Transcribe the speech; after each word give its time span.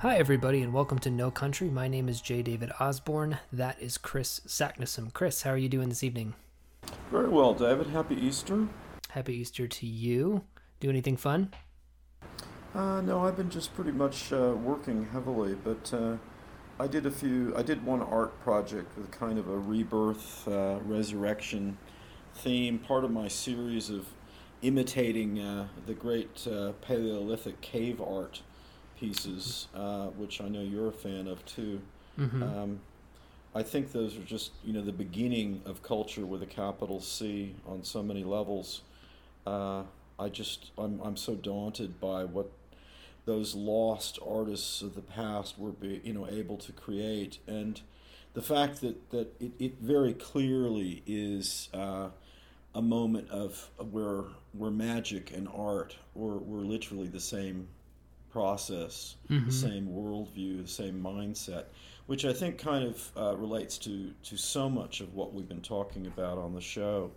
Hi, 0.00 0.16
everybody, 0.16 0.62
and 0.62 0.72
welcome 0.72 0.98
to 1.00 1.10
No 1.10 1.30
Country. 1.30 1.68
My 1.68 1.86
name 1.86 2.08
is 2.08 2.22
J. 2.22 2.40
David 2.40 2.72
Osborne. 2.80 3.36
That 3.52 3.78
is 3.82 3.98
Kris 3.98 4.40
Saknussemm. 4.46 5.12
Kris, 5.12 5.42
how 5.42 5.50
are 5.50 5.58
you 5.58 5.68
doing 5.68 5.90
this 5.90 6.02
evening? 6.02 6.32
Very 7.10 7.28
well, 7.28 7.52
David. 7.52 7.88
Happy 7.88 8.14
Easter. 8.14 8.66
Happy 9.10 9.36
Easter 9.36 9.68
to 9.68 9.86
you. 9.86 10.42
Do 10.80 10.88
anything 10.88 11.18
fun? 11.18 11.52
Uh, 12.74 13.02
no, 13.02 13.20
I've 13.20 13.36
been 13.36 13.50
just 13.50 13.74
pretty 13.74 13.92
much 13.92 14.32
uh, 14.32 14.54
working 14.64 15.06
heavily, 15.12 15.54
but 15.54 15.92
uh, 15.92 16.16
I 16.82 16.86
did 16.86 17.04
a 17.04 17.10
few. 17.10 17.52
I 17.54 17.60
did 17.60 17.84
one 17.84 18.00
art 18.00 18.40
project 18.40 18.96
with 18.96 19.10
kind 19.10 19.38
of 19.38 19.50
a 19.50 19.58
rebirth, 19.58 20.48
uh, 20.48 20.78
resurrection 20.82 21.76
theme, 22.36 22.78
part 22.78 23.04
of 23.04 23.10
my 23.10 23.28
series 23.28 23.90
of 23.90 24.06
imitating 24.62 25.40
uh, 25.40 25.68
the 25.86 25.92
great 25.92 26.46
uh, 26.50 26.72
Paleolithic 26.80 27.60
cave 27.60 28.00
art 28.00 28.40
pieces, 29.00 29.68
uh, 29.74 30.08
which 30.08 30.40
I 30.40 30.48
know 30.48 30.60
you're 30.60 30.88
a 30.88 30.92
fan 30.92 31.26
of 31.26 31.44
too. 31.46 31.80
Mm-hmm. 32.18 32.42
Um, 32.42 32.80
I 33.54 33.62
think 33.62 33.90
those 33.90 34.16
are 34.16 34.22
just 34.22 34.52
you 34.62 34.72
know 34.72 34.82
the 34.82 34.92
beginning 34.92 35.62
of 35.64 35.82
culture 35.82 36.26
with 36.26 36.42
a 36.42 36.46
capital 36.46 37.00
C 37.00 37.54
on 37.66 37.82
so 37.82 38.02
many 38.02 38.22
levels. 38.22 38.82
Uh, 39.46 39.82
I 40.18 40.28
just 40.28 40.70
I'm 40.78 41.00
I'm 41.02 41.16
so 41.16 41.34
daunted 41.34 42.00
by 42.00 42.24
what 42.24 42.50
those 43.24 43.54
lost 43.54 44.18
artists 44.26 44.82
of 44.82 44.94
the 44.94 45.02
past 45.02 45.58
were 45.58 45.72
be, 45.72 46.00
you 46.04 46.12
know 46.12 46.28
able 46.28 46.58
to 46.58 46.72
create 46.72 47.38
and 47.46 47.80
the 48.34 48.42
fact 48.42 48.80
that 48.80 49.10
that 49.10 49.34
it, 49.40 49.52
it 49.58 49.74
very 49.80 50.14
clearly 50.14 51.02
is 51.06 51.68
uh, 51.74 52.08
a 52.74 52.82
moment 52.82 53.28
of 53.30 53.70
where 53.90 54.24
where 54.52 54.70
magic 54.70 55.32
and 55.32 55.48
art 55.54 55.96
were, 56.14 56.38
were 56.38 56.62
literally 56.64 57.08
the 57.08 57.20
same 57.20 57.68
process, 58.30 59.16
Mhm. 59.28 59.46
the 59.46 59.52
same 59.52 59.88
worldview, 59.88 60.62
the 60.62 60.68
same 60.68 61.02
mindset, 61.02 61.64
which 62.06 62.24
I 62.24 62.32
think 62.32 62.58
kind 62.58 62.84
of 62.84 63.12
uh, 63.16 63.36
relates 63.36 63.78
to 63.78 64.12
to 64.24 64.36
so 64.36 64.68
much 64.70 65.00
of 65.00 65.14
what 65.14 65.32
we've 65.34 65.48
been 65.48 65.62
talking 65.62 66.06
about 66.06 66.38
on 66.38 66.54
the 66.54 66.60
show. 66.60 67.10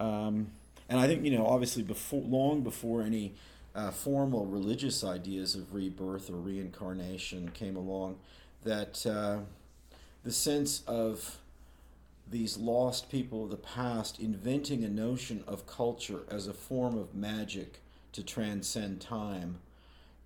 Um, 0.00 0.48
and 0.88 1.00
I 1.00 1.06
think 1.06 1.24
you 1.24 1.30
know, 1.36 1.46
obviously, 1.46 1.82
before 1.82 2.22
long 2.22 2.62
before 2.62 3.02
any 3.02 3.34
uh, 3.74 3.90
formal 3.90 4.46
religious 4.46 5.02
ideas 5.02 5.54
of 5.56 5.74
rebirth 5.74 6.30
or 6.30 6.36
reincarnation 6.36 7.50
came 7.50 7.74
along, 7.76 8.16
that 8.62 9.04
uh, 9.04 9.40
the 10.22 10.32
sense 10.32 10.82
of 10.86 11.38
these 12.30 12.56
lost 12.56 13.10
people 13.10 13.44
of 13.44 13.50
the 13.50 13.56
past 13.56 14.18
inventing 14.20 14.82
a 14.84 14.88
notion 14.88 15.44
of 15.46 15.66
culture 15.66 16.20
as 16.30 16.46
a 16.46 16.54
form 16.54 16.96
of 16.96 17.14
magic 17.14 17.80
to 18.12 18.22
transcend 18.22 19.00
time. 19.00 19.58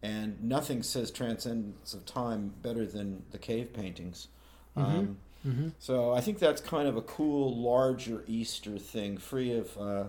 And 0.02 0.42
nothing 0.44 0.82
says 0.82 1.10
transcendence 1.10 1.92
of 1.92 2.06
time 2.06 2.54
better 2.62 2.86
than 2.86 3.24
the 3.32 3.38
cave 3.38 3.72
paintings. 3.72 4.28
Um, 4.76 5.18
Mm-hmm. 5.46 5.68
so 5.78 6.12
I 6.12 6.20
think 6.20 6.40
that's 6.40 6.60
kind 6.60 6.88
of 6.88 6.96
a 6.96 7.02
cool, 7.02 7.56
larger 7.56 8.24
Easter 8.26 8.76
thing, 8.76 9.16
free 9.18 9.52
of 9.56 9.78
uh, 9.78 10.04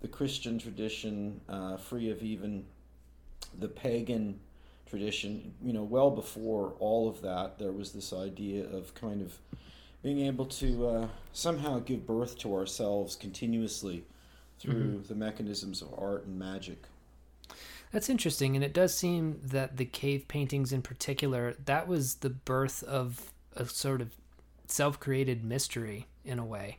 the 0.00 0.08
Christian 0.08 0.58
tradition, 0.58 1.40
uh, 1.50 1.76
free 1.76 2.10
of 2.10 2.22
even 2.22 2.64
the 3.58 3.68
pagan 3.68 4.40
tradition. 4.88 5.54
You 5.62 5.74
know, 5.74 5.82
well 5.82 6.10
before 6.10 6.74
all 6.78 7.08
of 7.08 7.20
that, 7.22 7.58
there 7.58 7.72
was 7.72 7.92
this 7.92 8.12
idea 8.12 8.64
of 8.70 8.94
kind 8.94 9.20
of 9.20 9.38
being 10.02 10.20
able 10.26 10.46
to 10.46 10.88
uh, 10.88 11.08
somehow 11.34 11.78
give 11.80 12.06
birth 12.06 12.38
to 12.38 12.54
ourselves 12.56 13.16
continuously 13.16 14.04
through 14.58 15.04
the 15.08 15.14
mechanisms 15.14 15.82
of 15.82 15.94
art 15.98 16.24
and 16.24 16.38
magic. 16.38 16.84
That's 17.92 18.08
interesting, 18.08 18.54
and 18.54 18.64
it 18.64 18.72
does 18.72 18.96
seem 18.96 19.40
that 19.42 19.76
the 19.76 19.84
cave 19.84 20.28
paintings 20.28 20.72
in 20.72 20.82
particular, 20.82 21.56
that 21.64 21.88
was 21.88 22.16
the 22.16 22.30
birth 22.30 22.82
of 22.84 23.32
a 23.56 23.66
sort 23.66 24.00
of 24.00 24.12
self-created 24.68 25.44
mystery 25.44 26.06
in 26.24 26.38
a 26.38 26.44
way. 26.44 26.78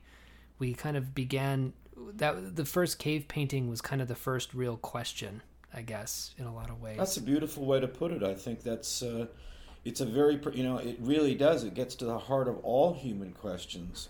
We 0.57 0.73
kind 0.73 0.95
of 0.95 1.13
began 1.13 1.73
that 2.13 2.55
the 2.55 2.65
first 2.65 2.97
cave 2.97 3.27
painting 3.27 3.69
was 3.69 3.81
kind 3.81 4.01
of 4.01 4.07
the 4.07 4.15
first 4.15 4.53
real 4.53 4.77
question, 4.77 5.41
I 5.73 5.81
guess, 5.81 6.33
in 6.37 6.45
a 6.45 6.53
lot 6.53 6.69
of 6.69 6.81
ways. 6.81 6.97
That's 6.97 7.17
a 7.17 7.21
beautiful 7.21 7.65
way 7.65 7.79
to 7.79 7.87
put 7.87 8.11
it. 8.11 8.23
I 8.23 8.33
think 8.33 8.63
that's 8.63 9.01
uh, 9.01 9.27
it's 9.83 10.01
a 10.01 10.05
very 10.05 10.39
you 10.53 10.63
know 10.63 10.77
it 10.77 10.97
really 10.99 11.35
does. 11.35 11.63
It 11.63 11.73
gets 11.73 11.95
to 11.95 12.05
the 12.05 12.17
heart 12.17 12.47
of 12.47 12.57
all 12.63 12.93
human 12.93 13.33
questions. 13.33 14.09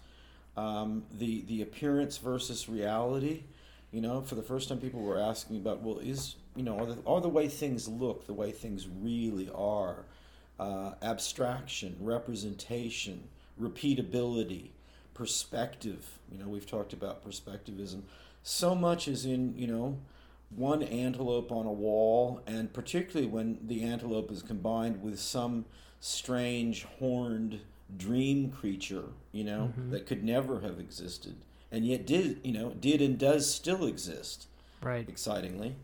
Um, 0.58 1.04
the 1.12 1.42
the 1.48 1.62
appearance 1.62 2.18
versus 2.18 2.70
reality. 2.70 3.44
You 3.92 4.02
know, 4.02 4.22
for 4.22 4.36
the 4.36 4.44
first 4.44 4.70
time, 4.70 4.80
people 4.80 5.02
were 5.02 5.20
asking 5.20 5.58
about 5.58 5.82
well, 5.82 6.00
is 6.00 6.36
you 6.56 6.64
know 6.64 6.78
are 6.80 6.86
the, 6.86 7.22
the 7.22 7.30
way 7.30 7.48
things 7.48 7.88
look 7.88 8.28
the 8.28 8.34
way 8.34 8.52
things 8.52 8.88
really 8.88 9.50
are? 9.56 10.06
Uh, 10.60 10.94
abstraction, 11.02 11.96
representation, 12.00 13.24
repeatability, 13.60 14.70
perspective. 15.16 16.20
You 16.32 16.38
know, 16.38 16.48
we've 16.48 16.68
talked 16.68 16.94
about 16.94 17.26
perspectivism. 17.28 18.02
So 18.44 18.76
much 18.76 19.08
is 19.08 19.26
in 19.26 19.58
you 19.58 19.68
know 19.68 19.98
one 20.56 20.84
antelope 20.84 21.52
on 21.52 21.66
a 21.66 21.72
wall, 21.72 22.42
and 22.46 22.72
particularly 22.74 23.28
when 23.28 23.58
the 23.66 23.84
antelope 23.84 24.30
is 24.32 24.44
combined 24.44 25.02
with 25.02 25.20
some 25.20 25.66
strange 26.00 26.84
horned 27.00 27.62
dream 27.98 28.50
creature, 28.52 29.06
you 29.32 29.44
know, 29.44 29.74
Mhm. 29.78 29.92
that 29.92 30.06
could 30.06 30.24
never 30.24 30.60
have 30.62 30.80
existed, 30.80 31.36
and 31.72 31.86
yet 31.86 32.06
did, 32.06 32.40
you 32.44 32.52
know, 32.52 32.72
did 32.72 33.02
and 33.02 33.18
does 33.18 33.50
still 33.54 33.86
exist. 33.86 34.48
right. 34.82 35.08
Excitingly, 35.08 35.76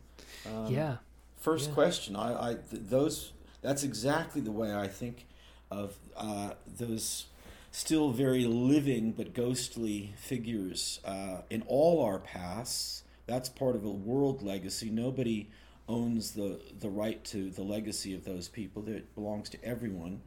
um, 0.56 0.74
yeah. 0.74 0.98
First 1.40 1.70
Yeah. 1.70 1.74
question, 1.76 2.16
I, 2.16 2.50
I 2.52 2.54
th- 2.56 2.84
those 2.90 3.32
that's 3.62 3.84
exactly 3.84 4.42
the 4.42 4.52
way 4.52 4.74
I 4.76 4.88
think 4.88 5.26
of 5.72 5.96
uh, 6.16 6.52
those 6.78 7.26
still 7.72 8.12
very 8.12 8.46
living 8.46 9.12
but 9.12 9.34
ghostly 9.34 10.14
figures 10.18 11.00
uh, 11.06 11.42
in 11.50 11.64
all 11.68 12.04
our 12.04 12.20
pasts. 12.20 13.04
That's 13.28 13.50
part 13.50 13.76
of 13.76 13.84
a 13.86 13.90
world 13.92 14.42
legacy. 14.42 14.90
Nobody 14.90 15.50
owns 15.88 16.32
the 16.32 16.60
the 16.80 16.90
right 16.90 17.24
to 17.26 17.50
the 17.50 17.64
legacy 17.64 18.14
of 18.16 18.24
those 18.26 18.48
people. 18.48 18.88
It 18.88 19.14
belongs 19.16 19.50
to 19.50 19.64
everyone. 19.64 20.22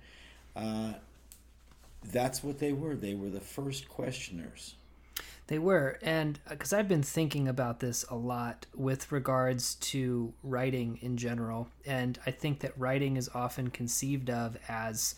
Uh, 0.57 0.95
that's 2.05 2.43
what 2.43 2.59
they 2.59 2.73
were. 2.73 2.95
They 2.97 3.15
were 3.15 3.29
the 3.31 3.41
first 3.41 3.89
questioners. 3.89 4.75
They 5.51 5.59
were, 5.59 5.99
and 6.01 6.39
because 6.49 6.73
I've 6.73 6.87
been 6.87 7.03
thinking 7.03 7.49
about 7.49 7.81
this 7.81 8.05
a 8.09 8.15
lot 8.15 8.67
with 8.73 9.11
regards 9.11 9.75
to 9.91 10.33
writing 10.45 11.01
in 11.03 11.17
general, 11.17 11.67
and 11.85 12.21
I 12.25 12.31
think 12.31 12.61
that 12.61 12.79
writing 12.79 13.17
is 13.17 13.29
often 13.35 13.71
conceived 13.71 14.31
of 14.31 14.57
as 14.69 15.17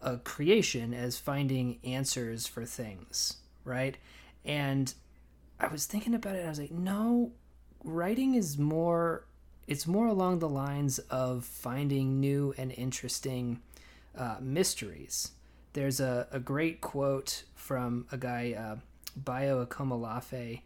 a 0.00 0.18
creation, 0.18 0.94
as 0.94 1.18
finding 1.18 1.80
answers 1.82 2.46
for 2.46 2.64
things, 2.64 3.38
right? 3.64 3.96
And 4.44 4.94
I 5.58 5.66
was 5.66 5.86
thinking 5.86 6.14
about 6.14 6.36
it, 6.36 6.46
I 6.46 6.48
was 6.48 6.60
like, 6.60 6.70
no, 6.70 7.32
writing 7.82 8.36
is 8.36 8.56
more, 8.56 9.24
it's 9.66 9.88
more 9.88 10.06
along 10.06 10.38
the 10.38 10.48
lines 10.48 11.00
of 11.10 11.44
finding 11.44 12.20
new 12.20 12.54
and 12.56 12.70
interesting 12.70 13.62
uh, 14.16 14.36
mysteries. 14.40 15.32
There's 15.72 15.98
a, 15.98 16.28
a 16.30 16.38
great 16.38 16.80
quote 16.80 17.42
from 17.56 18.06
a 18.12 18.16
guy, 18.16 18.54
uh, 18.56 18.76
Bayo 19.24 19.64
Akomolafe, 19.64 20.62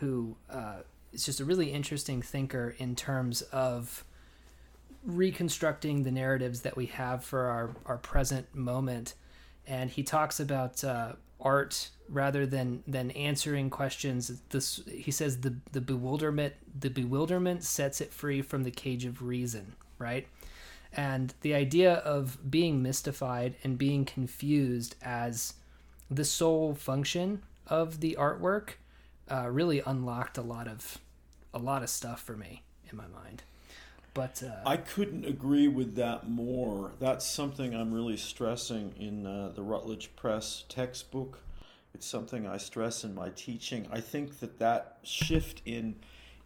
who 0.00 0.36
uh, 0.50 0.80
is 1.12 1.24
just 1.24 1.40
a 1.40 1.44
really 1.44 1.72
interesting 1.72 2.22
thinker 2.22 2.74
in 2.78 2.94
terms 2.94 3.42
of 3.42 4.04
reconstructing 5.04 6.02
the 6.02 6.10
narratives 6.10 6.62
that 6.62 6.76
we 6.76 6.86
have 6.86 7.24
for 7.24 7.46
our, 7.46 7.76
our 7.86 7.98
present 7.98 8.54
moment. 8.54 9.14
And 9.66 9.90
he 9.90 10.02
talks 10.02 10.40
about 10.40 10.82
uh, 10.84 11.12
art 11.40 11.90
rather 12.08 12.46
than 12.46 12.82
than 12.86 13.10
answering 13.12 13.70
questions. 13.70 14.40
This 14.50 14.80
he 14.90 15.10
says 15.10 15.40
the 15.40 15.56
the 15.72 15.80
bewilderment 15.80 16.54
the 16.78 16.90
bewilderment 16.90 17.64
sets 17.64 18.00
it 18.00 18.12
free 18.12 18.42
from 18.42 18.62
the 18.62 18.70
cage 18.70 19.04
of 19.04 19.22
reason, 19.22 19.74
right? 19.98 20.26
And 20.92 21.34
the 21.42 21.54
idea 21.54 21.94
of 21.94 22.50
being 22.50 22.82
mystified 22.82 23.56
and 23.62 23.76
being 23.76 24.04
confused 24.04 24.94
as 25.02 25.54
the 26.10 26.24
sole 26.24 26.74
function 26.74 27.42
of 27.68 28.00
the 28.00 28.16
artwork 28.18 28.74
uh, 29.30 29.48
really 29.50 29.80
unlocked 29.84 30.38
a 30.38 30.42
lot 30.42 30.68
of 30.68 30.98
a 31.52 31.58
lot 31.58 31.82
of 31.82 31.88
stuff 31.88 32.20
for 32.22 32.36
me 32.36 32.62
in 32.90 32.96
my 32.96 33.06
mind. 33.06 33.42
But 34.14 34.42
uh, 34.42 34.68
I 34.68 34.78
couldn't 34.78 35.26
agree 35.26 35.68
with 35.68 35.94
that 35.96 36.28
more. 36.28 36.92
That's 37.00 37.26
something 37.26 37.74
I'm 37.74 37.92
really 37.92 38.16
stressing 38.16 38.94
in 38.98 39.26
uh, 39.26 39.52
the 39.54 39.62
Routledge 39.62 40.14
Press 40.16 40.64
textbook. 40.68 41.40
It's 41.94 42.06
something 42.06 42.46
I 42.46 42.56
stress 42.56 43.04
in 43.04 43.14
my 43.14 43.30
teaching. 43.30 43.86
I 43.90 44.00
think 44.00 44.40
that 44.40 44.58
that 44.58 44.98
shift 45.02 45.62
in 45.64 45.96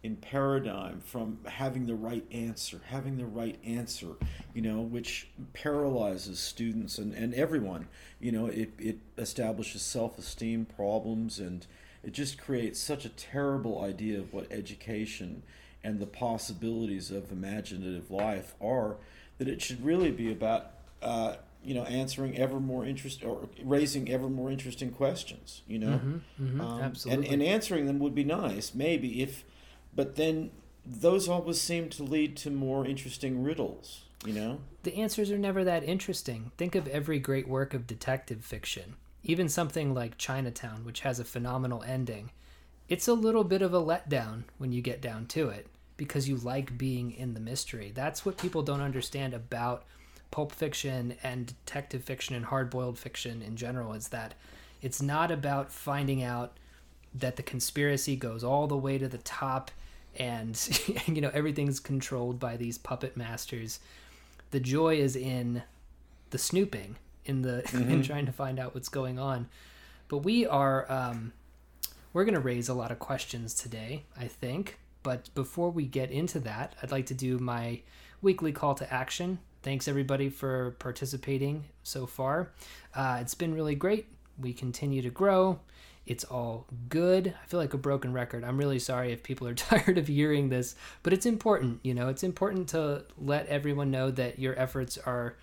in 0.03 0.15
paradigm 0.15 0.99
from 1.01 1.37
having 1.45 1.85
the 1.85 1.95
right 1.95 2.25
answer, 2.31 2.81
having 2.87 3.17
the 3.17 3.25
right 3.25 3.59
answer, 3.63 4.07
you 4.53 4.61
know, 4.61 4.81
which 4.81 5.27
paralyzes 5.53 6.39
students 6.39 6.97
and, 6.97 7.13
and 7.13 7.33
everyone. 7.35 7.87
You 8.19 8.31
know, 8.31 8.45
it, 8.47 8.71
it 8.79 8.97
establishes 9.17 9.81
self 9.83 10.17
esteem 10.17 10.65
problems 10.65 11.39
and 11.39 11.65
it 12.03 12.13
just 12.13 12.39
creates 12.39 12.79
such 12.79 13.05
a 13.05 13.09
terrible 13.09 13.83
idea 13.83 14.17
of 14.19 14.33
what 14.33 14.51
education 14.51 15.43
and 15.83 15.99
the 15.99 16.07
possibilities 16.07 17.11
of 17.11 17.31
imaginative 17.31 18.09
life 18.09 18.55
are 18.61 18.97
that 19.37 19.47
it 19.47 19.61
should 19.61 19.83
really 19.83 20.11
be 20.11 20.31
about 20.31 20.71
uh, 21.01 21.35
you 21.63 21.73
know 21.73 21.83
answering 21.83 22.37
ever 22.37 22.59
more 22.59 22.85
interest 22.85 23.23
or 23.23 23.49
raising 23.63 24.09
ever 24.11 24.29
more 24.29 24.49
interesting 24.51 24.91
questions. 24.91 25.61
You 25.67 25.79
know, 25.79 26.01
Mhm, 26.03 26.21
mhm, 26.41 26.61
Um, 26.61 26.81
absolutely. 26.81 27.25
and 27.27 27.33
and 27.41 27.43
answering 27.43 27.85
them 27.85 27.99
would 27.99 28.15
be 28.15 28.23
nice, 28.23 28.73
maybe 28.75 29.21
if, 29.21 29.43
but 29.95 30.15
then 30.15 30.51
those 30.85 31.27
always 31.29 31.59
seem 31.61 31.89
to 31.89 32.03
lead 32.03 32.35
to 32.37 32.49
more 32.49 32.85
interesting 32.85 33.43
riddles. 33.43 34.01
You 34.25 34.33
know. 34.33 34.59
the 34.83 34.97
answers 34.97 35.31
are 35.31 35.37
never 35.37 35.63
that 35.63 35.83
interesting. 35.83 36.51
Think 36.55 36.75
of 36.75 36.87
every 36.87 37.17
great 37.17 37.47
work 37.47 37.73
of 37.73 37.87
detective 37.87 38.45
fiction, 38.45 38.95
even 39.23 39.49
something 39.49 39.95
like 39.95 40.19
Chinatown, 40.19 40.85
which 40.85 40.99
has 40.99 41.19
a 41.19 41.25
phenomenal 41.25 41.81
ending. 41.81 42.29
It's 42.87 43.07
a 43.07 43.13
little 43.13 43.43
bit 43.43 43.63
of 43.63 43.73
a 43.73 43.81
letdown 43.81 44.43
when 44.59 44.71
you 44.71 44.81
get 44.83 45.01
down 45.01 45.25
to 45.27 45.49
it 45.49 45.65
because 45.97 46.29
you 46.29 46.35
like 46.35 46.77
being 46.77 47.11
in 47.11 47.33
the 47.33 47.39
mystery. 47.39 47.91
That's 47.93 48.23
what 48.23 48.37
people 48.37 48.61
don't 48.61 48.81
understand 48.81 49.33
about 49.33 49.85
pulp 50.29 50.51
fiction 50.51 51.15
and 51.23 51.47
detective 51.47 52.03
fiction 52.03 52.35
and 52.35 52.45
hard-boiled 52.45 52.97
fiction 52.97 53.41
in 53.41 53.55
general 53.55 53.93
is 53.93 54.09
that 54.09 54.33
it's 54.81 55.01
not 55.01 55.31
about 55.31 55.71
finding 55.71 56.23
out 56.23 56.57
that 57.13 57.35
the 57.35 57.43
conspiracy 57.43 58.15
goes 58.15 58.43
all 58.43 58.67
the 58.67 58.77
way 58.77 58.97
to 58.97 59.07
the 59.07 59.17
top 59.19 59.71
and 60.17 60.79
you 61.07 61.21
know 61.21 61.31
everything's 61.33 61.79
controlled 61.79 62.39
by 62.39 62.57
these 62.57 62.77
puppet 62.77 63.15
masters. 63.17 63.79
The 64.51 64.59
joy 64.59 64.95
is 64.95 65.15
in 65.15 65.63
the 66.31 66.37
snooping 66.37 66.97
in 67.25 67.41
the 67.41 67.69
in 67.73 68.03
trying 68.03 68.25
to 68.25 68.31
find 68.31 68.59
out 68.59 68.73
what's 68.73 68.89
going 68.89 69.19
on. 69.19 69.47
But 70.07 70.19
we 70.19 70.45
are 70.45 70.91
um, 70.91 71.33
we're 72.13 72.25
going 72.25 72.35
to 72.35 72.41
raise 72.41 72.67
a 72.67 72.73
lot 72.73 72.91
of 72.91 72.99
questions 72.99 73.53
today 73.53 74.03
i 74.19 74.27
think. 74.27 74.77
But 75.03 75.33
before 75.33 75.71
we 75.71 75.85
get 75.85 76.11
into 76.11 76.39
that 76.41 76.75
i'd 76.83 76.91
like 76.91 77.05
to 77.07 77.13
do 77.13 77.39
my 77.39 77.81
weekly 78.21 78.51
call 78.51 78.75
to 78.75 78.93
action. 78.93 79.39
Thanks 79.63 79.87
everybody 79.87 80.29
for 80.29 80.71
participating 80.79 81.65
so 81.83 82.05
far. 82.05 82.51
Uh, 82.95 83.19
it's 83.21 83.35
been 83.35 83.53
really 83.53 83.75
great. 83.75 84.07
We 84.39 84.53
continue 84.53 85.01
to 85.03 85.09
grow 85.09 85.59
it's 86.05 86.23
all 86.23 86.65
good. 86.89 87.33
I 87.41 87.45
feel 87.45 87.59
like 87.59 87.73
a 87.73 87.77
broken 87.77 88.11
record. 88.11 88.43
I'm 88.43 88.57
really 88.57 88.79
sorry 88.79 89.11
if 89.11 89.23
people 89.23 89.47
are 89.47 89.53
tired 89.55 89.97
of 89.97 90.07
hearing 90.07 90.49
this, 90.49 90.75
but 91.03 91.13
it's 91.13 91.25
important. 91.25 91.79
You 91.83 91.93
know, 91.93 92.09
it's 92.09 92.23
important 92.23 92.69
to 92.69 93.05
let 93.17 93.47
everyone 93.47 93.91
know 93.91 94.11
that 94.11 94.39
your 94.39 94.57
efforts 94.59 94.97
are 94.97 95.35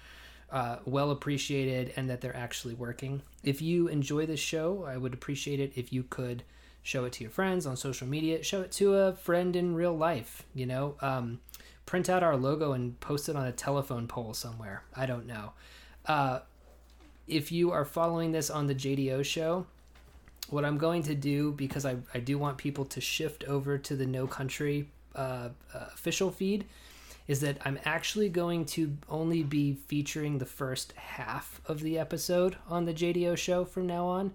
uh, 0.51 0.79
well 0.85 1.11
appreciated 1.11 1.93
and 1.97 2.09
that 2.11 2.21
they're 2.21 2.37
actually 2.37 2.75
working. 2.75 3.23
If 3.45 3.63
you 3.63 3.89
enjoy 3.89 4.27
this 4.27 4.41
show, 4.41 4.85
I 4.85 4.97
would 4.97 5.15
appreciate 5.15 5.61
it 5.61 5.73
if 5.77 5.93
you 5.93 6.03
could 6.03 6.43
show 6.83 7.05
it 7.05 7.13
to 7.13 7.25
your 7.25 7.31
friends 7.31 7.67
on 7.67 7.77
social 7.77 8.07
media, 8.07 8.43
show 8.43 8.63
it 8.63 8.73
to 8.73 8.95
a 8.95 9.13
friend 9.13 9.55
in 9.55 9.75
real 9.75 9.97
life. 9.97 10.45
You 10.55 10.67
know, 10.67 10.97
um, 11.01 11.41
print 11.87 12.09
out 12.09 12.23
our 12.23 12.37
logo 12.37 12.73
and 12.73 12.99
post 13.01 13.29
it 13.29 13.37
on 13.37 13.47
a 13.47 13.53
telephone 13.53 14.09
pole 14.09 14.35
somewhere. 14.35 14.83
I 14.97 15.07
don't 15.07 15.27
know. 15.27 15.53
Uh, 16.07 16.41
if 17.27 17.53
you 17.53 17.71
are 17.71 17.85
following 17.85 18.33
this 18.33 18.49
on 18.49 18.67
the 18.67 18.75
JDO 18.75 19.25
show, 19.25 19.67
what 20.51 20.65
I'm 20.65 20.79
going 20.79 21.03
to 21.05 21.15
do 21.15 21.53
because 21.53 21.85
I, 21.85 21.97
I 22.15 22.21
do 22.21 22.39
want 22.39 22.59
people 22.59 22.85
to 22.87 23.01
shift 23.01 23.45
over 23.45 23.79
to 23.79 23.97
the 23.97 24.07
No 24.07 24.27
Country 24.27 24.89
uh, 25.15 25.51
uh, 25.75 25.87
official 25.95 26.31
feed 26.31 26.65
is 27.27 27.41
that 27.41 27.59
I'm 27.65 27.79
actually 27.85 28.31
going 28.31 28.65
to 28.67 28.97
only 29.09 29.43
be 29.43 29.75
featuring 29.87 30.39
the 30.39 30.47
first 30.47 30.93
half 30.93 31.61
of 31.67 31.81
the 31.81 31.99
episode 31.99 32.57
on 32.69 32.87
the 32.87 32.95
JDO 32.95 33.37
show 33.37 33.67
from 33.67 33.87
now 33.87 34.07
on, 34.07 34.33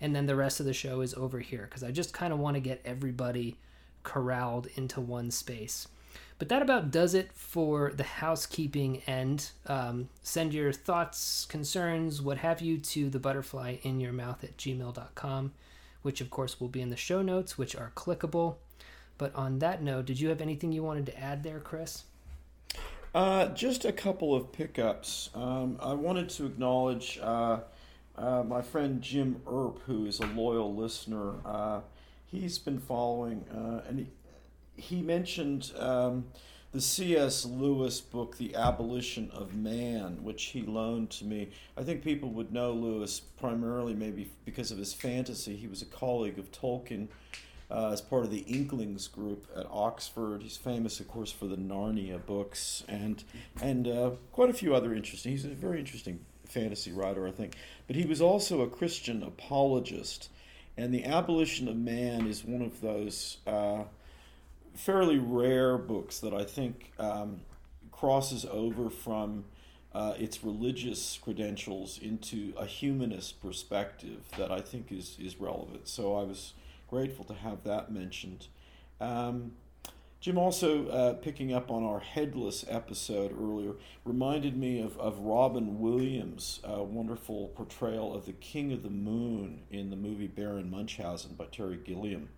and 0.00 0.14
then 0.14 0.26
the 0.26 0.34
rest 0.34 0.58
of 0.58 0.66
the 0.66 0.72
show 0.72 1.00
is 1.02 1.14
over 1.14 1.38
here 1.38 1.66
because 1.68 1.84
I 1.84 1.92
just 1.92 2.12
kind 2.12 2.32
of 2.32 2.40
want 2.40 2.56
to 2.56 2.60
get 2.60 2.80
everybody 2.84 3.56
corralled 4.02 4.66
into 4.74 5.00
one 5.00 5.30
space. 5.30 5.86
But 6.38 6.48
that 6.48 6.62
about 6.62 6.90
does 6.90 7.14
it 7.14 7.32
for 7.32 7.92
the 7.94 8.02
housekeeping 8.02 9.02
end. 9.06 9.50
Um, 9.66 10.08
send 10.22 10.52
your 10.54 10.72
thoughts, 10.72 11.44
concerns, 11.44 12.20
what 12.20 12.38
have 12.38 12.60
you 12.60 12.78
to 12.78 13.08
the 13.08 13.20
butterfly 13.20 13.76
in 13.82 14.00
your 14.00 14.12
mouth 14.12 14.42
at 14.42 14.56
gmail.com, 14.56 15.52
which 16.02 16.20
of 16.20 16.30
course 16.30 16.60
will 16.60 16.68
be 16.68 16.80
in 16.80 16.90
the 16.90 16.96
show 16.96 17.22
notes, 17.22 17.56
which 17.56 17.76
are 17.76 17.92
clickable. 17.94 18.56
But 19.18 19.34
on 19.34 19.60
that 19.60 19.82
note, 19.82 20.06
did 20.06 20.18
you 20.18 20.30
have 20.30 20.40
anything 20.40 20.72
you 20.72 20.82
wanted 20.82 21.06
to 21.06 21.18
add 21.18 21.44
there, 21.44 21.60
Kris? 21.60 22.04
Uh, 23.14 23.46
just 23.48 23.84
a 23.84 23.92
couple 23.92 24.34
of 24.34 24.52
pickups. 24.52 25.30
Um, 25.34 25.78
I 25.80 25.92
wanted 25.92 26.30
to 26.30 26.46
acknowledge 26.46 27.20
uh, 27.22 27.60
uh, 28.16 28.42
my 28.42 28.62
friend 28.62 29.02
Jim 29.02 29.40
Earp, 29.46 29.80
who 29.86 30.06
is 30.06 30.20
a 30.20 30.26
loyal 30.26 30.74
listener. 30.74 31.34
Uh, 31.44 31.80
he's 32.26 32.58
been 32.58 32.78
following, 32.78 33.44
uh, 33.54 33.86
and 33.88 34.00
he, 34.00 34.06
he 34.76 35.02
mentioned 35.02 35.72
um, 35.78 36.26
the 36.72 36.80
C.S. 36.80 37.44
Lewis 37.44 38.00
book, 38.00 38.38
The 38.38 38.54
Abolition 38.54 39.30
of 39.30 39.54
Man, 39.54 40.22
which 40.22 40.44
he 40.44 40.62
loaned 40.62 41.10
to 41.10 41.24
me. 41.24 41.50
I 41.76 41.82
think 41.82 42.02
people 42.02 42.30
would 42.30 42.52
know 42.52 42.72
Lewis 42.72 43.20
primarily 43.20 43.94
maybe 43.94 44.30
because 44.44 44.70
of 44.70 44.78
his 44.78 44.94
fantasy. 44.94 45.54
He 45.54 45.66
was 45.66 45.82
a 45.82 45.86
colleague 45.86 46.38
of 46.38 46.50
Tolkien 46.50 47.08
uh, 47.70 47.90
as 47.90 48.00
part 48.00 48.24
of 48.24 48.30
the 48.30 48.40
Inklings 48.40 49.06
group 49.08 49.46
at 49.56 49.66
Oxford. 49.70 50.42
He's 50.42 50.56
famous, 50.56 51.00
of 51.00 51.08
course, 51.08 51.30
for 51.30 51.46
the 51.46 51.56
Narnia 51.56 52.24
books 52.24 52.84
and 52.88 53.22
and 53.60 53.88
uh, 53.88 54.10
quite 54.32 54.50
a 54.50 54.54
few 54.54 54.74
other 54.74 54.94
interesting. 54.94 55.32
He's 55.32 55.44
a 55.44 55.48
very 55.48 55.78
interesting 55.78 56.20
fantasy 56.46 56.92
writer, 56.92 57.26
I 57.26 57.30
think. 57.30 57.56
But 57.86 57.96
he 57.96 58.04
was 58.04 58.20
also 58.20 58.60
a 58.60 58.68
Christian 58.68 59.22
apologist, 59.22 60.28
and 60.76 60.92
the 60.92 61.04
Abolition 61.04 61.66
of 61.68 61.76
Man 61.76 62.26
is 62.26 62.44
one 62.44 62.62
of 62.62 62.80
those 62.80 63.38
uh, 63.46 63.84
fairly 64.74 65.18
rare 65.18 65.78
books 65.78 66.20
that 66.20 66.32
I 66.32 66.44
think 66.44 66.92
um, 66.98 67.40
crosses 67.90 68.44
over 68.44 68.90
from. 68.90 69.44
Uh, 69.94 70.14
its 70.18 70.42
religious 70.42 71.18
credentials 71.22 71.98
into 71.98 72.54
a 72.56 72.64
humanist 72.64 73.42
perspective 73.42 74.24
that 74.38 74.50
I 74.50 74.62
think 74.62 74.90
is, 74.90 75.18
is 75.20 75.38
relevant. 75.38 75.86
So 75.86 76.16
I 76.16 76.22
was 76.22 76.54
grateful 76.88 77.26
to 77.26 77.34
have 77.34 77.64
that 77.64 77.92
mentioned. 77.92 78.46
Um, 79.02 79.52
Jim 80.22 80.38
also, 80.38 80.86
uh, 80.86 81.14
picking 81.14 81.52
up 81.52 81.68
on 81.68 81.82
our 81.82 81.98
headless 81.98 82.64
episode 82.68 83.32
earlier, 83.32 83.72
reminded 84.04 84.56
me 84.56 84.80
of, 84.80 84.96
of 84.98 85.18
Robin 85.18 85.80
Williams' 85.80 86.60
uh, 86.62 86.80
wonderful 86.80 87.48
portrayal 87.56 88.14
of 88.14 88.24
the 88.24 88.32
King 88.34 88.72
of 88.72 88.84
the 88.84 88.88
Moon 88.88 89.62
in 89.68 89.90
the 89.90 89.96
movie 89.96 90.28
Baron 90.28 90.70
Munchausen 90.70 91.34
by 91.34 91.46
Terry 91.46 91.76
Gilliam, 91.76 92.28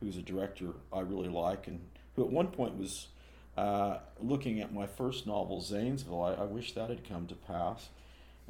who's 0.00 0.16
a 0.16 0.22
director 0.22 0.68
I 0.92 1.00
really 1.00 1.28
like 1.28 1.66
and 1.66 1.80
who 2.16 2.24
at 2.24 2.30
one 2.30 2.48
point 2.48 2.76
was 2.78 3.08
uh, 3.56 3.98
looking 4.20 4.60
at 4.60 4.72
my 4.72 4.86
first 4.86 5.26
novel, 5.26 5.60
Zanesville. 5.60 6.22
I, 6.22 6.34
I 6.34 6.44
wish 6.44 6.72
that 6.72 6.90
had 6.90 7.08
come 7.08 7.26
to 7.26 7.34
pass. 7.34 7.88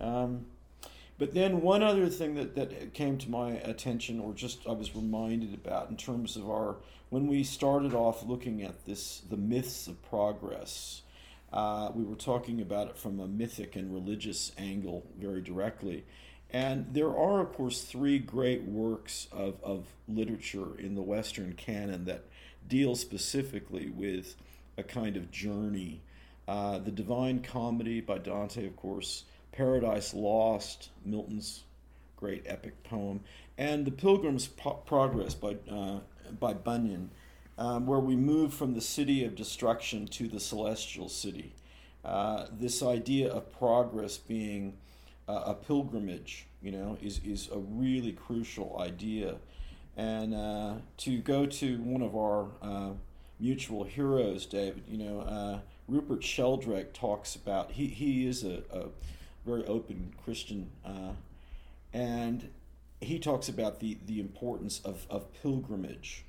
Um, 0.01 0.47
but 1.19 1.35
then 1.35 1.61
one 1.61 1.83
other 1.83 2.09
thing 2.09 2.35
that, 2.35 2.57
that 2.57 2.95
came 2.95 3.19
to 3.19 3.31
my 3.31 3.53
attention, 3.53 4.19
or 4.19 4.33
just 4.33 4.67
I 4.67 4.73
was 4.73 4.97
reminded 4.97 5.55
about 5.55 5.91
in 5.91 5.97
terms 5.97 6.37
of 6.37 6.51
our, 6.51 6.77
when 7.11 7.29
we 7.29 7.45
started 7.45 7.95
off 7.95 8.25
looking 8.25 8.63
at 8.63 8.85
this, 8.87 9.23
the 9.31 9.37
myths 9.37 9.87
of 9.87 10.03
progress, 10.09 11.03
uh, 11.53 11.93
we 11.95 12.03
were 12.03 12.17
talking 12.17 12.61
about 12.61 12.89
it 12.89 12.99
from 12.99 13.21
a 13.21 13.29
mythic 13.29 13.77
and 13.77 13.95
religious 13.95 14.51
angle 14.59 15.07
very 15.21 15.41
directly. 15.41 16.05
And 16.55 16.87
there 16.95 17.09
are, 17.09 17.41
of 17.41 17.53
course, 17.53 17.83
three 17.83 18.21
great 18.21 18.63
works 18.63 19.27
of, 19.33 19.57
of 19.65 19.87
literature 20.07 20.79
in 20.79 20.95
the 20.95 21.03
Western 21.03 21.55
canon 21.55 22.05
that 22.05 22.27
deal 22.69 22.95
specifically 22.95 23.91
with 23.91 24.37
a 24.79 24.85
kind 24.85 25.17
of 25.17 25.33
journey. 25.33 26.01
Uh, 26.47 26.79
the 26.79 26.93
Divine 26.93 27.41
Comedy 27.41 28.01
by 28.01 28.19
Dante, 28.19 28.65
of 28.69 28.77
course, 28.77 29.25
Paradise 29.51 30.15
Lost, 30.15 30.91
Milton's 31.05 31.65
great 32.15 32.45
epic 32.47 32.85
poem, 32.85 33.19
and 33.59 33.85
The 33.85 33.91
Pilgrim's 33.91 34.47
Pro- 34.47 34.75
Progress 34.75 35.35
by, 35.35 35.57
uh, 35.69 35.99
by 36.39 36.55
Bunyan, 36.55 37.11
um, 37.59 37.85
where 37.85 37.99
we 37.99 38.15
move 38.15 38.55
from 38.55 38.75
the 38.75 38.81
city 38.81 39.25
of 39.25 39.35
destruction 39.35 40.07
to 40.07 40.29
the 40.29 40.39
celestial 40.39 41.09
city. 41.09 41.57
Uh, 42.05 42.47
this 42.53 42.81
idea 42.81 43.29
of 43.33 43.51
progress 43.51 44.19
being 44.19 44.77
uh, 45.29 45.43
a 45.47 45.55
pilgrimage, 45.55 46.47
you 46.63 46.73
know, 46.73 46.99
is, 47.03 47.21
is 47.25 47.49
a 47.53 47.59
really 47.59 48.13
crucial 48.13 48.77
idea. 48.81 49.37
And 49.97 50.35
uh, 50.35 50.75
to 50.99 51.19
go 51.19 51.47
to 51.47 51.79
one 51.79 52.03
of 52.03 52.17
our 52.17 52.49
uh, 52.63 52.91
mutual 53.39 53.85
heroes, 53.85 54.47
David, 54.47 54.83
you 54.89 54.99
know, 54.99 55.21
uh, 55.21 55.59
Rupert 55.89 56.25
Sheldrake 56.25 56.93
talks 56.93 57.37
about, 57.37 57.73
he, 57.73 57.87
he 57.87 58.27
is 58.27 58.45
a, 58.45 58.63
a 58.73 58.87
very 59.47 59.65
open 59.67 60.13
Christian, 60.25 60.71
uh, 60.85 61.13
and 61.93 62.49
he 63.01 63.19
talks 63.19 63.49
about 63.49 63.81
the, 63.81 63.99
the 64.07 64.19
importance 64.19 64.81
of, 64.85 65.07
of 65.11 65.33
pilgrimage. 65.43 66.25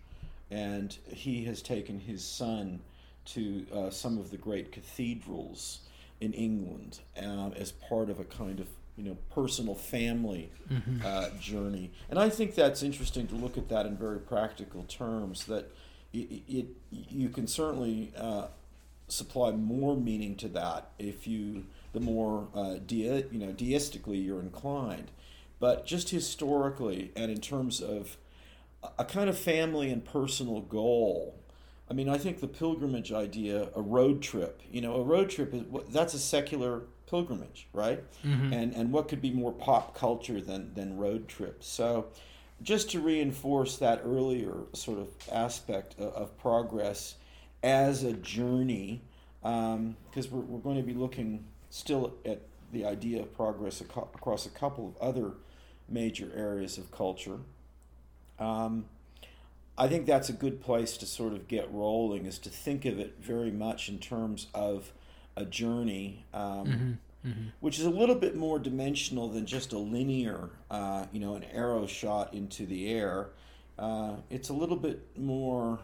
And 0.51 0.95
he 1.07 1.45
has 1.45 1.61
taken 1.61 1.99
his 1.99 2.23
son 2.23 2.81
to 3.25 3.65
uh, 3.73 3.89
some 3.89 4.19
of 4.19 4.29
the 4.29 4.37
great 4.37 4.71
cathedrals 4.71 5.79
in 6.21 6.33
England 6.33 6.99
as 7.15 7.71
part 7.71 8.09
of 8.09 8.19
a 8.19 8.23
kind 8.25 8.59
of 8.59 8.67
you 8.97 9.03
know 9.03 9.17
personal 9.33 9.75
family 9.75 10.51
uh, 11.03 11.29
journey. 11.39 11.91
And 12.09 12.17
I 12.17 12.29
think 12.29 12.55
that's 12.55 12.83
interesting 12.83 13.27
to 13.27 13.35
look 13.35 13.57
at 13.57 13.69
that 13.69 13.85
in 13.85 13.97
very 13.97 14.19
practical 14.19 14.83
terms. 14.83 15.45
That 15.45 15.71
it, 16.13 16.43
it 16.47 16.67
you 16.91 17.29
can 17.29 17.47
certainly 17.47 18.13
uh, 18.17 18.47
supply 19.07 19.51
more 19.51 19.95
meaning 19.95 20.35
to 20.37 20.47
that 20.49 20.91
if 20.97 21.27
you 21.27 21.65
the 21.93 21.99
more 21.99 22.47
uh, 22.53 22.75
de- 22.85 23.25
you 23.31 23.39
know 23.39 23.51
deistically 23.51 24.17
you're 24.17 24.41
inclined. 24.41 25.11
But 25.59 25.85
just 25.85 26.09
historically 26.09 27.11
and 27.15 27.31
in 27.31 27.39
terms 27.39 27.81
of 27.81 28.17
a 28.97 29.05
kind 29.05 29.29
of 29.29 29.37
family 29.37 29.91
and 29.91 30.03
personal 30.03 30.61
goal. 30.61 31.35
I 31.89 31.93
mean, 31.93 32.09
I 32.09 32.17
think 32.17 32.39
the 32.39 32.47
pilgrimage 32.47 33.11
idea, 33.11 33.69
a 33.75 33.81
road 33.81 34.21
trip, 34.21 34.61
you 34.71 34.81
know, 34.81 34.95
a 34.95 35.03
road 35.03 35.29
trip 35.29 35.53
is 35.53 35.63
that's 35.89 36.13
a 36.13 36.19
secular 36.19 36.83
pilgrimage, 37.07 37.67
right? 37.73 38.03
Mm-hmm. 38.23 38.53
And 38.53 38.73
and 38.73 38.91
what 38.91 39.07
could 39.07 39.21
be 39.21 39.31
more 39.31 39.51
pop 39.51 39.95
culture 39.95 40.41
than 40.41 40.73
than 40.73 40.97
road 40.97 41.27
trips? 41.27 41.67
So, 41.67 42.07
just 42.61 42.89
to 42.91 42.99
reinforce 42.99 43.77
that 43.77 44.01
earlier 44.03 44.53
sort 44.73 44.99
of 44.99 45.09
aspect 45.31 45.95
of, 45.99 46.13
of 46.13 46.37
progress 46.37 47.15
as 47.63 48.03
a 48.03 48.13
journey, 48.13 49.01
because 49.41 49.75
um, 49.75 50.31
we're 50.31 50.41
we're 50.41 50.59
going 50.59 50.77
to 50.77 50.83
be 50.83 50.93
looking 50.93 51.45
still 51.69 52.13
at 52.25 52.41
the 52.71 52.85
idea 52.85 53.21
of 53.21 53.33
progress 53.35 53.81
across 53.81 54.45
a 54.45 54.49
couple 54.49 54.87
of 54.87 54.97
other 55.01 55.31
major 55.87 56.31
areas 56.35 56.77
of 56.77 56.91
culture. 56.91 57.37
Um, 58.39 58.85
I 59.77 59.87
think 59.87 60.05
that's 60.05 60.29
a 60.29 60.33
good 60.33 60.61
place 60.61 60.97
to 60.97 61.05
sort 61.05 61.33
of 61.33 61.47
get 61.47 61.71
rolling, 61.71 62.25
is 62.25 62.39
to 62.39 62.49
think 62.49 62.85
of 62.85 62.99
it 62.99 63.15
very 63.19 63.51
much 63.51 63.89
in 63.89 63.99
terms 63.99 64.47
of 64.53 64.91
a 65.37 65.45
journey, 65.45 66.25
um, 66.33 66.41
mm-hmm, 67.21 67.29
mm-hmm. 67.29 67.47
which 67.59 67.79
is 67.79 67.85
a 67.85 67.89
little 67.89 68.15
bit 68.15 68.35
more 68.35 68.59
dimensional 68.59 69.27
than 69.29 69.45
just 69.45 69.73
a 69.73 69.77
linear, 69.77 70.49
uh, 70.71 71.05
you 71.11 71.19
know, 71.19 71.35
an 71.35 71.43
arrow 71.45 71.85
shot 71.85 72.33
into 72.33 72.65
the 72.65 72.89
air. 72.89 73.29
Uh, 73.77 74.15
it's 74.29 74.49
a 74.49 74.53
little 74.53 74.77
bit 74.77 75.01
more 75.17 75.79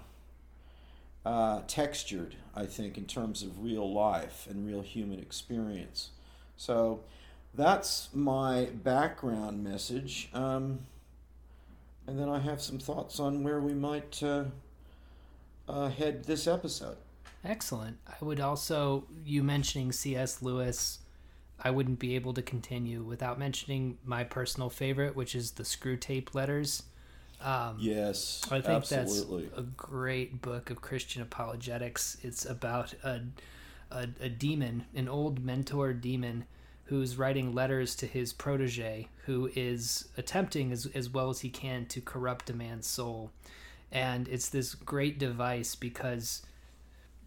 uh, 1.25 1.62
textured, 1.67 2.36
I 2.55 2.65
think, 2.65 2.98
in 2.98 3.05
terms 3.05 3.43
of 3.43 3.63
real 3.63 3.91
life 3.91 4.48
and 4.50 4.65
real 4.65 4.81
human 4.81 5.20
experience. 5.20 6.10
So 6.58 7.01
that's 7.53 8.10
my 8.13 8.65
background 8.65 9.63
message. 9.63 10.29
Um, 10.34 10.79
and 12.08 12.20
then 12.20 12.29
I 12.29 12.39
have 12.39 12.62
some 12.62 12.79
thoughts 12.79 13.20
on 13.20 13.43
where 13.43 13.60
we 13.60 13.74
might 13.74 14.22
uh, 14.24 14.46
uh, 15.67 15.89
head 15.89 16.25
this 16.25 16.48
episode. 16.48 16.98
Excellent. 17.43 17.98
I 18.07 18.24
would 18.24 18.39
also, 18.39 19.05
you 19.25 19.43
mentioning 19.43 19.91
C.S. 19.91 20.41
Lewis, 20.41 21.00
I 21.60 21.71
wouldn't 21.71 22.00
be 22.00 22.15
able 22.15 22.33
to 22.33 22.41
continue 22.41 23.01
without 23.03 23.39
mentioning 23.39 23.98
my 24.05 24.24
personal 24.24 24.69
favorite, 24.69 25.15
which 25.15 25.36
is 25.36 25.51
the 25.51 25.63
Screwtape 25.63 26.36
Letters. 26.36 26.83
Um, 27.39 27.77
yes, 27.79 28.41
I 28.51 28.62
think 28.62 28.83
absolutely. 28.83 29.45
that's 29.45 29.57
a 29.57 29.63
great 29.63 30.41
book 30.41 30.69
of 30.69 30.81
Christian 30.81 31.24
apologetics. 31.24 32.17
It's 32.21 32.45
about 32.45 32.93
a, 33.03 33.21
a, 33.89 34.07
a 34.21 34.29
demon, 34.29 34.86
an 34.93 35.07
old 35.07 35.43
mentor 35.43 35.93
demon, 35.93 36.45
who's 36.86 37.17
writing 37.17 37.53
letters 37.53 37.95
to 37.95 38.05
his 38.05 38.33
protege, 38.33 39.07
who 39.25 39.50
is 39.55 40.10
attempting 40.17 40.71
as, 40.71 40.86
as 40.93 41.10
well 41.10 41.29
as 41.29 41.39
he 41.39 41.50
can 41.50 41.86
to 41.86 42.01
corrupt 42.01 42.50
a 42.50 42.53
man's 42.53 42.86
soul. 42.86 43.31
And 43.91 44.27
it's 44.27 44.50
this 44.50 44.75
great 44.75 45.17
device 45.17 45.74
because 45.74 46.43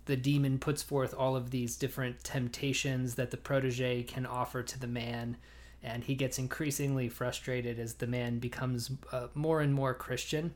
the 0.06 0.16
demon 0.16 0.58
puts 0.58 0.82
forth 0.82 1.14
all 1.16 1.36
of 1.36 1.50
these 1.50 1.76
different 1.76 2.22
temptations 2.24 3.14
that 3.14 3.30
the 3.30 3.36
protege 3.36 4.02
can 4.02 4.26
offer 4.26 4.62
to 4.62 4.78
the 4.78 4.86
man 4.86 5.36
and 5.82 6.04
he 6.04 6.14
gets 6.14 6.38
increasingly 6.38 7.08
frustrated 7.08 7.78
as 7.78 7.94
the 7.94 8.06
man 8.06 8.38
becomes 8.38 8.90
uh, 9.12 9.26
more 9.34 9.60
and 9.60 9.74
more 9.74 9.94
christian. 9.94 10.54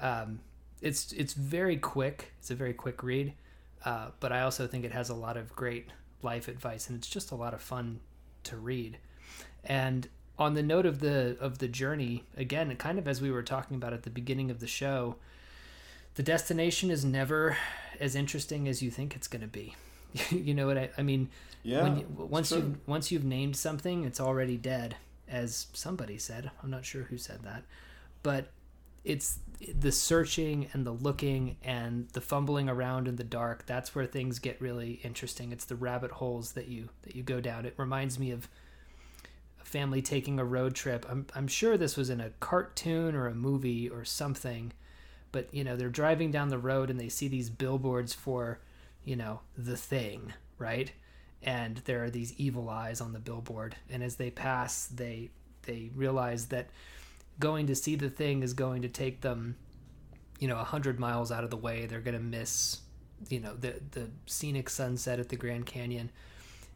Um, 0.00 0.40
it's 0.82 1.12
it's 1.12 1.32
very 1.32 1.76
quick. 1.78 2.32
It's 2.38 2.50
a 2.50 2.54
very 2.54 2.74
quick 2.74 3.02
read 3.02 3.32
uh, 3.86 4.08
but 4.20 4.32
i 4.32 4.42
also 4.42 4.66
think 4.66 4.84
it 4.84 4.92
has 4.92 5.08
a 5.08 5.14
lot 5.14 5.36
of 5.36 5.54
great 5.54 5.88
life 6.22 6.48
advice 6.48 6.88
and 6.88 6.98
it's 6.98 7.08
just 7.08 7.30
a 7.30 7.34
lot 7.34 7.54
of 7.54 7.62
fun 7.62 8.00
to 8.42 8.56
read. 8.56 8.98
And 9.64 10.08
on 10.38 10.54
the 10.54 10.62
note 10.62 10.86
of 10.86 11.00
the 11.00 11.36
of 11.40 11.58
the 11.58 11.68
journey 11.68 12.24
again 12.36 12.74
kind 12.76 12.98
of 12.98 13.08
as 13.08 13.22
we 13.22 13.30
were 13.30 13.42
talking 13.42 13.76
about 13.76 13.92
at 13.92 14.02
the 14.02 14.10
beginning 14.10 14.50
of 14.50 14.60
the 14.60 14.66
show 14.66 15.16
the 16.16 16.22
destination 16.22 16.90
is 16.90 17.04
never 17.06 17.56
as 18.00 18.14
interesting 18.14 18.68
as 18.68 18.82
you 18.82 18.90
think 18.90 19.14
it's 19.14 19.28
going 19.28 19.42
to 19.42 19.48
be. 19.48 19.74
you 20.30 20.54
know 20.54 20.66
what 20.66 20.78
I, 20.78 20.90
I 20.98 21.02
mean? 21.02 21.28
Yeah. 21.62 21.96
You, 21.96 22.06
once 22.16 22.52
you 22.52 22.76
once 22.86 23.10
you've 23.10 23.24
named 23.24 23.56
something, 23.56 24.04
it's 24.04 24.20
already 24.20 24.56
dead, 24.56 24.96
as 25.28 25.66
somebody 25.72 26.18
said. 26.18 26.50
I'm 26.62 26.70
not 26.70 26.84
sure 26.84 27.02
who 27.04 27.18
said 27.18 27.42
that, 27.42 27.64
but 28.22 28.50
it's 29.04 29.38
the 29.74 29.92
searching 29.92 30.68
and 30.72 30.86
the 30.86 30.92
looking 30.92 31.56
and 31.64 32.08
the 32.10 32.20
fumbling 32.20 32.68
around 32.68 33.08
in 33.08 33.16
the 33.16 33.24
dark. 33.24 33.64
That's 33.66 33.94
where 33.94 34.06
things 34.06 34.38
get 34.38 34.60
really 34.60 35.00
interesting. 35.02 35.52
It's 35.52 35.64
the 35.64 35.76
rabbit 35.76 36.12
holes 36.12 36.52
that 36.52 36.68
you 36.68 36.88
that 37.02 37.16
you 37.16 37.22
go 37.22 37.40
down. 37.40 37.66
It 37.66 37.74
reminds 37.76 38.18
me 38.18 38.30
of 38.30 38.48
a 39.60 39.64
family 39.64 40.02
taking 40.02 40.38
a 40.38 40.44
road 40.44 40.74
trip. 40.74 41.06
I'm 41.08 41.26
I'm 41.34 41.48
sure 41.48 41.76
this 41.76 41.96
was 41.96 42.10
in 42.10 42.20
a 42.20 42.30
cartoon 42.40 43.14
or 43.14 43.26
a 43.26 43.34
movie 43.34 43.88
or 43.88 44.04
something 44.04 44.72
but 45.36 45.52
you 45.52 45.62
know 45.62 45.76
they're 45.76 45.90
driving 45.90 46.30
down 46.30 46.48
the 46.48 46.56
road 46.56 46.88
and 46.88 46.98
they 46.98 47.10
see 47.10 47.28
these 47.28 47.50
billboards 47.50 48.14
for 48.14 48.58
you 49.04 49.14
know 49.14 49.40
the 49.58 49.76
thing 49.76 50.32
right? 50.58 50.92
And 51.42 51.76
there 51.84 52.02
are 52.02 52.08
these 52.08 52.32
evil 52.38 52.70
eyes 52.70 53.02
on 53.02 53.12
the 53.12 53.18
billboard. 53.18 53.76
And 53.90 54.02
as 54.02 54.16
they 54.16 54.30
pass 54.30 54.86
they 54.86 55.28
they 55.66 55.90
realize 55.94 56.46
that 56.46 56.70
going 57.38 57.66
to 57.66 57.74
see 57.74 57.96
the 57.96 58.08
thing 58.08 58.42
is 58.42 58.54
going 58.54 58.80
to 58.80 58.88
take 58.88 59.20
them 59.20 59.56
you 60.38 60.48
know 60.48 60.54
a 60.54 60.68
100 60.72 60.98
miles 60.98 61.30
out 61.30 61.44
of 61.44 61.50
the 61.50 61.56
way. 61.58 61.84
They're 61.84 62.00
going 62.00 62.16
to 62.16 62.22
miss 62.38 62.80
you 63.28 63.40
know 63.40 63.54
the 63.54 63.74
the 63.90 64.08
scenic 64.24 64.70
sunset 64.70 65.20
at 65.20 65.28
the 65.28 65.36
grand 65.36 65.66
canyon. 65.66 66.10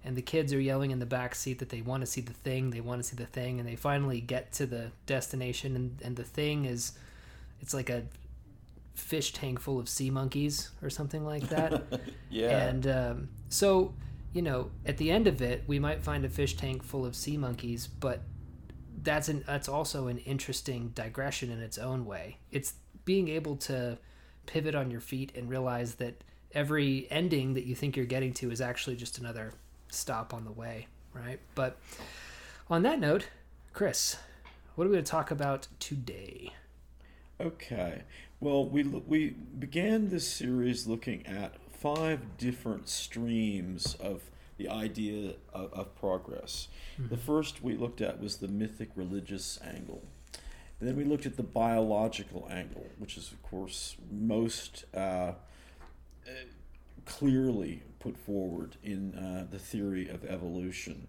And 0.05 0.17
the 0.17 0.23
kids 0.23 0.53
are 0.53 0.61
yelling 0.61 0.91
in 0.91 0.99
the 0.99 1.07
back 1.07 1.35
seat 1.35 1.61
that 1.61 1.71
they 1.71 1.81
want 1.81 2.03
to 2.03 2.07
see 2.07 2.21
the 2.21 2.35
thing 2.35 2.69
they 2.69 2.83
want 2.83 3.03
to 3.03 3.09
see 3.09 3.17
the 3.17 3.25
thing. 3.25 3.59
And 3.59 3.67
they 3.67 3.77
finally 3.77 4.21
get 4.21 4.53
to 4.53 4.67
the 4.67 4.93
destination 5.07 5.77
and, 5.77 5.99
and 6.03 6.17
the 6.17 6.25
thing 6.25 6.67
is 6.67 6.93
it's 7.63 7.75
like 7.75 7.91
a 7.91 8.05
fish 9.01 9.33
tank 9.33 9.59
full 9.59 9.79
of 9.79 9.89
sea 9.89 10.11
monkeys 10.11 10.71
or 10.83 10.91
something 10.91 11.25
like 11.25 11.49
that. 11.49 11.83
yeah. 12.31 12.69
And 12.69 12.87
um, 12.87 13.29
so, 13.49 13.95
you 14.33 14.43
know, 14.43 14.71
at 14.87 14.97
the 14.99 15.11
end 15.11 15.27
of 15.27 15.43
it, 15.43 15.65
we 15.67 15.79
might 15.79 16.03
find 16.03 16.25
a 16.25 16.29
fish 16.29 16.57
tank 16.57 16.83
full 16.83 17.05
of 17.05 17.17
sea 17.17 17.37
monkeys, 17.37 17.87
but 17.87 18.21
that's 19.03 19.29
an 19.29 19.45
that's 19.47 19.69
also 19.69 20.09
an 20.09 20.19
interesting 20.19 20.93
digression 20.95 21.51
in 21.51 21.61
its 21.61 21.79
own 21.79 22.05
way. 22.05 22.39
It's 22.51 22.75
being 23.05 23.29
able 23.29 23.57
to 23.57 23.99
pivot 24.47 24.75
on 24.75 24.91
your 24.91 25.01
feet 25.01 25.33
and 25.35 25.49
realize 25.49 25.97
that 25.97 26.23
every 26.53 27.07
ending 27.11 27.55
that 27.55 27.65
you 27.65 27.75
think 27.75 27.97
you're 27.97 28.07
getting 28.07 28.33
to 28.35 28.51
is 28.51 28.61
actually 28.61 28.97
just 28.97 29.19
another 29.19 29.53
stop 29.89 30.35
on 30.35 30.45
the 30.45 30.53
way, 30.53 30.87
right? 31.15 31.41
But 31.55 31.79
on 32.69 32.83
that 32.83 33.01
note, 33.01 33.29
Kris, 33.73 34.17
what 34.75 34.85
are 34.85 34.89
we 34.89 34.95
going 34.95 35.05
to 35.05 35.11
talk 35.11 35.31
about 35.31 35.69
today? 35.79 36.53
Okay. 37.41 38.03
Well, 38.43 38.65
we 38.65 38.85
we 38.85 39.31
began 39.59 40.09
this 40.09 40.27
series 40.27 40.87
looking 40.87 41.27
at 41.27 41.57
five 41.73 42.39
different 42.39 42.89
streams 42.89 43.97
of 43.97 44.23
the 44.57 44.67
idea 44.67 45.35
of, 45.53 45.71
of 45.75 45.95
progress. 45.97 46.69
Mm-hmm. 46.95 47.11
The 47.11 47.19
first 47.19 47.63
we 47.63 47.77
looked 47.77 48.01
at 48.01 48.19
was 48.19 48.39
the 48.39 48.49
mythic 48.49 48.93
religious 48.95 49.59
angle. 49.63 50.03
And 50.79 50.89
then 50.89 50.97
we 50.97 51.05
looked 51.05 51.27
at 51.27 51.37
the 51.37 51.43
biological 51.43 52.49
angle, 52.51 52.87
which 52.97 53.19
is, 53.19 53.31
of 53.31 53.43
course, 53.43 53.97
most 54.11 54.87
uh, 54.95 55.33
clearly 57.05 57.83
put 57.99 58.17
forward 58.17 58.77
in 58.83 59.15
uh, 59.15 59.47
the 59.51 59.59
theory 59.59 60.09
of 60.09 60.25
evolution, 60.25 61.09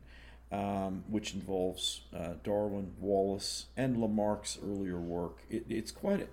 um, 0.51 1.05
which 1.07 1.33
involves 1.33 2.01
uh, 2.13 2.33
Darwin, 2.43 2.91
Wallace, 2.99 3.67
and 3.77 3.95
Lamarck's 3.95 4.59
earlier 4.61 4.99
work. 4.99 5.37
It, 5.49 5.63
it's 5.69 5.91
quite 5.91 6.27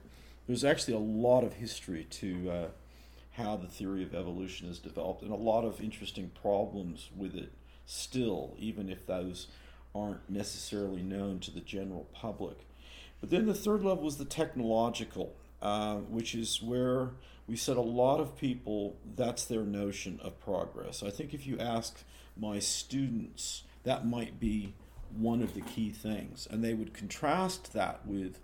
there's 0.48 0.64
actually 0.64 0.94
a 0.94 0.98
lot 0.98 1.44
of 1.44 1.52
history 1.52 2.04
to 2.10 2.50
uh, 2.50 2.66
how 3.32 3.56
the 3.56 3.68
theory 3.68 4.02
of 4.02 4.14
evolution 4.14 4.66
has 4.66 4.78
developed 4.78 5.22
and 5.22 5.30
a 5.30 5.36
lot 5.36 5.64
of 5.64 5.80
interesting 5.80 6.30
problems 6.40 7.10
with 7.14 7.36
it 7.36 7.52
still, 7.86 8.56
even 8.58 8.88
if 8.88 9.06
those 9.06 9.48
aren't 9.94 10.28
necessarily 10.28 11.02
known 11.02 11.38
to 11.38 11.50
the 11.50 11.60
general 11.60 12.08
public. 12.12 12.66
But 13.20 13.30
then 13.30 13.46
the 13.46 13.54
third 13.54 13.84
level 13.84 14.08
is 14.08 14.16
the 14.16 14.24
technological, 14.24 15.34
uh, 15.60 15.96
which 15.96 16.34
is 16.34 16.62
where 16.62 17.10
we 17.46 17.56
said 17.56 17.76
a 17.76 17.82
lot 17.82 18.18
of 18.18 18.36
people, 18.36 18.96
that's 19.16 19.44
their 19.44 19.62
notion 19.62 20.18
of 20.22 20.40
progress. 20.40 21.02
I 21.02 21.10
think 21.10 21.34
if 21.34 21.46
you 21.46 21.58
ask 21.58 21.98
my 22.36 22.58
students, 22.58 23.64
that 23.84 24.06
might 24.06 24.40
be 24.40 24.74
one 25.16 25.42
of 25.42 25.54
the 25.54 25.62
key 25.62 25.90
things. 25.90 26.46
And 26.50 26.62
they 26.62 26.74
would 26.74 26.94
contrast 26.94 27.72
that 27.72 28.06
with 28.06 28.38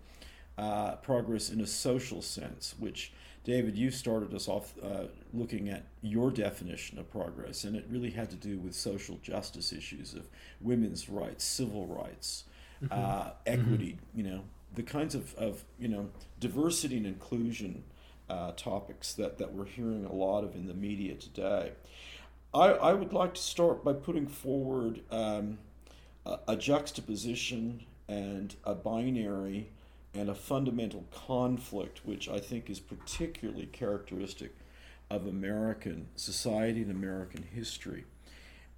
uh, 0.57 0.97
progress 0.97 1.51
in 1.51 1.61
a 1.61 1.67
social 1.67 2.23
sense, 2.23 2.75
which 2.79 3.13
David, 3.45 3.77
you 3.77 3.91
started 3.91 4.33
us 4.35 4.49
off 4.49 4.73
uh, 4.83 5.05
looking 5.35 5.69
at 5.69 5.85
your 6.01 6.31
definition 6.31 6.99
of 6.99 7.11
progress, 7.11 7.65
and 7.65 7.77
it 7.77 7.85
really 7.91 8.11
had 8.11 8.31
to 8.31 8.37
do 8.37 8.59
with 8.59 8.75
social 8.75 9.19
justice 9.23 9.71
issues 9.73 10.15
of 10.15 10.27
women's 10.63 11.11
rights, 11.11 11.45
civil 11.45 11.87
rights, 11.87 12.45
mm-hmm. 12.83 12.93
uh, 12.93 13.31
equity, 13.45 13.99
mm-hmm. 13.99 14.19
you 14.19 14.25
know, 14.25 14.41
the 14.75 14.83
kinds 14.83 15.15
of, 15.15 15.35
of, 15.35 15.65
you 15.79 15.89
know, 15.89 16.09
diversity 16.41 16.97
and 16.97 17.07
inclusion 17.07 17.85
uh, 18.31 18.53
topics 18.53 19.13
that, 19.13 19.37
that 19.37 19.53
we're 19.53 19.67
hearing 19.67 20.07
a 20.07 20.13
lot 20.13 20.43
of 20.43 20.55
in 20.55 20.67
the 20.67 20.75
media 20.75 21.15
today. 21.15 21.73
I, 22.55 22.69
I 22.69 22.95
would 22.95 23.13
like 23.13 23.35
to 23.35 23.43
start 23.43 23.85
by 23.85 23.93
putting 23.93 24.27
forward 24.27 25.03
um, 25.11 25.59
a, 26.25 26.39
a 26.49 26.57
juxtaposition 26.57 27.85
and 28.09 28.55
a 28.65 28.75
binary 28.75 29.71
and 30.15 30.29
a 30.29 30.35
fundamental 30.35 31.05
conflict, 31.13 32.01
which 32.05 32.29
I 32.29 32.39
think 32.39 32.71
is 32.71 32.81
particularly 32.81 33.67
characteristic 33.67 34.55
of 35.11 35.27
American 35.27 36.09
society 36.17 36.83
and 36.83 36.91
American 36.91 37.43
history. 37.43 38.05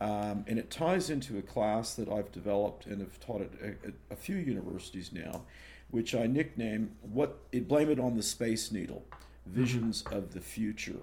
Um, 0.01 0.45
and 0.47 0.59
it 0.59 0.71
ties 0.71 1.09
into 1.09 1.39
a 1.39 1.43
class 1.43 1.95
that 1.95 2.09
I've 2.09 2.33
developed 2.33 2.87
and 2.87 3.01
have 3.01 3.19
taught 3.19 3.43
at 3.43 3.51
a, 3.63 4.13
a, 4.13 4.17
few 4.17 4.37
universities 4.37 5.11
now, 5.11 5.43
which 5.91 6.15
I 6.15 6.27
nickname 6.27 6.91
what 7.01 7.39
it 7.51 7.67
blame 7.67 7.89
it 7.91 7.99
on 7.99 8.15
the 8.15 8.23
space 8.23 8.71
needle, 8.71 9.07
visions 9.47 10.05
of 10.13 10.35
the 10.35 10.41
future. 10.41 11.01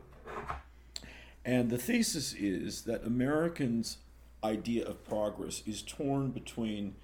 And 1.43 1.71
the 1.71 1.79
thesis 1.79 2.33
is 2.33 2.83
that 2.83 3.03
Americans' 3.03 3.97
idea 4.43 4.85
of 4.85 5.03
progress 5.03 5.63
is 5.65 5.81
torn 5.81 6.29
between 6.29 6.95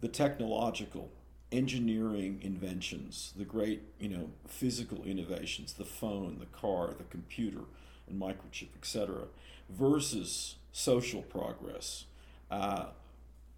the 0.00 0.08
technological 0.08 1.10
engineering 1.52 2.40
inventions, 2.42 3.32
the 3.36 3.44
great, 3.44 3.82
you 4.00 4.08
know, 4.08 4.30
physical 4.48 5.04
innovations, 5.04 5.74
the 5.74 5.84
phone, 5.84 6.38
the 6.38 6.46
car, 6.46 6.94
the 6.96 7.04
computer, 7.04 7.60
and 8.08 8.20
microchip, 8.20 8.68
etc., 8.76 9.26
versus 9.68 10.56
social 10.72 11.22
progress, 11.22 12.04
uh, 12.50 12.86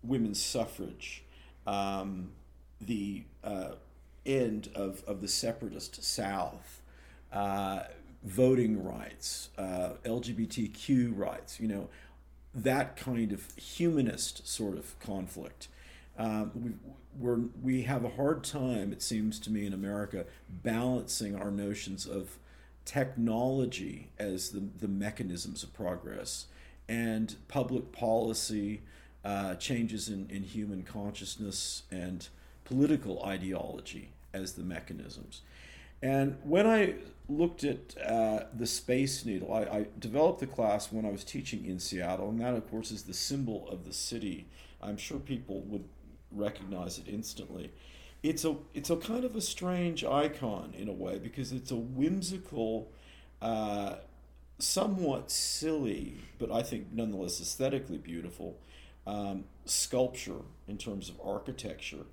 women's 0.03 0.43
suffrage, 0.43 1.25
um, 1.67 2.33
the 2.81 3.23
uh, 3.43 3.73
end 4.27 4.69
of, 4.75 5.03
of 5.07 5.21
the 5.21 5.29
separatist 5.29 6.03
South, 6.03 6.83
uh, 7.33 7.85
voting 8.23 8.83
rights, 8.83 9.51
uh, 9.59 9.91
LGBTQ 10.05 11.17
rights, 11.17 11.61
you 11.61 11.69
know, 11.69 11.89
that 12.55 12.97
kind 12.97 13.33
of 13.33 13.55
humanist 13.57 14.47
sort 14.47 14.77
of 14.77 14.99
conflict. 15.01 15.69
Um, 16.19 16.79
we, 17.19 17.31
we 17.63 17.83
have 17.83 18.05
a 18.05 18.11
hard 18.11 18.45
time, 18.45 18.93
it 18.93 19.03
seems 19.03 19.39
to 19.41 19.51
me, 19.51 19.67
in 19.67 19.73
America, 19.73 20.27
balancing 20.49 21.37
our 21.37 21.51
notions 21.51 22.07
of 22.07 22.39
technology 22.85 24.11
as 24.19 24.51
the, 24.51 24.63
the 24.81 24.89
mechanisms 24.89 25.63
of 25.63 25.73
progress 25.73 26.47
and 26.89 27.37
public 27.49 27.93
policy, 27.93 28.83
uh, 29.25 29.55
changes 29.55 30.09
in, 30.09 30.29
in 30.29 30.43
human 30.43 30.83
consciousness, 30.83 31.85
and 31.91 32.29
political 32.65 33.23
ideology 33.25 34.11
as 34.35 34.53
the 34.53 34.63
mechanisms. 34.63 35.41
And 36.03 36.37
when 36.45 36.67
I 36.67 36.97
looked 37.29 37.65
at 37.65 37.97
uh, 38.05 38.45
the 38.53 38.67
Space 38.67 39.25
Needle, 39.25 39.53
I, 39.55 39.63
I, 39.63 39.87
developed 39.99 40.41
the 40.41 40.47
class 40.47 40.93
when 40.93 41.07
I 41.07 41.11
was 41.11 41.25
teaching 41.25 41.65
in 41.65 41.81
Seattle, 41.81 42.29
and 42.29 42.41
that, 42.41 42.55
of 42.55 42.71
course, 42.71 42.91
is 42.91 43.05
the 43.05 43.15
symbol 43.15 43.67
of 43.71 43.87
the 43.87 43.95
city. 43.95 44.47
I'm 44.83 44.99
sure 44.99 45.19
people 45.19 45.61
would 45.63 45.85
recognize 46.35 46.99
it 46.99 47.09
instantly. 47.09 47.73
It's 48.23 48.45
a 48.45 48.57
it's 48.73 48.91
a 48.91 48.97
kind 48.97 49.25
of 49.25 49.37
a 49.37 49.41
strange 49.41 50.05
icon 50.05 50.75
in 50.77 50.89
a 50.89 50.93
way 50.93 51.19
because 51.19 51.53
it's 51.53 51.71
a 51.71 51.77
whimsical, 51.77 52.91
uh, 53.43 53.97
somewhat 54.59 55.31
silly, 55.31 56.17
but 56.39 56.51
I 56.51 56.63
think 56.63 56.87
nonetheless 56.93 57.41
aesthetically 57.41 57.99
beautiful 57.99 58.57
um, 59.07 59.45
sculpture 59.65 60.43
in 60.67 60.79
terms 60.79 61.09
of 61.09 61.21
architecture. 61.23 62.07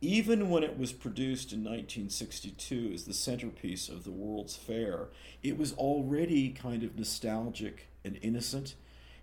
Even 0.00 0.50
when 0.50 0.62
it 0.62 0.78
was 0.78 0.92
produced 0.92 1.52
in 1.52 1.60
1962 1.60 2.90
as 2.92 3.04
the 3.04 3.14
centerpiece 3.14 3.88
of 3.88 4.04
the 4.04 4.10
World's 4.10 4.56
Fair, 4.56 5.06
it 5.42 5.56
was 5.56 5.72
already 5.74 6.50
kind 6.50 6.82
of 6.82 6.98
nostalgic 6.98 7.88
and 8.04 8.18
innocent. 8.20 8.74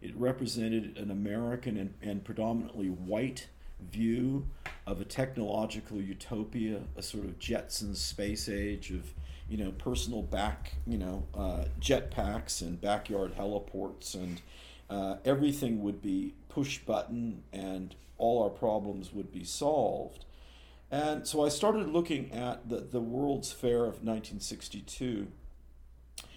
It 0.02 0.16
represented 0.16 0.98
an 0.98 1.12
American 1.12 1.78
and, 1.78 1.94
and 2.02 2.24
predominantly 2.24 2.88
white 2.88 3.48
view 3.90 4.48
of 4.88 5.02
a 5.02 5.06
technological 5.06 6.02
utopia, 6.02 6.82
a 6.96 7.02
sort 7.02 7.26
of 7.26 7.40
Jetsons 7.40 7.98
space 7.98 8.50
age 8.50 8.92
of, 8.92 9.14
you 9.50 9.58
know, 9.58 9.72
personal 9.72 10.22
back, 10.22 10.74
you 10.88 10.98
know, 10.98 11.24
uh, 11.34 11.66
jetpacks 11.80 12.62
and 12.62 12.80
backyard 12.82 13.36
heliports, 13.38 14.16
and 14.16 14.42
uh, 14.90 15.18
everything 15.24 15.82
would 15.82 16.02
be 16.02 16.34
push 16.50 16.80
button, 16.80 17.44
and 17.54 17.96
all 18.18 18.44
our 18.44 18.50
problems 18.50 19.14
would 19.14 19.32
be 19.32 19.44
solved. 19.44 20.26
And 20.92 21.26
so 21.26 21.46
I 21.46 21.50
started 21.50 21.88
looking 21.88 22.32
at 22.34 22.68
the, 22.68 22.82
the 22.82 23.00
World's 23.00 23.52
Fair 23.52 23.86
of 23.86 24.04
1962 24.04 25.28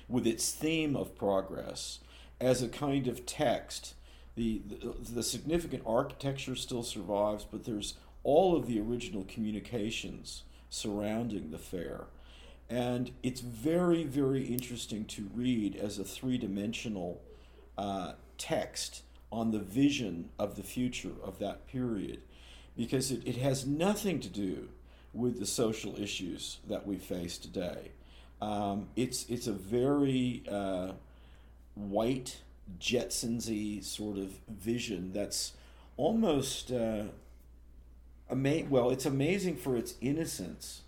with 0.09 0.27
its 0.27 0.53
theme 0.53 0.95
of 0.95 1.17
progress 1.17 1.99
as 2.41 2.63
a 2.63 2.69
kind 2.69 3.09
of 3.09 3.27
text 3.27 3.95
the, 4.37 4.63
the, 5.13 5.23
significant 5.23 5.83
architecture 5.87 6.57
still 6.57 6.83
survives, 6.83 7.45
but 7.45 7.65
there's 7.65 7.95
all 8.25 8.57
of 8.57 8.67
the 8.67 8.81
original 8.81 9.25
communications 9.25 10.43
surrounding 10.71 11.51
the 11.51 11.59
fair. 11.59 12.07
And 12.69 13.13
it's 13.23 13.41
very, 13.41 14.05
very 14.05 14.45
interesting 14.45 15.05
to 15.07 15.31
read 15.35 15.77
as 15.77 15.99
a 15.99 16.05
three 16.05 16.39
dimensional 16.39 17.21
uh, 17.79 18.15
text 18.39 19.03
on 19.31 19.51
the 19.51 19.59
vision 19.59 20.31
of 20.39 20.57
the 20.57 20.63
future 20.63 21.13
of 21.23 21.39
that 21.39 21.67
period 21.67 22.23
because 22.77 23.11
it, 23.11 23.27
it 23.27 23.37
has 23.37 23.67
nothing 23.67 24.21
to 24.21 24.29
do 24.29 24.69
with 25.13 25.39
the 25.39 25.47
social 25.47 26.01
issues 26.01 26.59
that 26.69 26.87
we 26.87 26.97
face 26.97 27.39
today. 27.39 27.93
Um, 28.41 28.89
it's, 28.97 29.27
it's 29.29 29.47
a 29.47 29.53
very 29.53 30.43
uh, 30.51 30.93
white, 31.75 32.39
Jetsonsy 32.79 33.83
sort 33.83 34.19
of 34.19 34.33
vision 34.49 35.13
that's 35.13 35.53
almost 35.97 36.71
uh, 36.71 37.05
ama- 38.31 38.65
well, 38.69 38.91
it's 38.91 39.07
amazing 39.07 39.57
for 39.57 39.77
its 39.77 39.95
innocence 40.01 40.83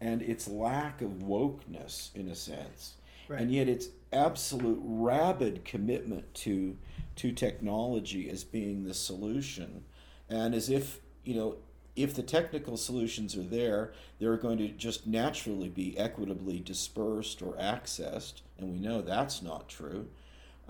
and 0.00 0.22
its 0.22 0.48
lack 0.48 1.02
of 1.02 1.10
wokeness 1.22 2.14
in 2.14 2.28
a 2.28 2.34
sense, 2.34 2.94
right. 3.28 3.40
and 3.40 3.52
yet 3.52 3.68
its 3.68 3.88
absolute 4.12 4.80
rabid 4.82 5.64
commitment 5.64 6.32
to 6.34 6.76
to 7.16 7.32
technology 7.32 8.30
as 8.30 8.44
being 8.44 8.84
the 8.84 8.94
solution, 8.94 9.84
and 10.28 10.54
as 10.54 10.70
if 10.70 11.00
you 11.24 11.34
know 11.34 11.56
if 11.96 12.14
the 12.14 12.22
technical 12.22 12.76
solutions 12.76 13.36
are 13.36 13.42
there, 13.42 13.92
they're 14.18 14.36
going 14.36 14.58
to 14.58 14.68
just 14.68 15.06
naturally 15.06 15.68
be 15.68 15.98
equitably 15.98 16.60
dispersed 16.60 17.42
or 17.42 17.54
accessed, 17.54 18.40
and 18.58 18.72
we 18.72 18.78
know 18.78 19.02
that's 19.02 19.42
not 19.42 19.68
true. 19.68 20.08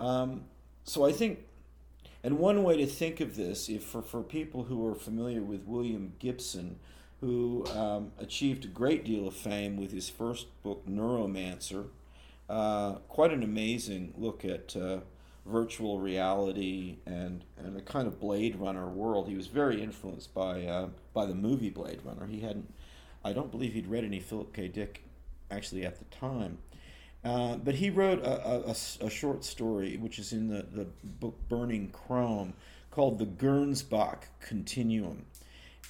Um, 0.00 0.44
so 0.84 1.04
I 1.04 1.12
think, 1.12 1.40
and 2.24 2.38
one 2.38 2.62
way 2.62 2.76
to 2.78 2.86
think 2.86 3.20
of 3.20 3.36
this, 3.36 3.68
if 3.68 3.84
for, 3.84 4.02
for 4.02 4.22
people 4.22 4.64
who 4.64 4.86
are 4.88 4.94
familiar 4.94 5.42
with 5.42 5.64
William 5.66 6.14
Gibson, 6.18 6.78
who 7.20 7.66
um, 7.74 8.12
achieved 8.18 8.64
a 8.64 8.68
great 8.68 9.04
deal 9.04 9.28
of 9.28 9.34
fame 9.34 9.76
with 9.76 9.92
his 9.92 10.08
first 10.08 10.46
book, 10.62 10.86
Neuromancer, 10.88 11.86
uh, 12.48 12.94
quite 13.08 13.32
an 13.32 13.42
amazing 13.42 14.14
look 14.16 14.44
at 14.44 14.74
uh, 14.74 15.00
virtual 15.46 16.00
reality 16.00 16.96
and, 17.06 17.44
and 17.58 17.76
a 17.76 17.82
kind 17.82 18.08
of 18.08 18.18
Blade 18.18 18.56
Runner 18.56 18.88
world. 18.88 19.28
He 19.28 19.36
was 19.36 19.46
very 19.46 19.82
influenced 19.82 20.34
by 20.34 20.64
uh, 20.64 20.88
by 21.12 21.26
the 21.26 21.34
movie 21.34 21.70
Blade 21.70 22.00
Runner. 22.04 22.26
He 22.26 22.40
hadn't, 22.40 22.72
I 23.24 23.32
don't 23.32 23.50
believe 23.50 23.74
he'd 23.74 23.86
read 23.86 24.04
any 24.04 24.20
Philip 24.20 24.52
K. 24.54 24.68
Dick 24.68 25.04
actually 25.50 25.84
at 25.84 25.98
the 25.98 26.04
time. 26.04 26.58
Uh, 27.22 27.56
but 27.56 27.74
he 27.74 27.90
wrote 27.90 28.20
a, 28.20 28.68
a, 28.68 28.74
a, 29.04 29.10
short 29.10 29.44
story, 29.44 29.98
which 29.98 30.18
is 30.18 30.32
in 30.32 30.48
the, 30.48 30.62
the 30.72 30.86
book 31.04 31.38
Burning 31.48 31.90
Chrome, 31.90 32.54
called 32.90 33.18
The 33.18 33.26
Gernsback 33.26 34.22
Continuum. 34.40 35.26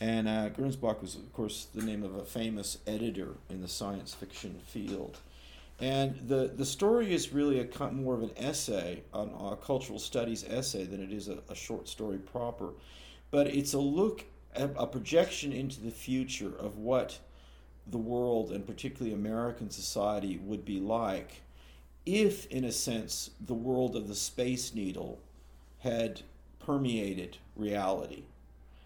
And 0.01 0.27
uh, 0.27 0.51
Gernsback 0.51 1.01
was, 1.01 1.15
of 1.15 1.33
course, 1.33 1.69
the 1.73 1.83
name 1.83 2.03
of 2.03 2.17
a 2.17 2.25
famous 2.25 2.79
editor 2.87 3.35
in 3.49 3.61
the 3.61 3.69
science 3.69 4.13
fiction 4.13 4.61
field. 4.67 5.19
And 5.79 6.17
the, 6.27 6.53
the 6.55 6.67
story 6.67 7.15
is 7.15 7.33
really 7.33 7.61
a 7.61 7.93
more 7.93 8.15
of 8.15 8.23
an 8.23 8.33
essay, 8.37 9.03
a 9.15 9.57
cultural 9.63 9.99
studies 9.99 10.45
essay, 10.45 10.85
than 10.85 11.03
it 11.03 11.13
is 11.13 11.29
a, 11.29 11.39
a 11.49 11.55
short 11.55 11.89
story 11.89 12.19
proper. 12.19 12.71
But 13.31 13.47
it's 13.47 13.73
a 13.73 13.79
look, 13.79 14.25
a 14.55 14.87
projection 14.87 15.53
into 15.53 15.81
the 15.81 15.91
future 15.91 16.53
of 16.59 16.77
what 16.77 17.19
the 17.91 17.99
world 17.99 18.51
and 18.53 18.67
particularly 18.67 19.15
American 19.15 19.71
society 19.71 20.39
would 20.43 20.65
be 20.65 20.81
like 20.81 21.43
if, 22.07 22.47
in 22.47 22.65
a 22.65 22.73
sense, 22.73 23.31
the 23.41 23.55
world 23.55 23.95
of 23.97 24.09
the 24.09 24.15
Space 24.15 24.75
Needle 24.75 25.21
had 25.81 26.23
permeated 26.59 27.39
reality. 27.57 28.25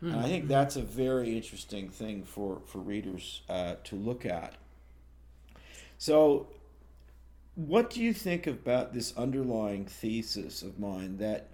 Mm-hmm. 0.02 0.14
And 0.14 0.20
I 0.24 0.28
think 0.28 0.44
hmm. 0.44 0.48
that's 0.48 0.76
a 0.76 0.82
very 0.82 1.36
interesting 1.36 1.88
thing 1.88 2.24
for, 2.24 2.60
for 2.66 2.78
readers 2.78 3.42
uh, 3.48 3.76
to 3.84 3.96
look 3.96 4.26
at. 4.26 4.54
So, 5.98 6.48
what 7.54 7.90
do 7.90 8.02
you 8.02 8.12
think 8.12 8.46
about 8.46 8.92
this 8.92 9.16
underlying 9.16 9.86
thesis 9.86 10.62
of 10.62 10.78
mine 10.78 11.18
that 11.18 11.50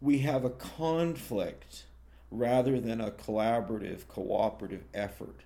we 0.00 0.18
have 0.18 0.44
a 0.44 0.50
conflict 0.50 1.84
rather 2.30 2.78
than 2.78 3.00
a 3.00 3.10
collaborative, 3.10 4.06
cooperative 4.06 4.84
effort? 4.92 5.40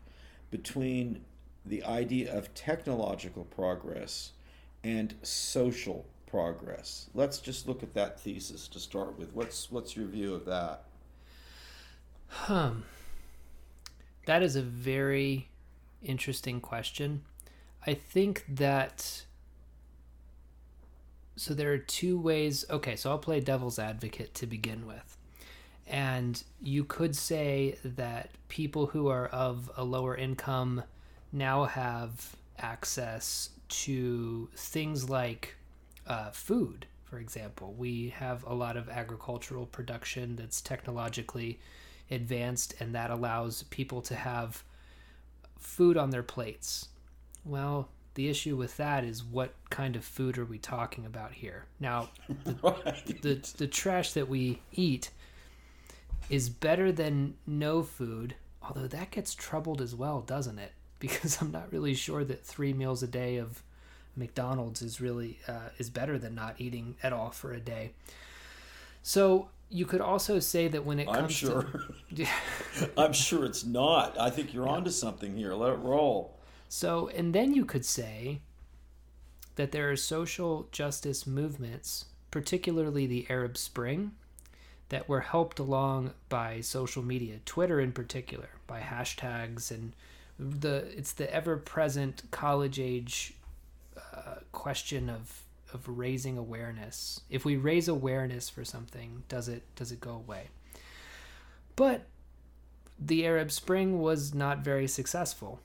Between 0.52 1.24
the 1.66 1.82
idea 1.82 2.32
of 2.32 2.54
technological 2.54 3.44
progress 3.44 4.32
and 4.84 5.14
social 5.22 6.04
progress. 6.26 7.08
Let's 7.14 7.38
just 7.38 7.66
look 7.66 7.82
at 7.82 7.94
that 7.94 8.20
thesis 8.20 8.68
to 8.68 8.78
start 8.78 9.18
with. 9.18 9.34
What's 9.34 9.72
what's 9.72 9.96
your 9.96 10.06
view 10.06 10.34
of 10.34 10.44
that? 10.44 10.84
Um, 12.48 12.84
that 14.26 14.42
is 14.42 14.54
a 14.54 14.62
very 14.62 15.48
interesting 16.02 16.60
question. 16.60 17.22
I 17.86 17.94
think 17.94 18.44
that 18.48 19.24
so 21.36 21.54
there 21.54 21.72
are 21.72 21.78
two 21.78 22.18
ways. 22.18 22.64
Okay, 22.70 22.94
so 22.94 23.10
I'll 23.10 23.18
play 23.18 23.40
devil's 23.40 23.78
advocate 23.78 24.34
to 24.34 24.46
begin 24.46 24.86
with. 24.86 25.16
And 25.86 26.42
you 26.60 26.84
could 26.84 27.16
say 27.16 27.76
that 27.84 28.30
people 28.48 28.86
who 28.86 29.08
are 29.08 29.26
of 29.28 29.70
a 29.76 29.84
lower 29.84 30.16
income 30.16 30.84
now 31.32 31.64
have 31.64 32.36
access 32.58 33.50
to 33.68 34.48
things 34.54 35.08
like 35.08 35.56
uh, 36.06 36.30
food, 36.30 36.86
for 37.04 37.18
example. 37.18 37.74
We 37.76 38.10
have 38.10 38.44
a 38.44 38.54
lot 38.54 38.76
of 38.76 38.88
agricultural 38.88 39.66
production 39.66 40.36
that's 40.36 40.60
technologically 40.60 41.58
advanced, 42.10 42.74
and 42.80 42.94
that 42.94 43.10
allows 43.10 43.64
people 43.64 44.02
to 44.02 44.14
have 44.14 44.62
food 45.58 45.96
on 45.96 46.10
their 46.10 46.22
plates. 46.22 46.88
Well, 47.44 47.88
the 48.14 48.28
issue 48.28 48.56
with 48.56 48.76
that 48.76 49.04
is 49.04 49.24
what 49.24 49.54
kind 49.70 49.96
of 49.96 50.04
food 50.04 50.36
are 50.36 50.44
we 50.44 50.58
talking 50.58 51.06
about 51.06 51.32
here? 51.32 51.64
Now, 51.80 52.10
the, 52.44 53.18
the, 53.22 53.54
the 53.56 53.66
trash 53.66 54.12
that 54.12 54.28
we 54.28 54.60
eat 54.72 55.10
is 56.30 56.48
better 56.48 56.92
than 56.92 57.34
no 57.46 57.82
food, 57.82 58.34
although 58.62 58.86
that 58.86 59.10
gets 59.10 59.34
troubled 59.34 59.80
as 59.80 59.94
well, 59.94 60.20
doesn't 60.20 60.58
it? 60.58 60.72
Because 61.02 61.42
I'm 61.42 61.50
not 61.50 61.72
really 61.72 61.94
sure 61.94 62.22
that 62.22 62.44
three 62.44 62.72
meals 62.72 63.02
a 63.02 63.08
day 63.08 63.38
of 63.38 63.60
McDonald's 64.14 64.82
is 64.82 65.00
really 65.00 65.40
uh, 65.48 65.70
is 65.76 65.90
better 65.90 66.16
than 66.16 66.36
not 66.36 66.54
eating 66.58 66.94
at 67.02 67.12
all 67.12 67.30
for 67.30 67.52
a 67.52 67.58
day. 67.58 67.90
So 69.02 69.48
you 69.68 69.86
could 69.86 70.00
also 70.00 70.38
say 70.38 70.68
that 70.68 70.84
when 70.84 71.00
it 71.00 71.06
comes 71.06 71.18
I'm 71.18 71.28
sure. 71.28 71.62
to 72.14 72.26
I'm 72.96 73.12
sure 73.12 73.44
it's 73.44 73.64
not. 73.64 74.18
I 74.20 74.30
think 74.30 74.52
you're 74.52 74.66
yeah. 74.66 74.72
onto 74.72 74.90
something 74.90 75.36
here. 75.36 75.54
Let 75.54 75.72
it 75.72 75.78
roll. 75.78 76.38
So, 76.68 77.08
and 77.08 77.34
then 77.34 77.52
you 77.52 77.64
could 77.64 77.84
say 77.84 78.40
that 79.56 79.72
there 79.72 79.90
are 79.90 79.96
social 79.96 80.68
justice 80.72 81.26
movements, 81.26 82.06
particularly 82.30 83.06
the 83.06 83.26
Arab 83.28 83.56
Spring, 83.56 84.12
that 84.92 85.08
were 85.08 85.20
helped 85.20 85.58
along 85.58 86.12
by 86.28 86.60
social 86.60 87.02
media, 87.02 87.38
Twitter 87.46 87.80
in 87.80 87.92
particular, 87.92 88.50
by 88.66 88.78
hashtags 88.80 89.70
and 89.70 89.94
the 90.38 90.84
it's 90.94 91.12
the 91.12 91.32
ever-present 91.32 92.24
college-age 92.30 93.32
uh, 93.96 94.34
question 94.52 95.08
of 95.08 95.44
of 95.72 95.88
raising 95.88 96.36
awareness. 96.36 97.22
If 97.30 97.42
we 97.42 97.56
raise 97.56 97.88
awareness 97.88 98.50
for 98.50 98.66
something, 98.66 99.22
does 99.30 99.48
it 99.48 99.62
does 99.76 99.92
it 99.92 100.00
go 100.00 100.10
away? 100.10 100.48
But 101.74 102.02
the 102.98 103.24
Arab 103.26 103.50
Spring 103.50 103.98
was 103.98 104.34
not 104.34 104.58
very 104.58 104.86
successful. 104.86 105.60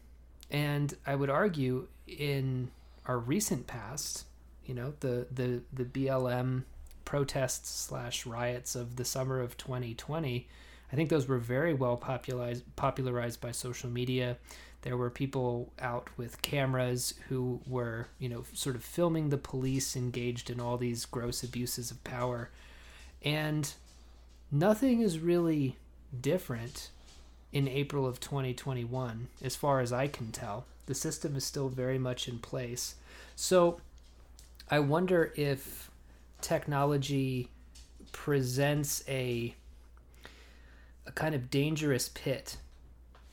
And 0.50 0.96
I 1.06 1.16
would 1.16 1.30
argue 1.30 1.90
in 2.08 2.72
our 3.06 3.20
recent 3.20 3.68
past, 3.68 4.26
you 4.66 4.74
know, 4.74 4.94
the 5.02 5.28
the 5.30 5.64
the 5.74 5.84
BLM 5.84 6.64
protests 7.08 7.70
slash 7.70 8.26
riots 8.26 8.76
of 8.76 8.98
the 8.98 9.06
summer 9.06 9.40
of 9.40 9.56
2020, 9.56 10.46
I 10.92 10.96
think 10.98 11.10
those 11.10 11.26
were 11.26 11.38
very 11.38 11.74
well 11.74 11.96
popularized 11.96 12.66
popularized 12.76 13.40
by 13.40 13.52
social 13.52 13.90
media. 13.90 14.36
There 14.82 14.98
were 14.98 15.10
people 15.10 15.72
out 15.80 16.10
with 16.18 16.42
cameras 16.42 17.14
who 17.30 17.62
were, 17.66 18.10
you 18.20 18.28
know, 18.28 18.44
sort 18.52 18.76
of 18.76 18.84
filming 18.84 19.30
the 19.30 19.38
police 19.38 19.96
engaged 19.96 20.50
in 20.50 20.60
all 20.60 20.76
these 20.76 21.06
gross 21.06 21.44
abuses 21.44 21.92
of 21.92 22.04
power. 22.04 22.50
And 23.22 23.74
nothing 24.52 25.00
is 25.00 25.20
really 25.20 25.78
different 26.20 26.90
in 27.54 27.70
April 27.70 28.06
of 28.06 28.20
2021, 28.20 29.30
as 29.42 29.56
far 29.56 29.80
as 29.80 29.94
I 29.94 30.08
can 30.08 30.34
tell. 30.34 30.66
The 30.88 30.94
system 30.94 31.38
is 31.38 31.46
still 31.46 31.70
very 31.70 31.98
much 31.98 32.28
in 32.28 32.40
place. 32.40 32.96
So 33.38 33.80
I 34.70 34.80
wonder 34.80 35.32
if 35.38 35.90
technology 36.42 37.50
presents 38.12 39.04
a 39.08 39.56
a 41.06 41.12
kind 41.12 41.34
of 41.34 41.50
dangerous 41.50 42.10
pit 42.10 42.58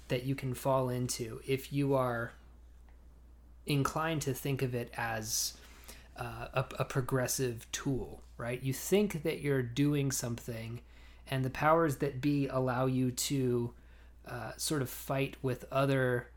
that 0.08 0.24
you 0.24 0.34
can 0.34 0.54
fall 0.54 0.88
into 0.88 1.40
if 1.46 1.72
you 1.72 1.94
are 1.94 2.32
inclined 3.66 4.22
to 4.22 4.32
think 4.32 4.62
of 4.62 4.74
it 4.74 4.92
as 4.96 5.54
uh, 6.16 6.46
a, 6.54 6.64
a 6.78 6.84
progressive 6.84 7.66
tool, 7.72 8.22
right? 8.36 8.62
You 8.62 8.72
think 8.72 9.24
that 9.24 9.40
you're 9.40 9.62
doing 9.62 10.12
something, 10.12 10.80
and 11.28 11.44
the 11.44 11.50
powers 11.50 11.96
that 11.96 12.20
be 12.20 12.46
allow 12.46 12.86
you 12.86 13.10
to 13.10 13.74
uh, 14.28 14.52
sort 14.56 14.82
of 14.82 14.88
fight 14.88 15.36
with 15.42 15.64
other 15.72 16.28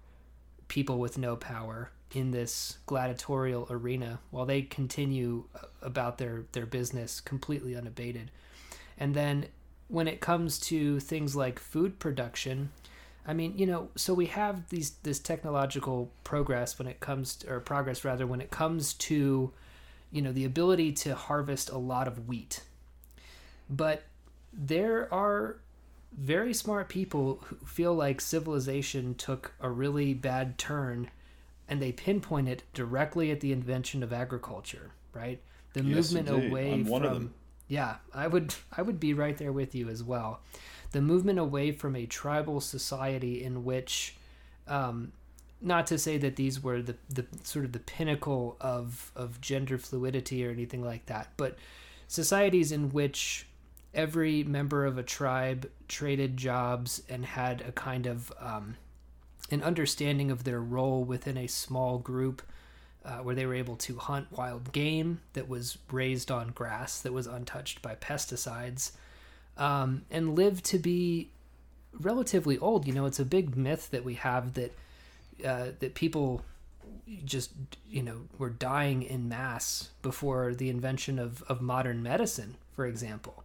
people 0.67 0.97
with 0.97 1.17
no 1.17 1.35
power 1.35 1.91
in 2.13 2.31
this 2.31 2.77
gladiatorial 2.85 3.67
arena 3.69 4.19
while 4.31 4.45
they 4.45 4.61
continue 4.61 5.43
uh, 5.55 5.67
about 5.81 6.17
their 6.17 6.45
their 6.53 6.65
business 6.65 7.19
completely 7.19 7.75
unabated. 7.75 8.31
And 8.97 9.13
then 9.13 9.47
when 9.87 10.07
it 10.07 10.19
comes 10.19 10.59
to 10.59 10.99
things 10.99 11.35
like 11.35 11.59
food 11.59 11.97
production 11.97 12.69
i 13.25 13.31
mean 13.31 13.57
you 13.57 13.65
know 13.65 13.87
so 13.95 14.13
we 14.13 14.25
have 14.25 14.67
these 14.67 14.91
this 15.03 15.17
technological 15.17 16.11
progress 16.25 16.77
when 16.77 16.89
it 16.89 16.99
comes 16.99 17.37
to, 17.37 17.49
or 17.49 17.61
progress 17.61 18.03
rather 18.03 18.27
when 18.27 18.41
it 18.41 18.51
comes 18.51 18.93
to 18.93 19.53
you 20.11 20.21
know 20.21 20.31
the 20.31 20.45
ability 20.45 20.91
to 20.91 21.15
harvest 21.15 21.69
a 21.69 21.77
lot 21.77 22.07
of 22.07 22.27
wheat. 22.27 22.63
But 23.69 24.03
there 24.53 25.13
are 25.13 25.57
very 26.17 26.53
smart 26.53 26.89
people 26.89 27.43
who 27.45 27.57
feel 27.65 27.93
like 27.93 28.21
civilization 28.21 29.15
took 29.15 29.53
a 29.59 29.69
really 29.69 30.13
bad 30.13 30.57
turn 30.57 31.09
and 31.69 31.81
they 31.81 31.91
pinpoint 31.91 32.47
it 32.47 32.63
directly 32.73 33.31
at 33.31 33.41
the 33.41 33.51
invention 33.51 34.03
of 34.03 34.13
agriculture, 34.13 34.91
right? 35.13 35.41
The 35.73 35.83
yes, 35.83 36.11
movement 36.11 36.29
indeed. 36.29 36.51
away 36.51 36.73
I'm 36.73 36.85
from 36.85 37.33
Yeah, 37.67 37.95
I 38.13 38.27
would 38.27 38.53
I 38.75 38.81
would 38.81 38.99
be 38.99 39.13
right 39.13 39.37
there 39.37 39.51
with 39.51 39.75
you 39.75 39.89
as 39.89 40.03
well. 40.03 40.41
The 40.91 41.01
movement 41.01 41.39
away 41.39 41.71
from 41.71 41.95
a 41.95 42.05
tribal 42.05 42.61
society 42.61 43.43
in 43.43 43.65
which 43.65 44.15
um, 44.67 45.11
not 45.61 45.87
to 45.87 45.97
say 45.97 46.17
that 46.17 46.35
these 46.35 46.61
were 46.61 46.81
the, 46.81 46.95
the 47.09 47.25
sort 47.43 47.65
of 47.65 47.71
the 47.71 47.79
pinnacle 47.79 48.57
of, 48.61 49.11
of 49.15 49.41
gender 49.41 49.77
fluidity 49.77 50.45
or 50.45 50.51
anything 50.51 50.83
like 50.83 51.05
that, 51.07 51.29
but 51.37 51.57
societies 52.07 52.71
in 52.71 52.89
which 52.91 53.47
every 53.93 54.43
member 54.43 54.85
of 54.85 54.97
a 54.97 55.03
tribe 55.03 55.69
traded 55.87 56.37
jobs 56.37 57.01
and 57.09 57.25
had 57.25 57.61
a 57.61 57.71
kind 57.71 58.05
of 58.05 58.31
um, 58.39 58.75
an 59.51 59.63
understanding 59.63 60.31
of 60.31 60.43
their 60.43 60.59
role 60.59 61.03
within 61.03 61.37
a 61.37 61.47
small 61.47 61.97
group 61.97 62.41
uh, 63.05 63.19
where 63.19 63.35
they 63.35 63.45
were 63.45 63.55
able 63.55 63.77
to 63.77 63.97
hunt 63.97 64.27
wild 64.31 64.71
game 64.73 65.21
that 65.33 65.47
was 65.47 65.77
raised 65.91 66.29
on 66.29 66.49
grass 66.49 66.99
that 66.99 67.13
was 67.13 67.25
untouched 67.25 67.81
by 67.81 67.95
pesticides 67.95 68.91
um, 69.57 70.03
and 70.11 70.35
live 70.35 70.61
to 70.63 70.77
be 70.77 71.29
relatively 71.93 72.57
old. 72.57 72.85
You 72.85 72.93
know, 72.93 73.05
it's 73.05 73.19
a 73.19 73.25
big 73.25 73.55
myth 73.55 73.89
that 73.91 74.03
we 74.03 74.15
have 74.15 74.53
that 74.55 74.77
uh, 75.45 75.67
that 75.79 75.93
people 75.93 76.43
just 77.23 77.51
you 77.89 78.01
know 78.01 78.21
were 78.37 78.49
dying 78.49 79.03
in 79.03 79.29
mass 79.29 79.89
before 80.01 80.53
the 80.53 80.69
invention 80.69 81.19
of, 81.19 81.43
of 81.43 81.61
modern 81.61 82.03
medicine, 82.03 82.55
for 82.75 82.85
example. 82.85 83.43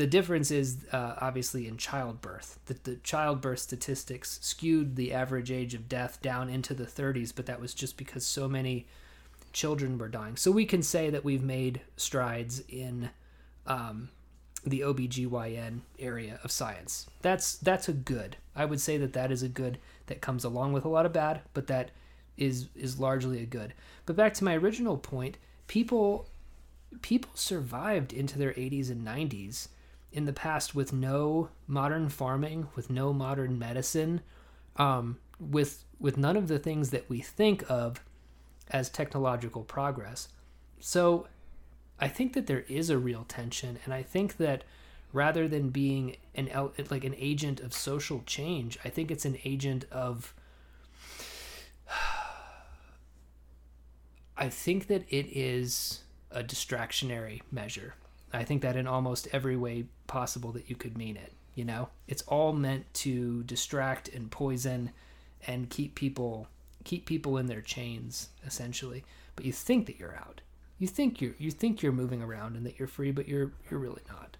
The 0.00 0.06
difference 0.06 0.50
is 0.50 0.78
uh, 0.92 1.16
obviously 1.20 1.68
in 1.68 1.76
childbirth. 1.76 2.58
The, 2.64 2.74
the 2.84 2.96
childbirth 2.96 3.58
statistics 3.58 4.38
skewed 4.40 4.96
the 4.96 5.12
average 5.12 5.50
age 5.50 5.74
of 5.74 5.90
death 5.90 6.22
down 6.22 6.48
into 6.48 6.72
the 6.72 6.86
30s, 6.86 7.34
but 7.36 7.44
that 7.44 7.60
was 7.60 7.74
just 7.74 7.98
because 7.98 8.24
so 8.24 8.48
many 8.48 8.86
children 9.52 9.98
were 9.98 10.08
dying. 10.08 10.36
So 10.36 10.50
we 10.50 10.64
can 10.64 10.82
say 10.82 11.10
that 11.10 11.22
we've 11.22 11.42
made 11.42 11.82
strides 11.98 12.62
in 12.66 13.10
um, 13.66 14.08
the 14.64 14.80
OBGYN 14.80 15.80
area 15.98 16.40
of 16.42 16.50
science. 16.50 17.06
That's 17.20 17.58
that's 17.58 17.86
a 17.86 17.92
good. 17.92 18.38
I 18.56 18.64
would 18.64 18.80
say 18.80 18.96
that 18.96 19.12
that 19.12 19.30
is 19.30 19.42
a 19.42 19.48
good 19.50 19.76
that 20.06 20.22
comes 20.22 20.44
along 20.44 20.72
with 20.72 20.86
a 20.86 20.88
lot 20.88 21.04
of 21.04 21.12
bad, 21.12 21.42
but 21.52 21.66
that 21.66 21.90
is 22.38 22.68
is 22.74 22.98
largely 22.98 23.42
a 23.42 23.46
good. 23.46 23.74
But 24.06 24.16
back 24.16 24.32
to 24.32 24.44
my 24.44 24.56
original 24.56 24.96
point, 24.96 25.36
people 25.66 26.26
people 27.02 27.32
survived 27.34 28.14
into 28.14 28.38
their 28.38 28.54
80s 28.54 28.90
and 28.90 29.06
90s 29.06 29.68
in 30.12 30.24
the 30.24 30.32
past 30.32 30.74
with 30.74 30.92
no 30.92 31.50
modern 31.66 32.08
farming, 32.08 32.68
with 32.74 32.90
no 32.90 33.12
modern 33.12 33.58
medicine, 33.58 34.20
um, 34.76 35.18
with 35.38 35.84
with 35.98 36.16
none 36.16 36.36
of 36.36 36.48
the 36.48 36.58
things 36.58 36.90
that 36.90 37.08
we 37.08 37.20
think 37.20 37.64
of 37.68 38.02
as 38.70 38.88
technological 38.88 39.62
progress. 39.62 40.28
So 40.78 41.26
I 41.98 42.08
think 42.08 42.32
that 42.32 42.46
there 42.46 42.64
is 42.68 42.90
a 42.90 42.98
real 42.98 43.24
tension, 43.28 43.78
and 43.84 43.92
I 43.92 44.02
think 44.02 44.38
that 44.38 44.64
rather 45.12 45.46
than 45.48 45.70
being 45.70 46.16
an 46.34 46.48
like 46.90 47.04
an 47.04 47.14
agent 47.16 47.60
of 47.60 47.72
social 47.74 48.22
change, 48.26 48.78
I 48.84 48.88
think 48.88 49.10
it's 49.10 49.24
an 49.24 49.38
agent 49.44 49.84
of 49.90 50.34
I 54.36 54.48
think 54.48 54.86
that 54.86 55.04
it 55.08 55.26
is 55.36 56.02
a 56.30 56.42
distractionary 56.42 57.42
measure. 57.50 57.94
I 58.32 58.44
think 58.44 58.62
that 58.62 58.76
in 58.76 58.86
almost 58.86 59.28
every 59.32 59.56
way 59.56 59.86
possible 60.06 60.52
that 60.52 60.70
you 60.70 60.76
could 60.76 60.96
mean 60.96 61.16
it. 61.16 61.32
You 61.54 61.64
know, 61.64 61.88
it's 62.06 62.22
all 62.22 62.52
meant 62.52 62.92
to 62.94 63.42
distract 63.42 64.08
and 64.08 64.30
poison 64.30 64.92
and 65.46 65.68
keep 65.68 65.94
people 65.94 66.48
keep 66.84 67.04
people 67.06 67.36
in 67.36 67.46
their 67.46 67.60
chains 67.60 68.28
essentially. 68.46 69.04
But 69.36 69.44
you 69.44 69.52
think 69.52 69.86
that 69.86 69.98
you're 69.98 70.16
out. 70.16 70.40
You 70.78 70.86
think 70.86 71.20
you're 71.20 71.34
you 71.38 71.50
think 71.50 71.82
you're 71.82 71.92
moving 71.92 72.22
around 72.22 72.56
and 72.56 72.64
that 72.66 72.78
you're 72.78 72.88
free, 72.88 73.10
but 73.10 73.28
you're 73.28 73.52
you're 73.70 73.80
really 73.80 74.02
not. 74.08 74.36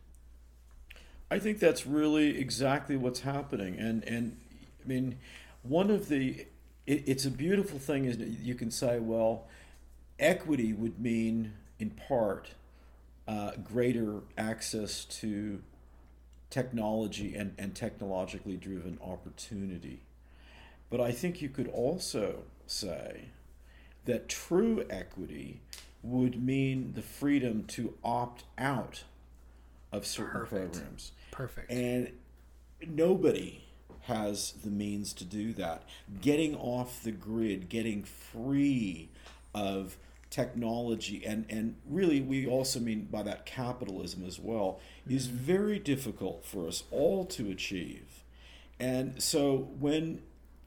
I 1.31 1.39
think 1.39 1.61
that's 1.61 1.87
really 1.87 2.39
exactly 2.39 2.97
what's 2.97 3.21
happening, 3.21 3.77
and 3.79 4.03
and 4.05 4.37
I 4.85 4.89
mean, 4.89 5.19
one 5.63 5.91
of 5.91 6.09
the 6.09 6.47
it, 6.87 7.05
it's 7.07 7.25
a 7.25 7.31
beautiful 7.31 7.79
thing 7.79 8.05
is 8.05 8.19
you 8.19 8.55
can 8.55 8.71
say, 8.71 8.99
well, 8.99 9.47
equity 10.19 10.73
would 10.73 10.99
mean 11.01 11.53
in 11.79 11.91
part 11.91 12.51
uh, 13.31 13.53
greater 13.63 14.23
access 14.37 15.05
to 15.05 15.63
technology 16.51 17.37
and, 17.37 17.55
and 17.57 17.77
technologically 17.77 18.57
driven 18.57 18.99
opportunity. 19.01 20.01
But 20.91 21.01
I 21.01 21.13
think 21.13 21.41
you 21.41 21.49
could 21.49 21.69
also 21.69 22.43
say 22.67 23.27
that 24.05 24.29
true 24.29 24.85
equity 24.91 25.61
would 26.03 26.43
mean 26.43 26.95
the 26.97 27.03
freedom 27.03 27.63
to 27.69 27.95
opt 28.03 28.43
out 28.59 29.05
of 29.93 30.05
certain 30.05 30.41
Perfect. 30.41 30.73
programs. 30.73 31.13
Perfect. 31.31 31.71
And 31.71 32.11
nobody 32.85 33.63
has 34.03 34.55
the 34.65 34.71
means 34.71 35.13
to 35.13 35.25
do 35.25 35.53
that. 35.53 35.85
Getting 36.21 36.57
off 36.57 37.05
the 37.05 37.13
grid, 37.13 37.69
getting 37.69 38.03
free 38.03 39.09
of 39.55 39.97
technology, 40.31 41.25
and, 41.27 41.45
and 41.49 41.77
really, 41.89 42.21
we 42.21 42.47
also 42.47 42.81
mean 42.81 43.09
by 43.11 43.23
that 43.23 43.45
capitalism 43.45 44.25
as 44.27 44.39
well, 44.39 44.81
mm-hmm. 45.03 45.17
is 45.17 45.27
very 45.27 45.79
difficult 45.79 46.45
for 46.45 46.67
us 46.69 46.85
all 46.91 47.25
to 47.27 47.51
achieve. 47.51 48.23
And 48.79 49.23
so 49.23 49.69
when 49.79 50.23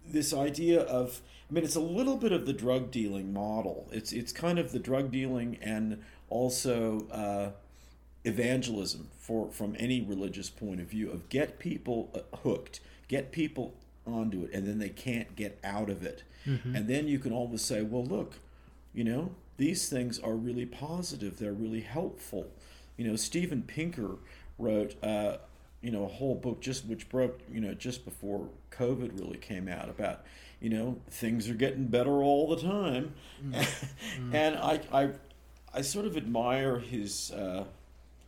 this 0.05 0.33
idea 0.33 0.81
of 0.81 1.21
I 1.49 1.53
mean, 1.53 1.65
it's 1.65 1.75
a 1.75 1.81
little 1.81 2.17
bit 2.17 2.31
of 2.31 2.47
the 2.47 2.53
drug 2.53 2.89
dealing 2.89 3.31
model. 3.31 3.87
It's 3.91 4.11
it's 4.11 4.31
kind 4.31 4.57
of 4.57 4.71
the 4.71 4.79
drug 4.79 5.11
dealing 5.11 5.57
and 5.61 6.01
also 6.29 7.07
uh, 7.11 7.51
evangelism 8.23 9.09
for 9.19 9.51
from 9.51 9.75
any 9.77 10.01
religious 10.01 10.49
point 10.49 10.79
of 10.79 10.87
view 10.87 11.11
of 11.11 11.29
get 11.29 11.59
people 11.59 12.09
uh, 12.15 12.37
hooked, 12.37 12.79
get 13.07 13.31
people 13.31 13.75
onto 14.07 14.43
it, 14.45 14.51
and 14.51 14.67
then 14.67 14.79
they 14.79 14.89
can't 14.89 15.35
get 15.35 15.59
out 15.63 15.91
of 15.91 16.03
it. 16.03 16.23
Mm-hmm. 16.47 16.75
And 16.75 16.87
then 16.87 17.07
you 17.07 17.19
can 17.19 17.31
always 17.31 17.61
say, 17.61 17.83
well, 17.83 18.03
look, 18.03 18.39
you 18.93 19.03
know, 19.03 19.31
these 19.57 19.89
things 19.89 20.19
are 20.19 20.35
really 20.35 20.65
positive. 20.65 21.37
They're 21.37 21.53
really 21.53 21.81
helpful. 21.81 22.51
You 22.97 23.07
know, 23.07 23.15
Steven 23.15 23.63
Pinker 23.63 24.17
wrote. 24.57 24.95
Uh, 25.03 25.37
you 25.83 25.91
know, 25.91 26.05
a 26.05 26.07
whole 26.07 26.33
book 26.33 26.61
just 26.61 26.85
which 26.85 27.09
broke, 27.09 27.41
you 27.51 27.59
know, 27.59 27.73
just 27.73 28.05
before 28.05 28.47
COVID 28.71 29.19
really 29.19 29.37
came 29.37 29.67
out 29.67 29.89
about, 29.89 30.23
you 30.61 30.69
know, 30.69 30.97
things 31.09 31.49
are 31.49 31.55
getting 31.55 31.87
better 31.87 32.23
all 32.23 32.55
the 32.55 32.61
time, 32.61 33.13
mm. 33.45 33.67
and 34.31 34.55
I, 34.55 34.79
I, 34.93 35.09
I 35.73 35.81
sort 35.81 36.07
of 36.07 36.17
admire 36.17 36.79
his. 36.79 37.29
Uh, 37.29 37.65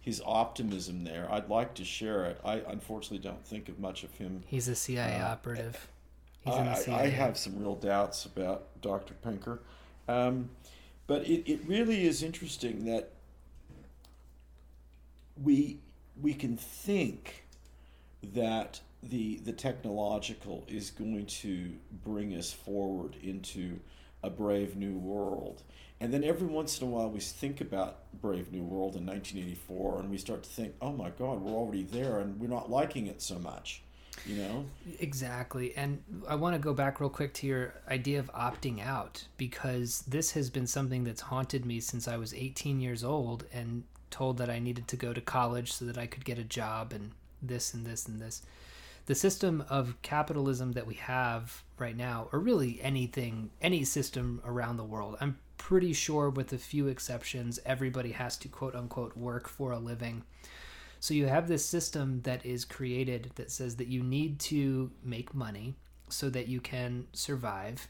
his 0.01 0.21
optimism 0.23 1.03
there. 1.03 1.27
I'd 1.31 1.49
like 1.49 1.73
to 1.73 1.83
share 1.83 2.25
it. 2.25 2.39
I 2.45 2.61
unfortunately 2.67 3.27
don't 3.27 3.43
think 3.43 3.69
of 3.69 3.79
much 3.79 4.03
of 4.03 4.13
him. 4.13 4.43
He's 4.45 4.67
a 4.67 4.75
CIA 4.75 5.19
uh, 5.19 5.29
operative. 5.29 5.87
He's 6.41 6.53
I, 6.53 6.59
in 6.59 6.65
the 6.65 6.75
CIA. 6.75 6.99
I 6.99 7.09
have 7.09 7.35
some 7.39 7.57
real 7.57 7.73
doubts 7.73 8.23
about 8.23 8.67
Dr. 8.83 9.15
Pinker. 9.15 9.63
Um, 10.07 10.51
but 11.07 11.27
it, 11.27 11.49
it 11.49 11.59
really 11.67 12.05
is 12.05 12.23
interesting 12.23 12.85
that 12.85 13.11
we 15.41 15.79
we 16.21 16.33
can 16.33 16.57
think 16.57 17.45
that 18.23 18.79
the 19.03 19.37
the 19.43 19.53
technological 19.53 20.63
is 20.67 20.91
going 20.91 21.25
to 21.25 21.73
bring 22.03 22.33
us 22.33 22.51
forward 22.51 23.15
into 23.21 23.79
a 24.23 24.29
brave 24.29 24.75
new 24.75 24.97
world 24.97 25.61
and 25.99 26.13
then 26.13 26.23
every 26.23 26.47
once 26.47 26.79
in 26.79 26.87
a 26.87 26.89
while, 26.91 27.09
we 27.09 27.19
think 27.19 27.61
about 27.61 27.99
Brave 28.21 28.51
New 28.51 28.63
World 28.63 28.95
in 28.95 29.05
1984, 29.05 30.01
and 30.01 30.09
we 30.09 30.17
start 30.17 30.43
to 30.43 30.49
think, 30.49 30.75
"Oh 30.81 30.91
my 30.91 31.09
God, 31.09 31.41
we're 31.41 31.53
already 31.53 31.83
there, 31.83 32.19
and 32.19 32.39
we're 32.39 32.47
not 32.49 32.69
liking 32.69 33.07
it 33.07 33.21
so 33.21 33.39
much." 33.39 33.81
You 34.25 34.35
know 34.37 34.65
exactly. 34.99 35.75
And 35.75 36.01
I 36.27 36.35
want 36.35 36.55
to 36.55 36.59
go 36.59 36.73
back 36.73 36.99
real 36.99 37.09
quick 37.09 37.33
to 37.35 37.47
your 37.47 37.73
idea 37.89 38.19
of 38.19 38.31
opting 38.33 38.83
out 38.83 39.25
because 39.37 40.03
this 40.07 40.31
has 40.31 40.49
been 40.49 40.67
something 40.67 41.03
that's 41.03 41.21
haunted 41.21 41.65
me 41.65 41.79
since 41.79 42.07
I 42.07 42.17
was 42.17 42.33
18 42.33 42.79
years 42.79 43.03
old 43.03 43.45
and 43.53 43.83
told 44.09 44.37
that 44.37 44.49
I 44.49 44.59
needed 44.59 44.87
to 44.89 44.95
go 44.95 45.13
to 45.13 45.21
college 45.21 45.73
so 45.73 45.85
that 45.85 45.97
I 45.97 46.07
could 46.07 46.25
get 46.25 46.39
a 46.39 46.43
job 46.43 46.93
and 46.93 47.11
this 47.41 47.73
and 47.73 47.85
this 47.85 48.07
and 48.07 48.19
this 48.19 48.41
the 49.05 49.15
system 49.15 49.63
of 49.69 49.95
capitalism 50.01 50.71
that 50.73 50.87
we 50.87 50.95
have 50.95 51.63
right 51.77 51.95
now, 51.95 52.27
or 52.31 52.39
really 52.39 52.79
anything, 52.81 53.51
any 53.61 53.83
system 53.83 54.41
around 54.45 54.77
the 54.77 54.83
world, 54.83 55.15
I'm 55.21 55.37
pretty 55.57 55.93
sure, 55.93 56.29
with 56.29 56.53
a 56.53 56.57
few 56.57 56.87
exceptions, 56.87 57.59
everybody 57.65 58.11
has 58.13 58.37
to 58.37 58.47
quote 58.47 58.75
unquote 58.75 59.15
work 59.15 59.47
for 59.47 59.71
a 59.71 59.79
living. 59.79 60.23
So 61.05 61.13
you 61.13 61.27
have 61.27 61.47
this 61.47 61.63
system 61.63 62.21
that 62.23 62.43
is 62.43 62.65
created 62.65 63.29
that 63.35 63.51
says 63.51 63.75
that 63.75 63.89
you 63.89 64.01
need 64.01 64.39
to 64.39 64.89
make 65.03 65.35
money 65.35 65.75
so 66.09 66.31
that 66.31 66.47
you 66.47 66.59
can 66.59 67.05
survive. 67.13 67.87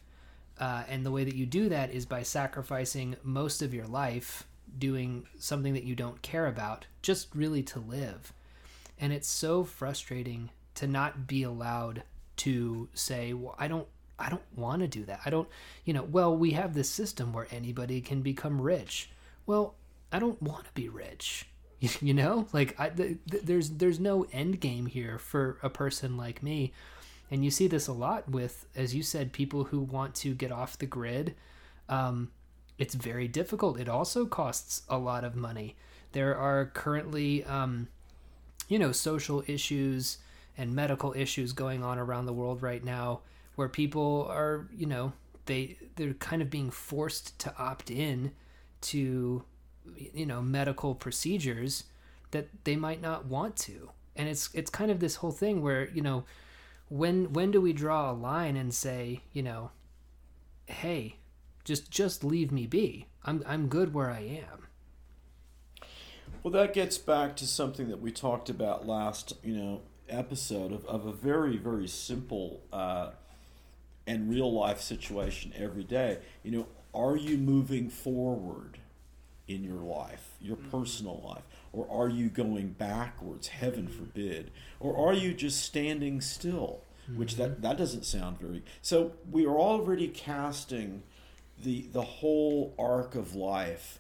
Uh, 0.59 0.83
and 0.89 1.05
the 1.05 1.11
way 1.11 1.23
that 1.23 1.33
you 1.33 1.45
do 1.45 1.69
that 1.69 1.91
is 1.91 2.05
by 2.05 2.23
sacrificing 2.23 3.15
most 3.23 3.61
of 3.61 3.73
your 3.73 3.87
life 3.87 4.43
doing 4.77 5.25
something 5.39 5.73
that 5.75 5.85
you 5.85 5.95
don't 5.95 6.21
care 6.23 6.47
about, 6.47 6.87
just 7.01 7.33
really 7.33 7.63
to 7.63 7.79
live. 7.79 8.33
And 8.99 9.13
it's 9.13 9.29
so 9.29 9.63
frustrating 9.63 10.49
to 10.73 10.85
not 10.85 11.25
be 11.25 11.43
allowed 11.43 12.03
to 12.43 12.89
say, 12.93 13.31
well, 13.31 13.55
I 13.57 13.69
don't 13.69 13.87
I 14.19 14.27
don't 14.27 14.57
want 14.57 14.81
to 14.81 14.89
do 14.89 15.05
that. 15.05 15.21
I 15.25 15.29
don't, 15.29 15.47
you 15.85 15.93
know, 15.93 16.03
well, 16.03 16.35
we 16.35 16.51
have 16.51 16.73
this 16.73 16.89
system 16.89 17.31
where 17.31 17.47
anybody 17.49 18.01
can 18.01 18.21
become 18.21 18.59
rich. 18.59 19.09
Well, 19.45 19.75
I 20.11 20.19
don't 20.19 20.41
want 20.41 20.65
to 20.65 20.73
be 20.73 20.89
rich. 20.89 21.47
You 22.01 22.13
know, 22.13 22.47
like 22.51 22.79
I, 22.79 22.89
th- 22.89 23.17
th- 23.29 23.43
there's 23.43 23.69
there's 23.71 23.99
no 23.99 24.25
end 24.31 24.59
game 24.59 24.87
here 24.87 25.19
for 25.19 25.59
a 25.61 25.69
person 25.69 26.17
like 26.17 26.41
me. 26.41 26.73
And 27.29 27.43
you 27.43 27.51
see 27.51 27.67
this 27.67 27.87
a 27.87 27.93
lot 27.93 28.29
with, 28.29 28.65
as 28.75 28.95
you 28.95 29.03
said, 29.03 29.33
people 29.33 29.65
who 29.65 29.81
want 29.81 30.15
to 30.15 30.33
get 30.33 30.51
off 30.51 30.77
the 30.77 30.85
grid. 30.85 31.35
Um, 31.89 32.31
it's 32.77 32.95
very 32.95 33.27
difficult. 33.27 33.79
It 33.79 33.89
also 33.89 34.25
costs 34.25 34.83
a 34.89 34.97
lot 34.97 35.23
of 35.23 35.35
money. 35.35 35.75
There 36.11 36.35
are 36.37 36.67
currently, 36.67 37.43
um, 37.45 37.87
you 38.67 38.79
know, 38.79 38.91
social 38.91 39.43
issues 39.47 40.19
and 40.57 40.73
medical 40.73 41.13
issues 41.15 41.51
going 41.53 41.83
on 41.83 41.97
around 41.99 42.25
the 42.25 42.33
world 42.33 42.61
right 42.61 42.83
now 42.83 43.21
where 43.55 43.69
people 43.69 44.27
are, 44.29 44.67
you 44.75 44.85
know, 44.85 45.13
they 45.45 45.77
they're 45.95 46.13
kind 46.13 46.41
of 46.41 46.49
being 46.49 46.71
forced 46.71 47.37
to 47.39 47.53
opt 47.57 47.89
in 47.89 48.31
to 48.81 49.43
you 50.13 50.25
know, 50.25 50.41
medical 50.41 50.95
procedures 50.95 51.85
that 52.31 52.47
they 52.63 52.75
might 52.75 53.01
not 53.01 53.25
want 53.25 53.55
to. 53.55 53.91
And 54.15 54.29
it's 54.29 54.49
it's 54.53 54.69
kind 54.69 54.91
of 54.91 54.99
this 54.99 55.15
whole 55.15 55.31
thing 55.31 55.61
where, 55.61 55.89
you 55.89 56.01
know, 56.01 56.25
when 56.89 57.33
when 57.33 57.51
do 57.51 57.61
we 57.61 57.73
draw 57.73 58.11
a 58.11 58.13
line 58.13 58.55
and 58.55 58.73
say, 58.73 59.21
you 59.33 59.43
know, 59.43 59.71
hey, 60.67 61.17
just 61.63 61.91
just 61.91 62.23
leave 62.23 62.51
me 62.51 62.67
be. 62.67 63.07
I'm 63.23 63.43
I'm 63.45 63.67
good 63.67 63.93
where 63.93 64.09
I 64.11 64.21
am. 64.21 64.67
Well, 66.43 66.51
that 66.51 66.73
gets 66.73 66.97
back 66.97 67.35
to 67.37 67.47
something 67.47 67.89
that 67.89 67.99
we 67.99 68.11
talked 68.11 68.49
about 68.49 68.85
last, 68.85 69.33
you 69.43 69.55
know, 69.55 69.81
episode 70.07 70.71
of, 70.71 70.85
of 70.85 71.07
a 71.07 71.11
very, 71.11 71.57
very 71.57 71.87
simple 71.87 72.61
uh, 72.71 73.09
and 74.05 74.29
real 74.29 74.53
life 74.53 74.79
situation 74.79 75.51
every 75.57 75.83
day. 75.83 76.19
You 76.43 76.51
know, 76.51 76.67
are 76.93 77.15
you 77.15 77.39
moving 77.39 77.89
forward 77.89 78.77
in 79.47 79.63
your 79.63 79.81
life, 79.81 80.31
your 80.41 80.57
mm-hmm. 80.57 80.69
personal 80.69 81.21
life? 81.25 81.43
Or 81.73 81.87
are 81.89 82.09
you 82.09 82.29
going 82.29 82.69
backwards, 82.69 83.47
heaven 83.47 83.87
forbid? 83.87 84.51
Or 84.79 85.09
are 85.09 85.13
you 85.13 85.33
just 85.33 85.63
standing 85.63 86.21
still? 86.21 86.81
Mm-hmm. 87.09 87.19
Which 87.19 87.35
that, 87.35 87.51
mm-hmm. 87.51 87.61
that 87.61 87.77
doesn't 87.77 88.05
sound 88.05 88.39
very 88.39 88.63
so 88.81 89.13
we 89.31 89.45
are 89.45 89.57
already 89.57 90.07
casting 90.07 91.03
the 91.61 91.87
the 91.93 92.01
whole 92.01 92.73
arc 92.79 93.15
of 93.15 93.35
life 93.35 93.99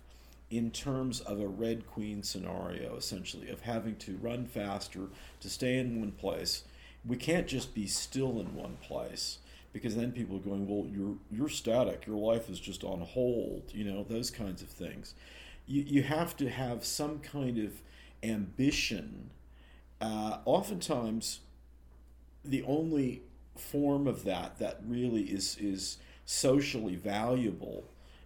in 0.49 0.71
terms 0.71 1.21
of 1.21 1.39
a 1.39 1.47
Red 1.47 1.87
Queen 1.87 2.23
scenario, 2.23 2.95
essentially, 2.95 3.49
of 3.49 3.61
having 3.61 3.95
to 3.97 4.17
run 4.17 4.45
faster, 4.45 5.07
to 5.41 5.49
stay 5.49 5.77
in 5.77 5.99
one 5.99 6.11
place. 6.11 6.63
We 7.05 7.17
can't 7.17 7.47
just 7.47 7.73
be 7.73 7.87
still 7.87 8.39
in 8.39 8.55
one 8.55 8.77
place 8.81 9.39
because 9.75 9.93
then 9.93 10.13
people 10.13 10.37
are 10.37 10.39
going, 10.39 10.65
well, 10.69 10.89
you're 10.89 11.17
you're 11.29 11.49
static. 11.49 12.07
Your 12.07 12.15
life 12.15 12.49
is 12.49 12.61
just 12.61 12.85
on 12.85 13.01
hold. 13.01 13.63
You 13.73 13.83
know 13.83 14.05
those 14.07 14.31
kinds 14.31 14.61
of 14.61 14.69
things. 14.69 15.15
You 15.67 15.83
you 15.85 16.01
have 16.03 16.37
to 16.37 16.49
have 16.49 16.85
some 16.85 17.19
kind 17.19 17.57
of 17.57 17.81
ambition. 18.23 19.31
Uh, 19.99 20.37
oftentimes, 20.45 21.41
the 22.45 22.63
only 22.63 23.23
form 23.57 24.07
of 24.07 24.23
that 24.23 24.59
that 24.59 24.79
really 24.87 25.23
is 25.23 25.57
is 25.57 25.97
socially 26.25 26.95
valuable 26.95 27.83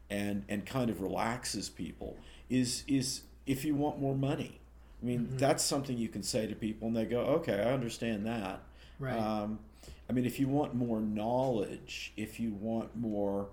and 0.08 0.46
and 0.50 0.68
kind 0.68 0.92
of 0.92 1.02
relaxes 1.02 1.68
people 1.68 2.16
is 2.48 2.84
is 2.88 3.24
if 3.48 3.66
you 3.66 3.74
want 3.74 4.00
more 4.00 4.16
money. 4.16 4.62
I 5.02 5.06
mean, 5.06 5.22
mm-hmm. 5.22 5.38
that's 5.38 5.64
something 5.64 5.98
you 5.98 6.10
can 6.10 6.22
say 6.22 6.46
to 6.46 6.54
people, 6.54 6.90
and 6.90 6.96
they 6.96 7.06
go, 7.06 7.22
"Okay, 7.22 7.60
I 7.60 7.74
understand 7.74 8.28
that." 8.28 8.62
Right. 9.00 9.18
Um, 9.18 9.58
I 10.10 10.12
mean, 10.12 10.26
if 10.26 10.40
you 10.40 10.48
want 10.48 10.74
more 10.74 11.00
knowledge, 11.00 12.14
if 12.18 12.40
you 12.40 12.52
want 12.54 12.96
more 12.96 13.50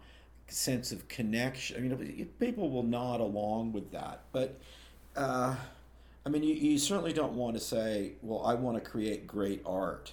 sense 0.48 0.90
of 0.90 1.06
connection, 1.08 1.76
I 1.76 1.80
mean, 1.80 2.28
people 2.40 2.70
will 2.70 2.82
nod 2.82 3.20
along 3.20 3.72
with 3.72 3.92
that. 3.92 4.22
But, 4.32 4.58
uh, 5.14 5.54
I 6.24 6.28
mean, 6.28 6.42
you, 6.42 6.54
you 6.54 6.78
certainly 6.78 7.12
don't 7.12 7.34
want 7.34 7.54
to 7.56 7.60
say, 7.60 8.12
well, 8.22 8.42
I 8.44 8.54
want 8.54 8.82
to 8.82 8.90
create 8.90 9.26
great 9.26 9.62
art. 9.66 10.12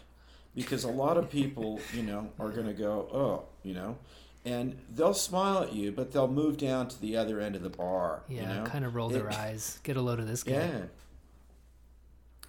Because 0.53 0.84
a 0.84 0.91
lot 0.91 1.17
of 1.17 1.32
people, 1.32 1.79
you 1.93 2.03
know, 2.03 2.29
are 2.39 2.49
going 2.49 2.67
to 2.67 2.73
go, 2.73 3.08
oh, 3.12 3.45
you 3.63 3.73
know, 3.73 3.97
and 4.45 4.77
they'll 4.93 5.13
smile 5.13 5.63
at 5.63 5.73
you, 5.73 5.91
but 5.91 6.12
they'll 6.12 6.27
move 6.27 6.58
down 6.58 6.89
to 6.89 7.01
the 7.01 7.17
other 7.17 7.39
end 7.39 7.56
of 7.56 7.63
the 7.63 7.69
bar. 7.69 8.21
Yeah, 8.27 8.41
you 8.41 8.60
know? 8.60 8.65
kind 8.65 8.86
of 8.86 8.93
roll 8.93 9.10
their 9.10 9.32
eyes, 9.32 9.79
get 9.84 9.97
a 9.97 10.01
load 10.01 10.19
of 10.19 10.27
this 10.27 10.43
guy. 10.43 10.51
Yeah. 10.51 10.82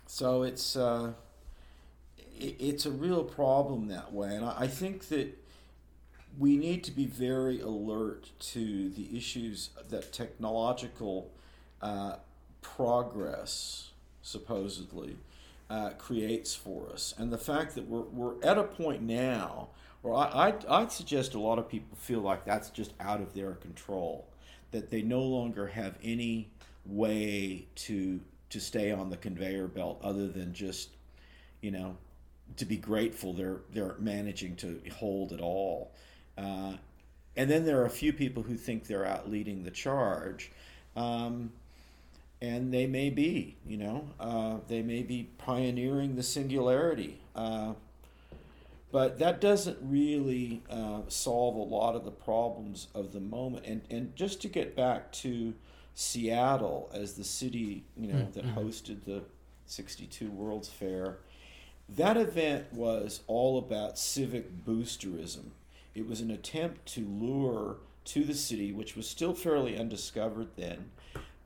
So 0.06 0.42
it's 0.42 0.76
uh, 0.76 1.12
it's 2.38 2.86
a 2.86 2.90
real 2.90 3.24
problem 3.24 3.88
that 3.88 4.12
way, 4.12 4.34
and 4.34 4.44
I 4.44 4.66
think 4.66 5.08
that 5.08 5.36
we 6.38 6.56
need 6.56 6.82
to 6.84 6.90
be 6.90 7.06
very 7.06 7.60
alert 7.60 8.30
to 8.38 8.90
the 8.90 9.16
issues 9.16 9.70
that 9.88 10.12
technological 10.12 11.30
uh, 11.80 12.16
progress 12.60 13.90
supposedly 14.22 15.16
uh, 15.70 15.90
creates 15.90 16.54
for 16.54 16.90
us, 16.90 17.14
and 17.18 17.32
the 17.32 17.38
fact 17.38 17.74
that 17.74 17.86
we're 17.86 18.02
we're 18.02 18.42
at 18.42 18.58
a 18.58 18.64
point 18.64 19.02
now 19.02 19.68
where 20.02 20.14
I 20.14 20.48
I'd, 20.48 20.66
I'd 20.66 20.92
suggest 20.92 21.34
a 21.34 21.40
lot 21.40 21.58
of 21.58 21.68
people 21.68 21.96
feel 21.96 22.20
like 22.20 22.44
that's 22.44 22.70
just 22.70 22.92
out 23.00 23.20
of 23.20 23.34
their 23.34 23.52
control, 23.52 24.26
that 24.72 24.90
they 24.90 25.02
no 25.02 25.22
longer 25.22 25.68
have 25.68 25.96
any 26.02 26.50
way 26.84 27.66
to 27.76 28.20
to 28.50 28.60
stay 28.60 28.92
on 28.92 29.10
the 29.10 29.16
conveyor 29.16 29.68
belt 29.68 30.00
other 30.02 30.28
than 30.28 30.52
just 30.52 30.90
you 31.60 31.70
know 31.70 31.96
to 32.56 32.64
be 32.64 32.76
grateful 32.76 33.32
they're 33.32 33.60
they're 33.72 33.94
managing 33.98 34.56
to 34.56 34.80
hold 34.98 35.32
it 35.32 35.40
all. 35.40 35.92
Uh, 36.36 36.74
and 37.36 37.50
then 37.50 37.64
there 37.64 37.80
are 37.80 37.86
a 37.86 37.90
few 37.90 38.12
people 38.12 38.44
who 38.44 38.56
think 38.56 38.86
they're 38.86 39.06
out 39.06 39.30
leading 39.30 39.64
the 39.64 39.70
charge, 39.70 40.52
um, 40.94 41.52
and 42.40 42.72
they 42.72 42.86
may 42.86 43.10
be, 43.10 43.56
you 43.66 43.76
know, 43.76 44.08
uh, 44.20 44.58
they 44.68 44.82
may 44.82 45.02
be 45.02 45.28
pioneering 45.38 46.14
the 46.14 46.22
singularity. 46.22 47.20
Uh, 47.34 47.74
but 48.92 49.18
that 49.18 49.40
doesn't 49.40 49.78
really 49.82 50.62
uh, 50.70 51.00
solve 51.08 51.56
a 51.56 51.74
lot 51.74 51.96
of 51.96 52.04
the 52.04 52.12
problems 52.12 52.86
of 52.94 53.12
the 53.12 53.20
moment. 53.20 53.66
And 53.66 53.82
and 53.90 54.14
just 54.14 54.40
to 54.42 54.48
get 54.48 54.76
back 54.76 55.10
to 55.12 55.54
Seattle 55.96 56.90
as 56.94 57.14
the 57.14 57.24
city, 57.24 57.84
you 57.96 58.12
know, 58.12 58.20
mm-hmm. 58.20 58.32
that 58.32 58.44
hosted 58.54 59.04
the 59.04 59.24
'62 59.66 60.30
World's 60.30 60.68
Fair 60.68 61.18
that 61.88 62.16
event 62.16 62.72
was 62.72 63.20
all 63.26 63.58
about 63.58 63.98
civic 63.98 64.64
boosterism. 64.64 65.50
It 65.94 66.08
was 66.08 66.20
an 66.20 66.30
attempt 66.30 66.86
to 66.94 67.06
lure 67.06 67.76
to 68.06 68.24
the 68.24 68.34
city, 68.34 68.72
which 68.72 68.96
was 68.96 69.08
still 69.08 69.34
fairly 69.34 69.78
undiscovered 69.78 70.48
then, 70.56 70.90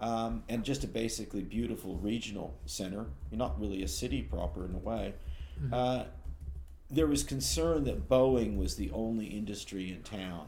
um, 0.00 0.42
and 0.48 0.64
just 0.64 0.84
a 0.84 0.88
basically 0.88 1.42
beautiful 1.42 1.96
regional 1.96 2.54
center, 2.66 3.06
not 3.30 3.60
really 3.60 3.82
a 3.82 3.88
city 3.88 4.22
proper 4.22 4.64
in 4.64 4.74
a 4.74 4.78
way. 4.78 5.14
Mm-hmm. 5.60 5.74
Uh, 5.74 6.04
there 6.90 7.06
was 7.06 7.22
concern 7.22 7.84
that 7.84 8.08
Boeing 8.08 8.56
was 8.56 8.76
the 8.76 8.90
only 8.92 9.26
industry 9.26 9.90
in 9.90 10.02
town, 10.02 10.46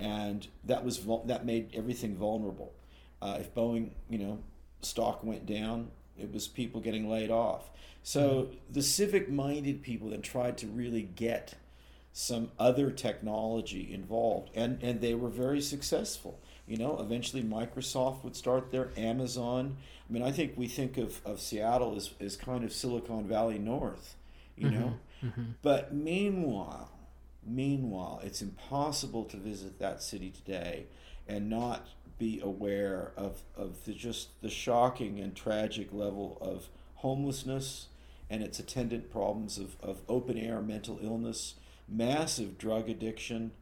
and 0.00 0.46
that 0.64 0.84
was 0.84 1.06
that 1.26 1.44
made 1.44 1.70
everything 1.74 2.16
vulnerable. 2.16 2.72
Uh, 3.20 3.38
if 3.40 3.54
Boeing, 3.54 3.90
you 4.08 4.18
know, 4.18 4.38
stock 4.80 5.22
went 5.22 5.46
down, 5.46 5.90
it 6.18 6.32
was 6.32 6.48
people 6.48 6.80
getting 6.80 7.08
laid 7.08 7.30
off. 7.30 7.70
So 8.02 8.50
the 8.70 8.82
civic 8.82 9.28
minded 9.28 9.82
people 9.82 10.10
then 10.10 10.22
tried 10.22 10.56
to 10.58 10.66
really 10.68 11.02
get 11.02 11.54
some 12.12 12.50
other 12.58 12.90
technology 12.90 13.92
involved, 13.92 14.50
and, 14.54 14.82
and 14.82 15.00
they 15.00 15.14
were 15.14 15.28
very 15.28 15.60
successful. 15.60 16.40
You 16.66 16.78
know, 16.78 16.98
eventually 16.98 17.42
Microsoft 17.42 18.24
would 18.24 18.34
start 18.34 18.70
there, 18.70 18.90
Amazon. 18.96 19.76
I 20.08 20.12
mean, 20.12 20.22
I 20.22 20.30
think 20.32 20.54
we 20.56 20.66
think 20.66 20.98
of, 20.98 21.20
of 21.26 21.40
Seattle 21.40 21.94
as, 21.94 22.10
as 22.20 22.36
kind 22.36 22.64
of 22.64 22.72
Silicon 22.72 23.28
Valley 23.28 23.58
North, 23.58 24.16
you 24.56 24.68
mm-hmm, 24.68 24.80
know? 24.80 24.94
Mm-hmm. 25.24 25.42
But 25.62 25.94
meanwhile, 25.94 26.90
meanwhile, 27.44 28.20
it's 28.24 28.40
impossible 28.40 29.24
to 29.24 29.36
visit 29.36 29.78
that 29.78 30.02
city 30.02 30.30
today 30.30 30.86
and 31.28 31.50
not 31.50 31.86
be 32.18 32.40
aware 32.40 33.12
of, 33.16 33.42
of 33.56 33.84
the, 33.84 33.92
just 33.92 34.40
the 34.42 34.50
shocking 34.50 35.20
and 35.20 35.34
tragic 35.34 35.92
level 35.92 36.38
of 36.40 36.68
homelessness, 36.96 37.88
and 38.28 38.42
its 38.42 38.58
attendant 38.58 39.10
problems 39.10 39.58
of, 39.58 39.76
of 39.82 40.00
open 40.08 40.36
air 40.36 40.60
mental 40.60 40.98
illness, 41.02 41.54
massive 41.88 42.58
drug 42.58 42.88
addiction, 42.88 43.52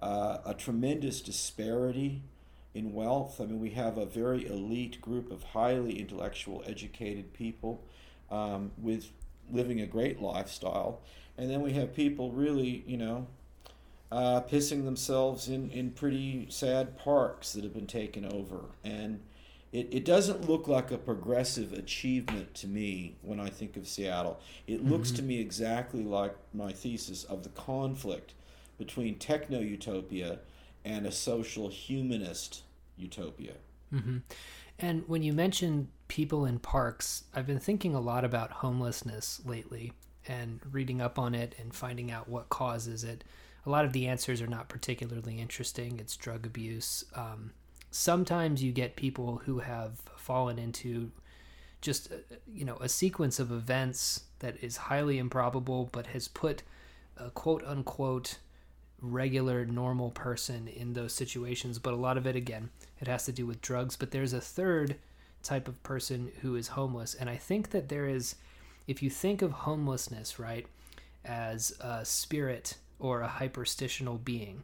uh, 0.00 0.38
a 0.44 0.54
tremendous 0.54 1.20
disparity 1.20 2.22
in 2.74 2.92
wealth. 2.92 3.40
I 3.40 3.46
mean, 3.46 3.60
we 3.60 3.70
have 3.70 3.98
a 3.98 4.06
very 4.06 4.46
elite 4.46 5.00
group 5.00 5.30
of 5.30 5.42
highly 5.42 5.98
intellectual, 5.98 6.62
educated 6.66 7.32
people 7.32 7.82
um, 8.30 8.72
with 8.76 9.10
living 9.50 9.80
a 9.80 9.86
great 9.86 10.20
lifestyle. 10.20 11.00
And 11.36 11.50
then 11.50 11.62
we 11.62 11.72
have 11.72 11.94
people 11.94 12.30
really, 12.30 12.84
you 12.86 12.96
know, 12.96 13.26
uh, 14.14 14.40
pissing 14.42 14.84
themselves 14.84 15.48
in, 15.48 15.70
in 15.72 15.90
pretty 15.90 16.46
sad 16.48 16.96
parks 16.96 17.52
that 17.52 17.64
have 17.64 17.74
been 17.74 17.88
taken 17.88 18.24
over. 18.24 18.60
And 18.84 19.20
it, 19.72 19.88
it 19.90 20.04
doesn't 20.04 20.48
look 20.48 20.68
like 20.68 20.92
a 20.92 20.98
progressive 20.98 21.72
achievement 21.72 22.54
to 22.54 22.68
me 22.68 23.16
when 23.22 23.40
I 23.40 23.48
think 23.48 23.76
of 23.76 23.88
Seattle. 23.88 24.38
It 24.68 24.80
mm-hmm. 24.80 24.92
looks 24.92 25.10
to 25.12 25.22
me 25.22 25.40
exactly 25.40 26.04
like 26.04 26.36
my 26.52 26.70
thesis 26.70 27.24
of 27.24 27.42
the 27.42 27.48
conflict 27.48 28.34
between 28.78 29.18
techno 29.18 29.58
utopia 29.58 30.38
and 30.84 31.06
a 31.06 31.12
social 31.12 31.68
humanist 31.68 32.62
utopia. 32.96 33.54
Mm-hmm. 33.92 34.18
And 34.78 35.08
when 35.08 35.24
you 35.24 35.32
mention 35.32 35.88
people 36.06 36.44
in 36.44 36.60
parks, 36.60 37.24
I've 37.34 37.48
been 37.48 37.58
thinking 37.58 37.96
a 37.96 38.00
lot 38.00 38.24
about 38.24 38.52
homelessness 38.52 39.40
lately 39.44 39.92
and 40.28 40.60
reading 40.70 41.00
up 41.00 41.18
on 41.18 41.34
it 41.34 41.56
and 41.58 41.74
finding 41.74 42.12
out 42.12 42.28
what 42.28 42.48
causes 42.48 43.02
it. 43.02 43.24
A 43.66 43.70
lot 43.70 43.84
of 43.84 43.92
the 43.92 44.06
answers 44.06 44.42
are 44.42 44.46
not 44.46 44.68
particularly 44.68 45.40
interesting. 45.40 45.98
It's 45.98 46.16
drug 46.16 46.44
abuse, 46.44 47.04
um, 47.14 47.52
sometimes 47.94 48.60
you 48.60 48.72
get 48.72 48.96
people 48.96 49.40
who 49.44 49.60
have 49.60 50.00
fallen 50.16 50.58
into 50.58 51.12
just 51.80 52.10
uh, 52.10 52.16
you 52.52 52.64
know 52.64 52.76
a 52.80 52.88
sequence 52.88 53.38
of 53.38 53.52
events 53.52 54.24
that 54.40 54.56
is 54.62 54.76
highly 54.76 55.18
improbable 55.18 55.88
but 55.92 56.08
has 56.08 56.26
put 56.26 56.64
a 57.16 57.30
quote 57.30 57.62
unquote 57.64 58.38
regular 59.00 59.64
normal 59.64 60.10
person 60.10 60.66
in 60.66 60.94
those 60.94 61.12
situations. 61.12 61.78
But 61.78 61.94
a 61.94 61.96
lot 61.96 62.16
of 62.16 62.26
it 62.26 62.34
again 62.34 62.70
it 63.00 63.06
has 63.06 63.24
to 63.26 63.32
do 63.32 63.46
with 63.46 63.60
drugs. 63.62 63.96
But 63.96 64.10
there's 64.10 64.32
a 64.32 64.40
third 64.40 64.96
type 65.44 65.68
of 65.68 65.80
person 65.84 66.32
who 66.42 66.56
is 66.56 66.68
homeless. 66.68 67.14
And 67.14 67.30
i 67.30 67.36
think 67.36 67.70
that 67.70 67.88
there 67.88 68.08
is 68.08 68.34
if 68.88 69.02
you 69.02 69.10
think 69.10 69.40
of 69.40 69.52
homelessness 69.52 70.38
right 70.38 70.66
as 71.24 71.72
a 71.80 72.04
spirit 72.04 72.76
or 72.98 73.22
a 73.22 73.28
hyperstitional 73.28 74.22
being. 74.22 74.62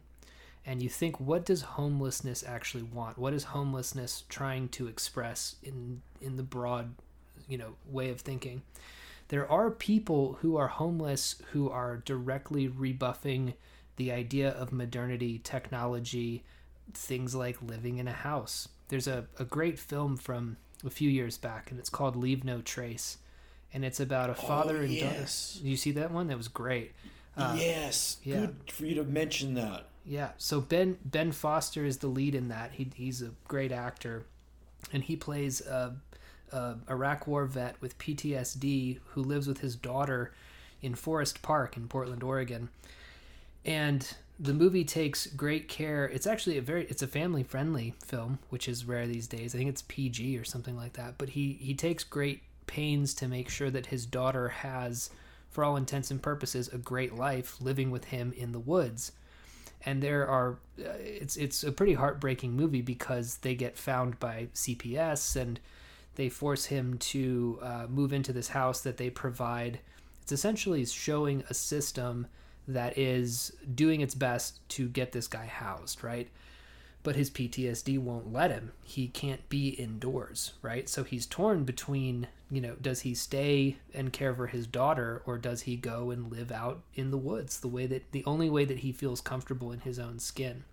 And 0.65 0.81
you 0.81 0.89
think 0.89 1.19
what 1.19 1.45
does 1.45 1.61
homelessness 1.61 2.43
actually 2.45 2.83
want? 2.83 3.17
What 3.17 3.33
is 3.33 3.45
homelessness 3.45 4.23
trying 4.29 4.69
to 4.69 4.87
express 4.87 5.55
in 5.63 6.01
in 6.21 6.37
the 6.37 6.43
broad 6.43 6.93
you 7.47 7.57
know 7.57 7.75
way 7.89 8.09
of 8.09 8.21
thinking? 8.21 8.61
There 9.29 9.49
are 9.49 9.71
people 9.71 10.37
who 10.41 10.57
are 10.57 10.67
homeless 10.67 11.41
who 11.51 11.69
are 11.69 11.97
directly 11.97 12.67
rebuffing 12.67 13.53
the 13.95 14.11
idea 14.11 14.49
of 14.49 14.71
modernity 14.71 15.39
technology 15.39 16.43
things 16.93 17.33
like 17.33 17.61
living 17.61 17.97
in 17.97 18.07
a 18.07 18.13
house. 18.13 18.67
There's 18.89 19.07
a, 19.07 19.25
a 19.39 19.45
great 19.45 19.79
film 19.79 20.17
from 20.17 20.57
a 20.85 20.89
few 20.89 21.09
years 21.09 21.37
back 21.37 21.71
and 21.71 21.79
it's 21.79 21.89
called 21.89 22.15
leave 22.15 22.43
no 22.43 22.61
trace 22.61 23.17
and 23.73 23.85
it's 23.85 23.99
about 23.99 24.29
a 24.29 24.33
oh, 24.33 24.47
father 24.47 24.77
oh, 24.77 24.81
and 24.81 24.91
yes. 24.91 25.53
daughter 25.53 25.67
you 25.69 25.77
see 25.77 25.91
that 25.91 26.11
one? 26.11 26.27
That 26.27 26.37
was 26.37 26.49
great 26.49 26.91
uh, 27.37 27.55
yes 27.57 28.17
yeah. 28.23 28.41
good 28.41 28.55
for 28.67 28.85
you 28.85 28.95
to 28.95 29.03
mention 29.03 29.53
that 29.53 29.85
yeah. 30.05 30.29
So 30.37 30.61
Ben 30.61 30.97
Ben 31.05 31.31
Foster 31.31 31.85
is 31.85 31.97
the 31.97 32.07
lead 32.07 32.35
in 32.35 32.47
that. 32.49 32.71
He 32.73 32.89
he's 32.95 33.21
a 33.21 33.31
great 33.47 33.71
actor, 33.71 34.25
and 34.91 35.03
he 35.03 35.15
plays 35.15 35.61
a, 35.61 35.95
a 36.51 36.75
Iraq 36.89 37.27
War 37.27 37.45
vet 37.45 37.75
with 37.81 37.97
PTSD 37.97 38.99
who 39.09 39.21
lives 39.21 39.47
with 39.47 39.59
his 39.59 39.75
daughter 39.75 40.33
in 40.81 40.95
Forest 40.95 41.41
Park 41.41 41.77
in 41.77 41.87
Portland, 41.87 42.23
Oregon. 42.23 42.69
And 43.63 44.11
the 44.39 44.53
movie 44.53 44.83
takes 44.83 45.27
great 45.27 45.67
care. 45.67 46.05
It's 46.05 46.25
actually 46.25 46.57
a 46.57 46.63
very 46.63 46.85
it's 46.85 47.03
a 47.03 47.07
family 47.07 47.43
friendly 47.43 47.93
film, 48.03 48.39
which 48.49 48.67
is 48.67 48.85
rare 48.85 49.05
these 49.05 49.27
days. 49.27 49.53
I 49.53 49.59
think 49.59 49.69
it's 49.69 49.83
PG 49.83 50.37
or 50.37 50.43
something 50.43 50.75
like 50.75 50.93
that. 50.93 51.19
But 51.19 51.29
he 51.29 51.53
he 51.61 51.75
takes 51.75 52.03
great 52.03 52.41
pains 52.65 53.13
to 53.15 53.27
make 53.27 53.49
sure 53.49 53.69
that 53.69 53.87
his 53.87 54.05
daughter 54.05 54.47
has, 54.47 55.11
for 55.51 55.63
all 55.63 55.77
intents 55.77 56.09
and 56.09 56.21
purposes, 56.21 56.67
a 56.69 56.79
great 56.79 57.13
life 57.13 57.61
living 57.61 57.91
with 57.91 58.05
him 58.05 58.33
in 58.35 58.51
the 58.51 58.59
woods 58.59 59.11
and 59.85 60.01
there 60.01 60.27
are 60.27 60.59
uh, 60.79 60.93
it's 60.99 61.35
it's 61.37 61.63
a 61.63 61.71
pretty 61.71 61.93
heartbreaking 61.93 62.53
movie 62.53 62.81
because 62.81 63.37
they 63.37 63.55
get 63.55 63.77
found 63.77 64.19
by 64.19 64.47
CPS 64.53 65.35
and 65.35 65.59
they 66.15 66.29
force 66.29 66.65
him 66.65 66.97
to 66.97 67.59
uh, 67.61 67.85
move 67.89 68.13
into 68.13 68.33
this 68.33 68.49
house 68.49 68.81
that 68.81 68.97
they 68.97 69.09
provide. 69.09 69.79
It's 70.21 70.31
essentially 70.31 70.85
showing 70.85 71.43
a 71.49 71.53
system 71.53 72.27
that 72.67 72.97
is 72.97 73.53
doing 73.73 74.01
its 74.01 74.13
best 74.13 74.67
to 74.69 74.87
get 74.87 75.13
this 75.13 75.27
guy 75.27 75.45
housed, 75.45 76.03
right? 76.03 76.29
But 77.03 77.15
his 77.15 77.31
PTSD 77.31 77.97
won't 77.97 78.31
let 78.31 78.51
him. 78.51 78.73
He 78.83 79.07
can't 79.07 79.47
be 79.49 79.69
indoors, 79.69 80.53
right? 80.61 80.87
So 80.87 81.03
he's 81.03 81.25
torn 81.25 81.63
between, 81.63 82.27
you 82.51 82.61
know, 82.61 82.75
does 82.79 83.01
he 83.01 83.15
stay 83.15 83.77
and 83.93 84.13
care 84.13 84.35
for 84.35 84.47
his 84.47 84.67
daughter 84.67 85.23
or 85.25 85.39
does 85.39 85.63
he 85.63 85.75
go 85.75 86.11
and 86.11 86.31
live 86.31 86.51
out 86.51 86.83
in 86.93 87.09
the 87.09 87.17
woods 87.17 87.59
the 87.59 87.67
way 87.67 87.87
that 87.87 88.11
the 88.11 88.23
only 88.25 88.49
way 88.49 88.65
that 88.65 88.79
he 88.79 88.91
feels 88.91 89.19
comfortable 89.19 89.71
in 89.71 89.79
his 89.79 89.97
own 89.97 90.19
skin? 90.19 90.63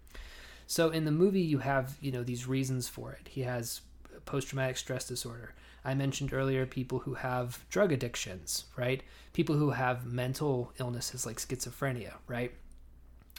So 0.66 0.90
in 0.90 1.06
the 1.06 1.10
movie 1.10 1.40
you 1.40 1.60
have, 1.60 1.96
you 2.02 2.12
know, 2.12 2.22
these 2.22 2.46
reasons 2.46 2.88
for 2.88 3.12
it. 3.12 3.28
He 3.28 3.40
has 3.42 3.80
post 4.26 4.48
traumatic 4.48 4.76
stress 4.76 5.08
disorder. 5.08 5.54
I 5.82 5.94
mentioned 5.94 6.34
earlier 6.34 6.66
people 6.66 6.98
who 6.98 7.14
have 7.14 7.64
drug 7.70 7.92
addictions, 7.92 8.66
right? 8.76 9.02
People 9.32 9.56
who 9.56 9.70
have 9.70 10.04
mental 10.04 10.72
illnesses 10.78 11.24
like 11.24 11.38
schizophrenia, 11.38 12.14
right? 12.26 12.52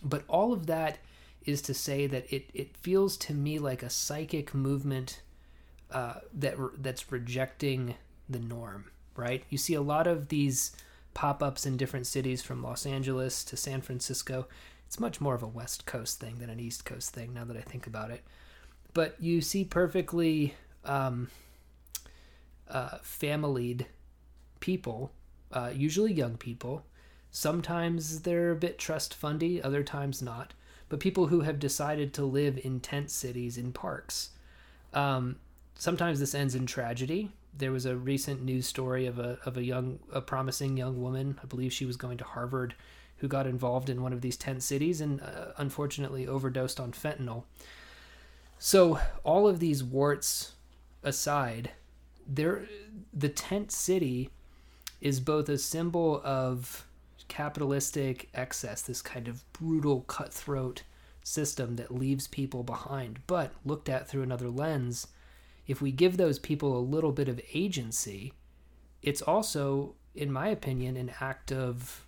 But 0.02 0.24
all 0.28 0.54
of 0.54 0.66
that 0.66 0.98
is 1.46 1.62
to 1.64 1.74
say 1.74 2.08
that 2.08 2.32
it, 2.32 2.50
it 2.54 2.78
feels 2.78 3.18
to 3.18 3.34
me 3.34 3.60
like 3.60 3.82
a 3.84 3.90
psychic 3.90 4.54
movement 4.54 5.22
uh, 5.92 6.16
that 6.34 6.56
that's 6.78 7.12
rejecting 7.12 7.96
the 8.28 8.40
norm, 8.40 8.86
right? 9.16 9.44
You 9.50 9.58
see 9.58 9.74
a 9.74 9.82
lot 9.82 10.06
of 10.06 10.28
these 10.28 10.72
pop 11.14 11.42
ups 11.42 11.66
in 11.66 11.78
different 11.78 12.08
cities 12.08 12.42
from 12.42 12.62
Los 12.62 12.86
Angeles 12.86 13.44
to 13.46 13.58
San 13.58 13.82
Francisco. 13.82 14.48
It's 14.86 15.00
much 15.00 15.20
more 15.20 15.36
of 15.36 15.44
a 15.44 15.48
West 15.48 15.86
Coast 15.86 16.20
thing 16.20 16.38
than 16.40 16.50
an 16.50 16.60
East 16.60 16.86
Coast 16.86 17.14
thing 17.14 17.34
now 17.34 17.46
that 17.46 17.58
I 17.58 17.62
think 17.62 17.88
about 17.88 18.12
it. 18.12 18.24
But 18.94 19.16
you 19.20 19.42
see 19.42 19.64
perfectly 19.64 20.56
um, 20.86 21.30
uh, 22.68 22.98
familied 23.02 23.88
people, 24.60 25.12
uh, 25.52 25.72
usually 25.74 26.14
young 26.14 26.38
people. 26.38 26.84
Sometimes 27.32 28.22
they're 28.22 28.52
a 28.52 28.56
bit 28.56 28.80
trust 28.80 29.14
fundy, 29.14 29.62
other 29.62 29.84
times 29.84 30.22
not. 30.22 30.54
But 30.90 31.00
people 31.00 31.28
who 31.28 31.42
have 31.42 31.60
decided 31.60 32.14
to 32.16 32.26
live 32.26 32.60
in 32.64 32.80
tent 32.80 33.12
cities 33.12 33.58
in 33.58 33.72
parks. 33.72 34.32
Um, 34.94 35.38
sometimes 35.76 36.20
this 36.20 36.36
ends 36.36 36.56
in 36.56 36.66
tragedy. 36.66 37.32
There 37.56 37.72
was 37.72 37.86
a 37.86 37.96
recent 37.96 38.44
news 38.44 38.68
story 38.68 39.06
of 39.06 39.20
a 39.20 39.38
of 39.46 39.58
a 39.58 39.64
young, 39.64 40.00
a 40.12 40.22
promising 40.22 40.78
young 40.78 41.02
woman. 41.02 41.40
I 41.44 41.46
believe 41.46 41.72
she 41.72 41.86
was 41.86 41.98
going 41.98 42.18
to 42.18 42.24
Harvard, 42.24 42.76
who 43.18 43.28
got 43.28 43.48
involved 43.48 43.90
in 43.90 44.02
one 44.02 44.14
of 44.14 44.22
these 44.22 44.38
tent 44.38 44.64
cities 44.64 45.00
and 45.02 45.22
uh, 45.22 45.54
unfortunately 45.58 46.28
overdosed 46.28 46.80
on 46.80 46.92
fentanyl. 46.92 47.44
So 48.58 49.00
all 49.24 49.48
of 49.48 49.60
these 49.60 49.84
warts 49.84 50.54
aside, 51.04 51.72
there 52.28 52.68
the 53.14 53.30
tent 53.30 53.72
city 53.72 54.30
is 55.02 55.20
both 55.20 55.48
a 55.50 55.58
symbol 55.58 56.22
of 56.24 56.86
capitalistic 57.30 58.30
excess, 58.34 58.82
this 58.82 59.02
kind 59.02 59.30
of 59.30 59.50
brutal, 59.54 60.02
cutthroat 60.02 60.84
system 61.24 61.78
that 61.78 61.94
leaves 61.94 62.28
people 62.28 62.64
behind. 62.64 63.20
But 63.28 63.54
looked 63.64 63.88
at 63.88 64.10
through 64.10 64.24
another 64.24 64.50
lens, 64.50 65.08
if 65.68 65.82
we 65.82 65.92
give 65.92 66.18
those 66.18 66.40
people 66.40 66.78
a 66.78 66.80
little 66.80 67.12
bit 67.12 67.30
of 67.30 67.40
agency, 67.54 68.34
it's 69.02 69.22
also, 69.22 69.96
in 70.16 70.32
my 70.32 70.50
opinion, 70.50 70.98
an 70.98 71.12
act 71.22 71.52
of 71.52 72.06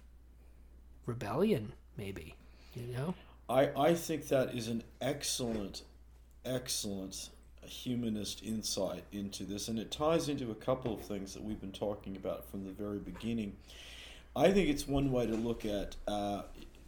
rebellion, 1.06 1.74
maybe. 1.96 2.36
You 2.74 2.88
know? 2.88 3.14
I, 3.50 3.70
I 3.78 3.94
think 3.94 4.28
that 4.30 4.56
is 4.56 4.68
an 4.68 4.84
excellent, 5.00 5.84
excellent 6.44 7.30
humanist 7.64 8.44
insight 8.44 9.04
into 9.12 9.44
this, 9.44 9.68
and 9.68 9.78
it 9.78 9.92
ties 9.92 10.30
into 10.30 10.52
a 10.52 10.56
couple 10.56 10.94
of 10.94 11.02
things 11.02 11.34
that 11.34 11.44
we've 11.44 11.62
been 11.62 11.72
talking 11.72 12.16
about 12.16 12.50
from 12.50 12.66
the 12.66 12.72
very 12.72 13.00
beginning. 13.00 13.56
I 14.36 14.52
think 14.52 14.70
it's 14.70 14.88
one 14.88 15.12
way 15.12 15.28
to 15.28 15.36
look 15.36 15.66
at 15.66 15.96
uh, 16.08 16.44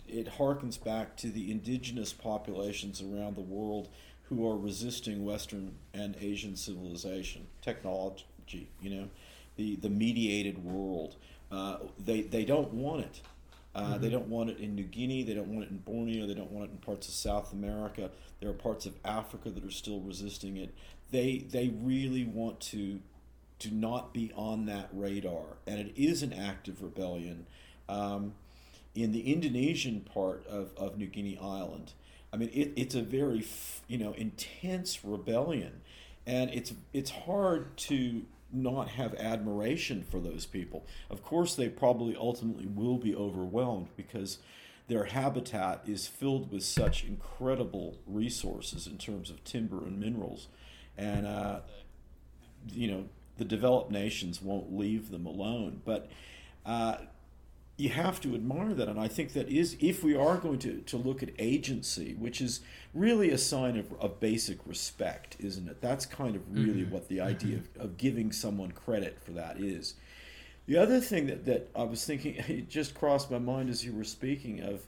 it 0.07 0.27
harkens 0.37 0.81
back 0.81 1.17
to 1.17 1.29
the 1.29 1.51
indigenous 1.51 2.13
populations 2.13 3.01
around 3.01 3.35
the 3.35 3.41
world 3.41 3.89
who 4.29 4.47
are 4.49 4.57
resisting 4.57 5.25
Western 5.25 5.75
and 5.93 6.15
Asian 6.21 6.55
civilization, 6.55 7.47
technology, 7.61 8.25
you 8.81 8.89
know, 8.89 9.09
the, 9.57 9.75
the 9.77 9.89
mediated 9.89 10.63
world. 10.63 11.15
Uh, 11.51 11.77
they, 11.99 12.21
they 12.21 12.45
don't 12.45 12.73
want 12.73 13.01
it. 13.01 13.21
Uh, 13.75 13.81
mm-hmm. 13.81 14.01
They 14.01 14.09
don't 14.09 14.27
want 14.27 14.49
it 14.49 14.59
in 14.59 14.75
New 14.75 14.83
Guinea. 14.83 15.23
They 15.23 15.33
don't 15.33 15.49
want 15.49 15.65
it 15.65 15.71
in 15.71 15.77
Borneo. 15.77 16.27
They 16.27 16.33
don't 16.33 16.51
want 16.51 16.69
it 16.69 16.71
in 16.71 16.77
parts 16.77 17.07
of 17.07 17.13
South 17.13 17.53
America. 17.53 18.11
There 18.39 18.49
are 18.49 18.53
parts 18.53 18.85
of 18.85 18.93
Africa 19.03 19.49
that 19.49 19.63
are 19.63 19.71
still 19.71 19.99
resisting 19.99 20.57
it. 20.57 20.73
They 21.11 21.45
they 21.49 21.73
really 21.81 22.23
want 22.23 22.59
to 22.61 22.99
to 23.63 23.73
not 23.73 24.13
be 24.13 24.31
on 24.35 24.65
that 24.65 24.89
radar, 24.93 25.57
and 25.65 25.79
it 25.79 25.93
is 25.95 26.23
an 26.23 26.33
active 26.33 26.81
rebellion. 26.81 27.45
Um, 27.89 28.33
in 28.95 29.11
the 29.11 29.33
Indonesian 29.33 30.01
part 30.01 30.45
of, 30.47 30.71
of 30.77 30.97
New 30.97 31.07
Guinea 31.07 31.37
Island, 31.41 31.93
I 32.31 32.37
mean, 32.37 32.49
it, 32.53 32.73
it's 32.75 32.95
a 32.95 33.01
very 33.01 33.45
you 33.87 33.97
know 33.97 34.13
intense 34.13 35.03
rebellion, 35.03 35.81
and 36.25 36.49
it's 36.51 36.73
it's 36.93 37.11
hard 37.11 37.75
to 37.77 38.23
not 38.51 38.89
have 38.89 39.15
admiration 39.15 40.03
for 40.03 40.19
those 40.19 40.45
people. 40.45 40.85
Of 41.09 41.23
course, 41.23 41.55
they 41.55 41.69
probably 41.69 42.15
ultimately 42.15 42.67
will 42.67 42.97
be 42.97 43.15
overwhelmed 43.15 43.87
because 43.95 44.37
their 44.87 45.05
habitat 45.05 45.81
is 45.87 46.07
filled 46.07 46.51
with 46.51 46.63
such 46.63 47.03
incredible 47.03 47.97
resources 48.05 48.85
in 48.85 48.97
terms 48.97 49.29
of 49.29 49.43
timber 49.43 49.77
and 49.77 49.99
minerals. 49.99 50.47
And, 50.97 51.25
uh, 51.25 51.59
you 52.71 52.91
know, 52.91 53.05
the 53.37 53.45
developed 53.45 53.91
nations 53.91 54.41
won't 54.41 54.75
leave 54.75 55.11
them 55.11 55.25
alone. 55.25 55.81
But 55.83 56.09
uh, 56.65 56.97
you 57.77 57.89
have 57.89 58.21
to 58.21 58.35
admire 58.35 58.73
that. 58.73 58.87
And 58.87 58.99
I 58.99 59.07
think 59.07 59.33
that 59.33 59.49
is, 59.49 59.75
if 59.79 60.03
we 60.03 60.15
are 60.15 60.37
going 60.37 60.59
to, 60.59 60.81
to 60.81 60.97
look 60.97 61.23
at 61.23 61.29
agency, 61.39 62.13
which 62.13 62.41
is 62.41 62.61
really 62.93 63.31
a 63.31 63.37
sign 63.37 63.77
of, 63.77 63.91
of 63.99 64.19
basic 64.19 64.59
respect, 64.65 65.37
isn't 65.39 65.67
it? 65.67 65.81
That's 65.81 66.05
kind 66.05 66.35
of 66.35 66.41
really 66.53 66.83
mm-hmm. 66.83 66.93
what 66.93 67.07
the 67.07 67.21
idea 67.21 67.57
mm-hmm. 67.57 67.79
of, 67.81 67.85
of 67.85 67.97
giving 67.97 68.31
someone 68.31 68.71
credit 68.71 69.19
for 69.19 69.31
that 69.31 69.59
is. 69.59 69.95
The 70.65 70.77
other 70.77 70.99
thing 70.99 71.27
that, 71.27 71.45
that 71.45 71.69
I 71.75 71.83
was 71.83 72.05
thinking, 72.05 72.35
it 72.47 72.69
just 72.69 72.93
crossed 72.93 73.31
my 73.31 73.39
mind 73.39 73.69
as 73.69 73.83
you 73.83 73.93
were 73.93 74.03
speaking 74.03 74.61
of 74.61 74.85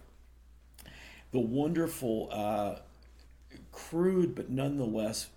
the 1.31 1.39
wonderful, 1.39 2.29
uh, 2.31 2.75
crude 3.71 4.35
but 4.35 4.49
nonetheless 4.49 5.27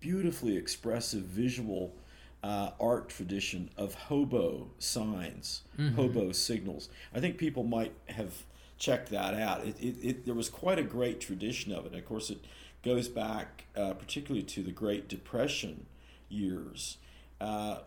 beautifully 0.00 0.56
expressive 0.56 1.22
visual 1.22 1.94
uh, 2.42 2.70
art 2.80 3.08
tradition 3.08 3.70
of 3.76 3.94
hobo 3.94 4.70
signs, 4.78 5.62
mm-hmm. 5.78 5.94
hobo 5.96 6.32
signals. 6.32 6.88
I 7.14 7.20
think 7.20 7.38
people 7.38 7.64
might 7.64 7.92
have 8.06 8.44
checked 8.78 9.10
that 9.10 9.34
out. 9.34 9.66
It, 9.66 9.76
it, 9.80 9.96
it, 10.02 10.26
there 10.26 10.34
was 10.34 10.48
quite 10.48 10.78
a 10.78 10.84
great 10.84 11.20
tradition 11.20 11.72
of 11.72 11.86
it. 11.86 11.94
Of 11.94 12.06
course, 12.06 12.30
it 12.30 12.38
goes 12.84 13.08
back 13.08 13.64
uh, 13.76 13.94
particularly 13.94 14.44
to 14.46 14.62
the 14.62 14.70
Great 14.70 15.08
Depression 15.08 15.86
years. 16.28 16.98
Uh, 17.40 17.78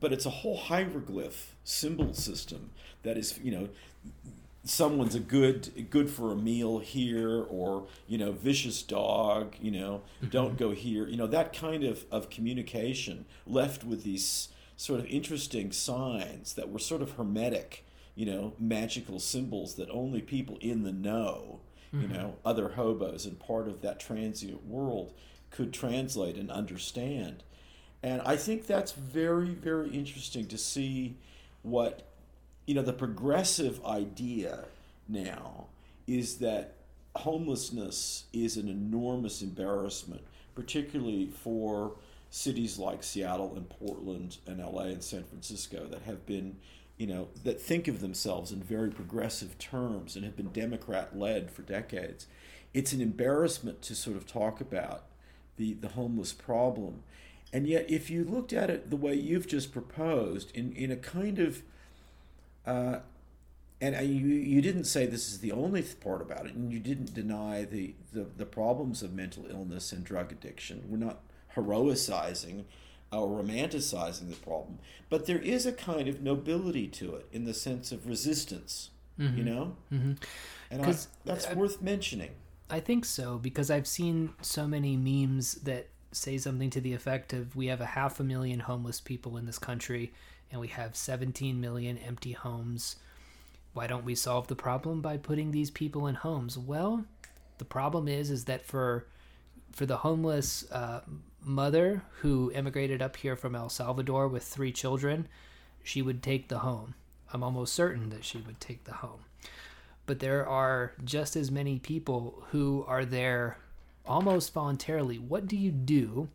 but 0.00 0.12
it's 0.12 0.26
a 0.26 0.30
whole 0.30 0.56
hieroglyph 0.56 1.54
symbol 1.64 2.12
system 2.14 2.70
that 3.02 3.16
is, 3.16 3.38
you 3.42 3.50
know, 3.50 3.68
someone's 4.68 5.14
a 5.14 5.20
good 5.20 5.88
good 5.90 6.10
for 6.10 6.32
a 6.32 6.36
meal 6.36 6.78
here 6.78 7.42
or 7.48 7.86
you 8.06 8.18
know 8.18 8.32
vicious 8.32 8.82
dog 8.82 9.54
you 9.60 9.70
know 9.70 10.02
mm-hmm. 10.20 10.28
don't 10.28 10.58
go 10.58 10.72
here 10.72 11.06
you 11.06 11.16
know 11.16 11.26
that 11.26 11.52
kind 11.52 11.84
of, 11.84 12.04
of 12.10 12.28
communication 12.28 13.24
left 13.46 13.82
with 13.82 14.04
these 14.04 14.48
sort 14.76 15.00
of 15.00 15.06
interesting 15.06 15.72
signs 15.72 16.52
that 16.54 16.70
were 16.70 16.78
sort 16.78 17.00
of 17.00 17.12
hermetic 17.12 17.84
you 18.14 18.26
know 18.26 18.52
magical 18.58 19.18
symbols 19.18 19.76
that 19.76 19.88
only 19.90 20.20
people 20.20 20.58
in 20.60 20.82
the 20.82 20.92
know 20.92 21.60
mm-hmm. 21.92 22.02
you 22.02 22.08
know 22.08 22.36
other 22.44 22.70
hobos 22.70 23.24
and 23.24 23.38
part 23.40 23.66
of 23.66 23.80
that 23.80 23.98
transient 23.98 24.66
world 24.66 25.14
could 25.50 25.72
translate 25.72 26.36
and 26.36 26.50
understand 26.50 27.42
and 28.02 28.20
i 28.22 28.36
think 28.36 28.66
that's 28.66 28.92
very 28.92 29.48
very 29.48 29.88
interesting 29.90 30.46
to 30.46 30.58
see 30.58 31.16
what 31.62 32.02
you 32.68 32.74
know, 32.74 32.82
the 32.82 32.92
progressive 32.92 33.82
idea 33.86 34.66
now 35.08 35.68
is 36.06 36.36
that 36.36 36.74
homelessness 37.16 38.24
is 38.34 38.58
an 38.58 38.68
enormous 38.68 39.40
embarrassment, 39.40 40.20
particularly 40.54 41.28
for 41.28 41.96
cities 42.28 42.78
like 42.78 43.02
Seattle 43.02 43.54
and 43.56 43.70
Portland 43.70 44.36
and 44.46 44.58
LA 44.58 44.82
and 44.82 45.02
San 45.02 45.24
Francisco 45.24 45.86
that 45.86 46.02
have 46.02 46.26
been, 46.26 46.56
you 46.98 47.06
know, 47.06 47.28
that 47.42 47.58
think 47.58 47.88
of 47.88 48.00
themselves 48.00 48.52
in 48.52 48.62
very 48.62 48.90
progressive 48.90 49.56
terms 49.58 50.14
and 50.14 50.22
have 50.26 50.36
been 50.36 50.52
Democrat 50.52 51.18
led 51.18 51.50
for 51.50 51.62
decades. 51.62 52.26
It's 52.74 52.92
an 52.92 53.00
embarrassment 53.00 53.80
to 53.80 53.94
sort 53.94 54.18
of 54.18 54.26
talk 54.26 54.60
about 54.60 55.04
the, 55.56 55.72
the 55.72 55.88
homeless 55.88 56.34
problem. 56.34 57.02
And 57.50 57.66
yet, 57.66 57.90
if 57.90 58.10
you 58.10 58.24
looked 58.24 58.52
at 58.52 58.68
it 58.68 58.90
the 58.90 58.96
way 58.96 59.14
you've 59.14 59.48
just 59.48 59.72
proposed, 59.72 60.54
in, 60.54 60.72
in 60.72 60.90
a 60.90 60.96
kind 60.96 61.38
of 61.38 61.62
uh, 62.68 63.00
and 63.80 63.94
you 64.08 64.26
you 64.26 64.60
didn't 64.60 64.84
say 64.84 65.06
this 65.06 65.28
is 65.28 65.38
the 65.38 65.52
only 65.52 65.82
part 65.82 66.20
about 66.20 66.46
it, 66.46 66.54
and 66.54 66.72
you 66.72 66.80
didn't 66.80 67.14
deny 67.14 67.64
the, 67.64 67.94
the, 68.12 68.26
the 68.36 68.44
problems 68.44 69.02
of 69.02 69.12
mental 69.12 69.46
illness 69.48 69.92
and 69.92 70.04
drug 70.04 70.32
addiction. 70.32 70.84
We're 70.88 70.98
not 70.98 71.20
heroicizing 71.54 72.64
or 73.12 73.42
romanticizing 73.42 74.28
the 74.28 74.36
problem, 74.36 74.80
but 75.08 75.26
there 75.26 75.38
is 75.38 75.64
a 75.64 75.72
kind 75.72 76.08
of 76.08 76.20
nobility 76.20 76.88
to 76.88 77.14
it 77.14 77.26
in 77.32 77.44
the 77.44 77.54
sense 77.54 77.92
of 77.92 78.06
resistance. 78.06 78.90
Mm-hmm. 79.18 79.38
You 79.38 79.44
know, 79.44 79.76
mm-hmm. 79.92 80.12
and 80.70 80.82
I, 80.84 80.94
that's 81.24 81.46
I, 81.46 81.54
worth 81.54 81.80
mentioning. 81.80 82.30
I 82.68 82.80
think 82.80 83.04
so 83.04 83.38
because 83.38 83.70
I've 83.70 83.86
seen 83.86 84.34
so 84.42 84.66
many 84.66 84.96
memes 84.96 85.54
that 85.54 85.88
say 86.12 86.38
something 86.38 86.70
to 86.70 86.80
the 86.80 86.94
effect 86.94 87.32
of 87.32 87.56
we 87.56 87.66
have 87.66 87.80
a 87.80 87.86
half 87.86 88.20
a 88.20 88.24
million 88.24 88.60
homeless 88.60 89.00
people 89.00 89.36
in 89.36 89.46
this 89.46 89.58
country 89.58 90.12
and 90.50 90.60
we 90.60 90.68
have 90.68 90.96
17 90.96 91.60
million 91.60 91.98
empty 91.98 92.32
homes 92.32 92.96
why 93.72 93.86
don't 93.86 94.04
we 94.04 94.14
solve 94.14 94.48
the 94.48 94.56
problem 94.56 95.00
by 95.00 95.16
putting 95.16 95.50
these 95.50 95.70
people 95.70 96.06
in 96.06 96.14
homes 96.14 96.58
well 96.58 97.04
the 97.58 97.64
problem 97.64 98.08
is 98.08 98.30
is 98.30 98.44
that 98.44 98.64
for 98.64 99.06
for 99.72 99.86
the 99.86 99.98
homeless 99.98 100.70
uh, 100.72 101.00
mother 101.42 102.02
who 102.20 102.50
immigrated 102.54 103.00
up 103.02 103.16
here 103.16 103.36
from 103.36 103.54
el 103.54 103.68
salvador 103.68 104.28
with 104.28 104.42
three 104.42 104.72
children 104.72 105.28
she 105.82 106.02
would 106.02 106.22
take 106.22 106.48
the 106.48 106.60
home 106.60 106.94
i'm 107.32 107.42
almost 107.42 107.72
certain 107.72 108.10
that 108.10 108.24
she 108.24 108.38
would 108.38 108.60
take 108.60 108.84
the 108.84 108.94
home 108.94 109.20
but 110.06 110.20
there 110.20 110.48
are 110.48 110.94
just 111.04 111.36
as 111.36 111.50
many 111.50 111.78
people 111.78 112.42
who 112.50 112.82
are 112.88 113.04
there 113.04 113.58
almost 114.08 114.54
voluntarily. 114.54 115.18
What 115.18 115.46
do 115.46 115.56
you 115.56 115.70
do 115.70 116.28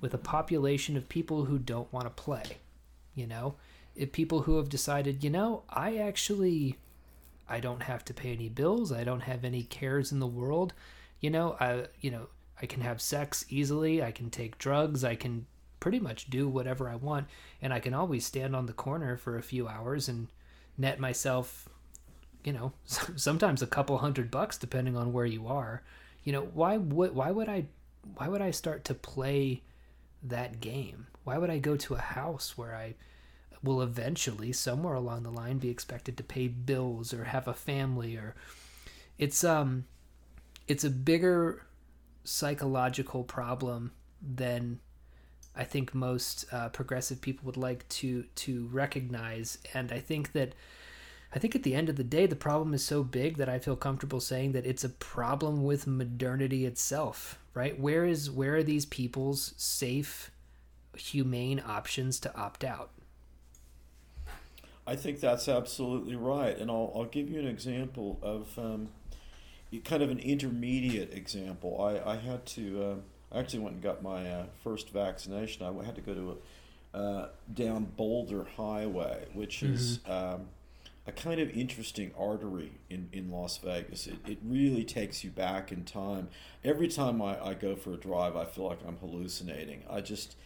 with 0.00 0.12
a 0.12 0.18
population 0.18 0.96
of 0.96 1.08
people 1.08 1.46
who 1.46 1.58
don't 1.58 1.90
want 1.92 2.04
to 2.04 2.10
play? 2.10 2.58
You 3.16 3.26
know, 3.26 3.56
if 3.96 4.12
people 4.12 4.42
who 4.42 4.58
have 4.58 4.68
decided, 4.68 5.24
you 5.24 5.30
know, 5.30 5.64
I 5.68 5.96
actually 5.96 6.78
I 7.48 7.58
don't 7.58 7.82
have 7.82 8.04
to 8.04 8.14
pay 8.14 8.32
any 8.32 8.48
bills, 8.48 8.92
I 8.92 9.02
don't 9.02 9.22
have 9.22 9.44
any 9.44 9.64
cares 9.64 10.12
in 10.12 10.20
the 10.20 10.26
world. 10.26 10.72
You 11.20 11.30
know, 11.30 11.56
I 11.58 11.86
you 12.00 12.12
know, 12.12 12.28
I 12.62 12.66
can 12.66 12.82
have 12.82 13.00
sex 13.00 13.44
easily, 13.48 14.00
I 14.02 14.12
can 14.12 14.30
take 14.30 14.58
drugs, 14.58 15.02
I 15.02 15.16
can 15.16 15.46
pretty 15.80 15.98
much 15.98 16.30
do 16.30 16.48
whatever 16.48 16.88
I 16.88 16.94
want, 16.94 17.26
and 17.60 17.72
I 17.72 17.80
can 17.80 17.94
always 17.94 18.24
stand 18.24 18.54
on 18.54 18.66
the 18.66 18.72
corner 18.72 19.16
for 19.16 19.36
a 19.36 19.42
few 19.42 19.66
hours 19.66 20.08
and 20.08 20.28
net 20.78 21.00
myself 21.00 21.68
you 22.46 22.52
know, 22.52 22.72
sometimes 22.84 23.60
a 23.60 23.66
couple 23.66 23.98
hundred 23.98 24.30
bucks 24.30 24.56
depending 24.56 24.96
on 24.96 25.12
where 25.12 25.26
you 25.26 25.48
are. 25.48 25.82
You 26.24 26.32
know, 26.32 26.48
why 26.54 26.78
would 26.78 27.14
why 27.14 27.30
would 27.30 27.48
I 27.48 27.66
why 28.14 28.28
would 28.28 28.40
I 28.40 28.52
start 28.52 28.84
to 28.84 28.94
play 28.94 29.62
that 30.22 30.60
game? 30.60 31.08
Why 31.26 31.38
would 31.38 31.50
I 31.50 31.58
go 31.58 31.76
to 31.76 31.94
a 31.94 31.98
house 31.98 32.56
where 32.56 32.74
I 32.74 32.94
will 33.60 33.82
eventually 33.82 34.52
somewhere 34.52 34.94
along 34.94 35.24
the 35.24 35.30
line 35.30 35.58
be 35.58 35.70
expected 35.70 36.16
to 36.16 36.22
pay 36.22 36.46
bills 36.46 37.12
or 37.12 37.24
have 37.24 37.48
a 37.48 37.54
family 37.54 38.16
or 38.16 38.36
it's 39.18 39.42
um 39.42 39.86
it's 40.68 40.84
a 40.84 40.90
bigger 40.90 41.66
psychological 42.22 43.24
problem 43.24 43.90
than 44.22 44.78
I 45.56 45.64
think 45.64 45.94
most 45.94 46.44
uh, 46.52 46.68
progressive 46.68 47.20
people 47.20 47.46
would 47.46 47.56
like 47.56 47.88
to 47.88 48.24
to 48.36 48.68
recognize, 48.70 49.58
and 49.74 49.90
I 49.90 50.00
think 50.00 50.32
that 50.32 50.54
I 51.34 51.38
think 51.38 51.56
at 51.56 51.62
the 51.62 51.74
end 51.74 51.88
of 51.88 51.96
the 51.96 52.04
day, 52.04 52.26
the 52.26 52.36
problem 52.36 52.74
is 52.74 52.84
so 52.84 53.02
big 53.02 53.36
that 53.38 53.48
I 53.48 53.58
feel 53.58 53.76
comfortable 53.76 54.20
saying 54.20 54.52
that 54.52 54.66
it's 54.66 54.84
a 54.84 54.90
problem 54.90 55.64
with 55.64 55.86
modernity 55.86 56.66
itself, 56.66 57.38
right? 57.54 57.78
Where 57.78 58.04
is 58.04 58.30
where 58.30 58.56
are 58.56 58.62
these 58.62 58.86
people's 58.86 59.54
safe, 59.56 60.30
humane 60.96 61.62
options 61.64 62.18
to 62.20 62.34
opt 62.36 62.64
out? 62.64 62.90
I 64.86 64.94
think 64.94 65.20
that's 65.20 65.48
absolutely 65.48 66.14
right, 66.14 66.56
and 66.56 66.70
I'll 66.70 66.92
I'll 66.94 67.04
give 67.06 67.28
you 67.28 67.38
an 67.40 67.46
example 67.46 68.18
of 68.22 68.56
um, 68.58 68.88
kind 69.84 70.02
of 70.02 70.10
an 70.10 70.20
intermediate 70.20 71.12
example. 71.12 71.82
I 71.82 72.12
I 72.12 72.16
had 72.16 72.46
to 72.46 72.82
uh, 72.82 73.34
I 73.36 73.40
actually 73.40 73.60
went 73.60 73.74
and 73.74 73.82
got 73.82 74.02
my 74.02 74.30
uh, 74.30 74.46
first 74.62 74.90
vaccination. 74.90 75.66
I 75.66 75.84
had 75.84 75.96
to 75.96 76.00
go 76.00 76.14
to 76.14 76.30
a 76.32 76.36
uh, 76.96 77.28
down 77.52 77.84
Boulder 77.96 78.46
Highway, 78.56 79.26
which 79.34 79.58
mm-hmm. 79.58 79.74
is 79.74 80.00
um, 80.06 80.48
a 81.06 81.12
kind 81.12 81.40
of 81.40 81.50
interesting 81.50 82.10
artery 82.18 82.72
in, 82.90 83.08
in 83.12 83.30
Las 83.30 83.58
Vegas. 83.58 84.06
It, 84.06 84.18
it 84.26 84.38
really 84.44 84.84
takes 84.84 85.22
you 85.22 85.30
back 85.30 85.70
in 85.70 85.84
time. 85.84 86.28
Every 86.64 86.88
time 86.88 87.22
I, 87.22 87.42
I 87.42 87.54
go 87.54 87.76
for 87.76 87.94
a 87.94 87.96
drive, 87.96 88.36
I 88.36 88.44
feel 88.44 88.66
like 88.66 88.80
I'm 88.86 88.96
hallucinating. 88.96 89.84
I 89.88 90.00
just, 90.00 90.36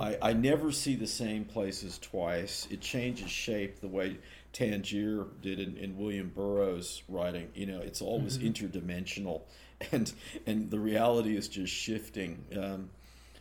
I, 0.00 0.18
I 0.20 0.32
never 0.32 0.72
see 0.72 0.96
the 0.96 1.06
same 1.06 1.44
places 1.44 1.98
twice. 1.98 2.66
It 2.70 2.80
changes 2.80 3.30
shape 3.30 3.80
the 3.80 3.88
way 3.88 4.18
Tangier 4.52 5.26
did 5.40 5.60
in, 5.60 5.76
in 5.76 5.96
William 5.96 6.32
Burroughs' 6.34 7.02
writing. 7.08 7.48
You 7.54 7.66
know, 7.66 7.80
it's 7.80 8.02
always 8.02 8.38
mm-hmm. 8.38 8.48
interdimensional, 8.48 9.42
and 9.92 10.12
and 10.46 10.70
the 10.70 10.80
reality 10.80 11.36
is 11.36 11.48
just 11.48 11.72
shifting. 11.72 12.44
Um, 12.56 12.90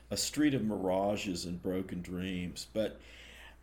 a 0.10 0.16
street 0.16 0.54
of 0.54 0.64
mirages 0.64 1.46
and 1.46 1.62
broken 1.62 2.02
dreams, 2.02 2.68
but 2.74 3.00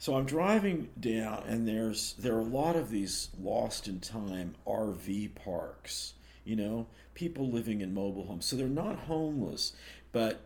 so 0.05 0.17
I'm 0.17 0.27
driving 0.27 0.91
down, 1.01 1.45
and 1.49 1.67
there's 1.67 2.13
there 2.19 2.35
are 2.35 2.41
a 2.41 2.43
lot 2.43 2.77
of 2.77 2.91
these 2.91 3.31
lost 3.43 3.89
in 3.89 4.01
time 4.01 4.55
RV 4.67 5.35
parks. 5.35 6.13
You 6.45 6.57
know, 6.57 6.87
people 7.15 7.49
living 7.49 7.81
in 7.81 7.95
mobile 7.95 8.27
homes. 8.27 8.45
So 8.45 8.55
they're 8.55 8.69
not 8.69 8.99
homeless, 8.99 9.73
but 10.13 10.43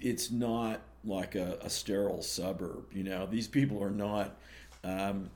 it's 0.00 0.30
not 0.30 0.82
like 1.04 1.34
a, 1.34 1.58
a 1.60 1.68
sterile 1.68 2.22
suburb. 2.22 2.84
You 2.92 3.02
know, 3.02 3.26
these 3.26 3.48
people 3.48 3.82
are 3.82 3.90
not. 3.90 4.36
Um, 4.84 5.30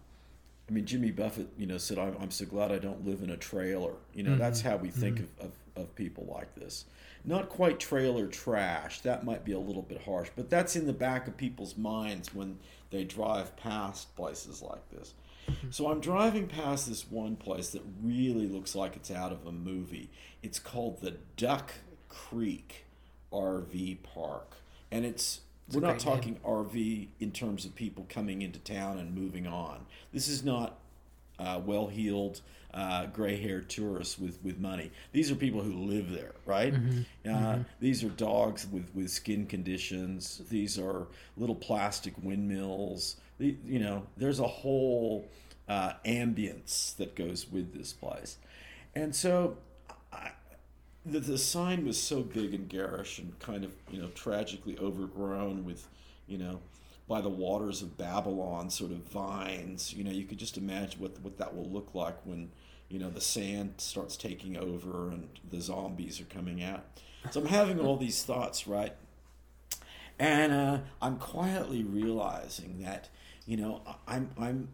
I 0.69 0.73
mean, 0.73 0.87
Jimmy 0.87 1.11
Buffett, 1.11 1.49
you 1.59 1.67
know, 1.67 1.79
said, 1.79 1.99
"I'm, 1.99 2.17
I'm 2.21 2.31
so 2.31 2.47
glad 2.47 2.71
I 2.71 2.79
don't 2.79 3.05
live 3.05 3.23
in 3.25 3.31
a 3.31 3.37
trailer." 3.37 3.95
You 4.15 4.23
know, 4.23 4.31
mm-hmm. 4.31 4.39
that's 4.39 4.61
how 4.61 4.77
we 4.77 4.91
think 4.91 5.17
mm-hmm. 5.17 5.47
of, 5.47 5.53
of, 5.75 5.83
of 5.83 5.95
people 5.97 6.33
like 6.33 6.55
this 6.55 6.85
not 7.25 7.49
quite 7.49 7.81
trailer 7.81 8.27
trash. 8.27 9.01
That 9.01 9.25
might 9.25 9.45
be 9.45 9.53
a 9.53 9.59
little 9.59 9.83
bit 9.83 10.03
harsh, 10.03 10.29
but 10.37 10.51
that's 10.51 10.77
in 10.77 10.87
the 10.87 10.93
back 10.93 11.27
of 11.27 11.37
people's 11.37 11.77
minds 11.77 12.35
when 12.35 12.59
they 12.91 13.05
drive 13.05 13.57
past 13.57 14.15
places 14.17 14.63
like 14.63 14.89
this. 14.91 15.15
So 15.71 15.91
I'm 15.91 16.01
driving 16.01 16.47
past 16.47 16.89
this 16.89 17.11
one 17.11 17.37
place 17.37 17.71
that 17.71 17.83
really 18.03 18.47
looks 18.47 18.75
like 18.75 18.97
it's 18.97 19.11
out 19.11 19.33
of 19.33 19.47
a 19.47 19.53
movie. 19.53 20.11
It's 20.43 20.59
called 20.59 21.01
the 21.01 21.17
Duck 21.37 21.75
Creek 22.09 22.87
RV 23.33 23.99
Park. 24.03 24.57
And 24.91 25.05
it's, 25.05 25.41
it's 25.67 25.77
we're 25.77 25.83
not 25.83 25.99
talking 25.99 26.35
name. 26.35 26.43
RV 26.45 27.09
in 27.21 27.33
terms 27.33 27.65
of 27.65 27.75
people 27.75 28.07
coming 28.09 28.43
into 28.43 28.59
town 28.59 28.99
and 28.99 29.15
moving 29.15 29.47
on. 29.47 29.87
This 30.13 30.29
is 30.29 30.45
not 30.45 30.79
uh, 31.39 31.61
well 31.65 31.89
heeled 31.89 32.41
uh, 32.75 33.07
gray 33.07 33.41
haired 33.41 33.71
tourists 33.71 34.19
with, 34.19 34.39
with 34.43 34.59
money. 34.59 34.91
These 35.13 35.31
are 35.31 35.37
people 35.37 35.63
who 35.63 35.85
live 35.85 36.11
there, 36.11 36.33
right? 36.45 36.75
Mm-hmm. 36.75 37.01
Uh, 37.25 37.31
mm-hmm. 37.31 37.63
These 37.81 38.03
are 38.03 38.09
dogs 38.09 38.67
with, 38.67 38.91
with 38.95 39.11
skin 39.11 39.47
conditions. 39.47 40.43
These 40.51 40.79
are 40.79 41.07
little 41.37 41.55
plastic 41.55 42.15
windmills. 42.21 43.17
The, 43.39 43.57
you 43.65 43.79
know, 43.79 44.07
there's 44.17 44.41
a 44.41 44.47
whole 44.47 45.29
uh, 45.69 45.93
ambience 46.05 46.97
that 46.97 47.15
goes 47.15 47.47
with 47.51 47.73
this 47.73 47.93
place. 47.93 48.39
And 48.97 49.15
so 49.15 49.57
I, 50.13 50.33
the, 51.07 51.21
the 51.21 51.39
sign 51.39 51.87
was 51.87 52.01
so 52.01 52.23
big 52.23 52.55
and 52.55 52.69
garish 52.69 53.21
and 53.21 53.39
kind 53.39 53.65
of, 53.65 53.73
you 53.91 54.01
know, 54.03 54.09
tragically 54.09 54.77
overgrown 54.79 55.65
with, 55.65 55.87
you 56.27 56.39
know, 56.39 56.59
by 57.07 57.21
the 57.21 57.29
waters 57.29 57.83
of 57.83 57.97
Babylon 57.99 58.71
sort 58.71 58.91
of 58.91 58.99
vines. 58.99 59.93
You 59.93 60.05
know, 60.05 60.11
you 60.11 60.25
could 60.25 60.39
just 60.39 60.57
imagine 60.57 61.01
what 61.01 61.21
what 61.21 61.39
that 61.39 61.55
will 61.55 61.69
look 61.69 61.95
like 61.95 62.17
when 62.25 62.51
you 62.95 63.01
know 63.01 63.11
the 63.11 63.21
sand 63.21 63.75
starts 63.79 64.17
taking 64.17 64.57
over 64.57 65.09
and 65.11 65.29
the 65.51 65.61
zombies 65.61 66.21
are 66.21 66.27
coming 66.27 66.63
out. 66.63 66.85
So 67.33 67.41
I'm 67.41 67.47
having 67.47 67.81
all 67.81 67.97
these 67.97 68.23
thoughts, 68.23 68.69
right? 68.69 68.95
And 70.17 70.53
uh, 70.53 70.79
I'm 71.03 71.17
quietly 71.17 71.83
realizing 71.83 72.83
that 72.83 73.09
you 73.47 73.57
know 73.57 73.83
I'm 74.07 74.31
I'm 74.39 74.69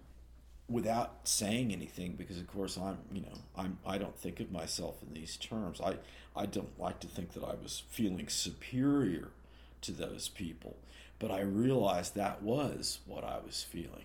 without 0.69 1.21
saying 1.25 1.73
anything 1.73 2.13
because 2.13 2.37
of 2.37 2.47
course 2.47 2.77
I'm 2.77 2.99
you 3.11 3.23
know 3.23 3.39
I'm 3.57 3.79
I 3.87 3.97
don't 3.97 4.19
think 4.19 4.39
of 4.39 4.53
myself 4.53 4.97
in 5.03 5.15
these 5.15 5.39
terms. 5.39 5.81
I 5.81 5.95
I 6.37 6.45
don't 6.45 6.79
like 6.79 7.01
to 7.01 7.07
think 7.07 7.33
that 7.33 7.43
I 7.43 7.55
was 7.55 7.85
feeling 7.89 8.29
superior 8.29 9.29
to 9.81 9.93
those 9.93 10.29
people, 10.29 10.77
but 11.19 11.31
I 11.31 11.41
realized 11.41 12.17
that 12.17 12.43
was 12.43 12.99
what 13.07 13.25
I 13.25 13.39
was 13.47 13.63
feeling. 13.63 14.05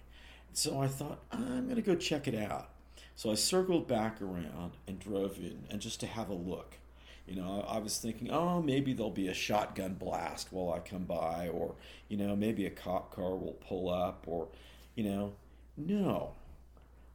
So 0.54 0.80
I 0.80 0.88
thought 0.88 1.20
I'm 1.34 1.66
going 1.66 1.76
to 1.76 1.82
go 1.82 1.96
check 1.96 2.30
it 2.30 2.36
out. 2.36 2.70
So 3.16 3.32
I 3.32 3.36
circled 3.36 3.88
back 3.88 4.22
around 4.22 4.74
and 4.88 5.00
drove 5.00 5.38
in, 5.38 5.66
and 5.70 5.82
just 5.82 6.00
to 6.02 6.08
have 6.08 6.30
a 6.30 6.34
look. 6.34 6.78
You 7.26 7.36
know, 7.36 7.66
I 7.68 7.80
was 7.80 7.98
thinking, 7.98 8.30
oh, 8.30 8.62
maybe 8.62 8.94
there'll 8.94 9.10
be 9.10 9.30
a 9.30 9.34
shotgun 9.34 9.94
blast 9.96 10.52
while 10.52 10.74
I 10.74 10.80
come 10.80 11.06
by, 11.06 11.48
or, 11.48 11.76
you 12.08 12.18
know, 12.18 12.36
maybe 12.36 12.66
a 12.66 12.70
cop 12.70 13.16
car 13.16 13.36
will 13.36 13.58
pull 13.68 13.90
up, 13.90 14.26
or, 14.28 14.50
you 14.94 15.04
know, 15.04 15.34
no. 15.76 16.34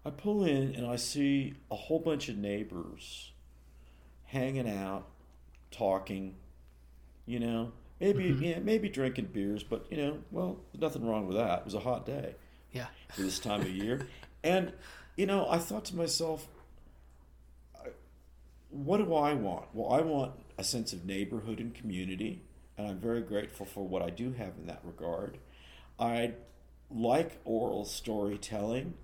I 0.05 0.11
pull 0.11 0.44
in 0.44 0.74
and 0.74 0.86
I 0.86 0.96
see 0.96 1.55
a 1.70 1.76
whole 1.76 1.98
bunch 1.98 2.28
of 2.28 2.36
neighbors 2.36 3.32
hanging 4.24 4.68
out, 4.68 5.07
talking, 5.70 6.36
you 7.26 7.38
know, 7.38 7.72
maybe 8.01 8.30
mm-hmm. 8.30 8.42
yeah, 8.42 8.59
maybe 8.61 8.88
drinking 8.88 9.26
beers, 9.26 9.62
but 9.62 9.86
you 9.90 9.98
know, 9.98 10.18
well, 10.30 10.59
there's 10.72 10.80
nothing 10.80 11.07
wrong 11.07 11.26
with 11.26 11.36
that. 11.36 11.61
It 11.61 11.64
was 11.66 11.74
a 11.74 11.80
hot 11.80 12.07
day. 12.07 12.34
Yeah. 12.72 12.86
For 13.14 13.22
this 13.22 13.38
time 13.38 13.61
of 13.61 13.70
year. 13.70 14.07
And 14.42 14.72
you 15.21 15.27
know, 15.27 15.47
I 15.51 15.59
thought 15.59 15.85
to 15.87 15.97
myself, 15.97 16.49
what 18.71 18.97
do 18.97 19.14
I 19.14 19.35
want? 19.35 19.66
Well, 19.75 19.93
I 19.93 20.01
want 20.01 20.33
a 20.57 20.64
sense 20.64 20.95
of 20.95 21.05
neighborhood 21.05 21.61
and 21.61 21.75
community, 21.75 22.41
and 22.79 22.87
I'm 22.87 22.97
very 22.97 23.21
grateful 23.21 23.66
for 23.66 23.87
what 23.87 24.01
I 24.01 24.09
do 24.09 24.33
have 24.33 24.55
in 24.59 24.66
that 24.68 24.81
regard. 24.83 25.37
I 25.99 26.33
like 26.91 27.39
oral 27.45 27.85
storytelling 27.85 28.95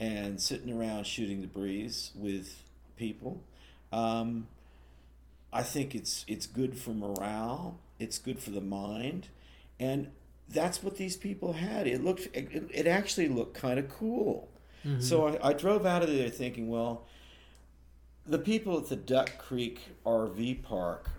and 0.00 0.40
sitting 0.40 0.72
around 0.72 1.04
shooting 1.04 1.42
the 1.42 1.46
breeze 1.46 2.10
with 2.14 2.62
people. 2.96 3.42
Um, 3.92 4.48
I 5.52 5.62
think 5.62 5.94
it's 5.94 6.24
it's 6.26 6.46
good 6.46 6.78
for 6.78 6.92
morale. 6.92 7.80
It's 7.98 8.18
good 8.18 8.38
for 8.38 8.48
the 8.48 8.62
mind, 8.62 9.28
and 9.78 10.08
that's 10.48 10.82
what 10.82 10.96
these 10.96 11.18
people 11.18 11.52
had. 11.52 11.86
It 11.86 12.02
looked 12.02 12.34
it, 12.34 12.70
it 12.72 12.86
actually 12.86 13.28
looked 13.28 13.52
kind 13.52 13.78
of 13.78 13.90
cool. 13.90 14.48
Mm-hmm. 14.86 15.00
So 15.00 15.28
I, 15.28 15.48
I 15.48 15.52
drove 15.52 15.84
out 15.84 16.02
of 16.02 16.08
there 16.08 16.28
thinking, 16.28 16.68
well, 16.68 17.06
the 18.24 18.38
people 18.38 18.78
at 18.78 18.88
the 18.88 18.96
Duck 18.96 19.38
Creek 19.38 19.80
RV 20.04 20.62
park 20.62 21.10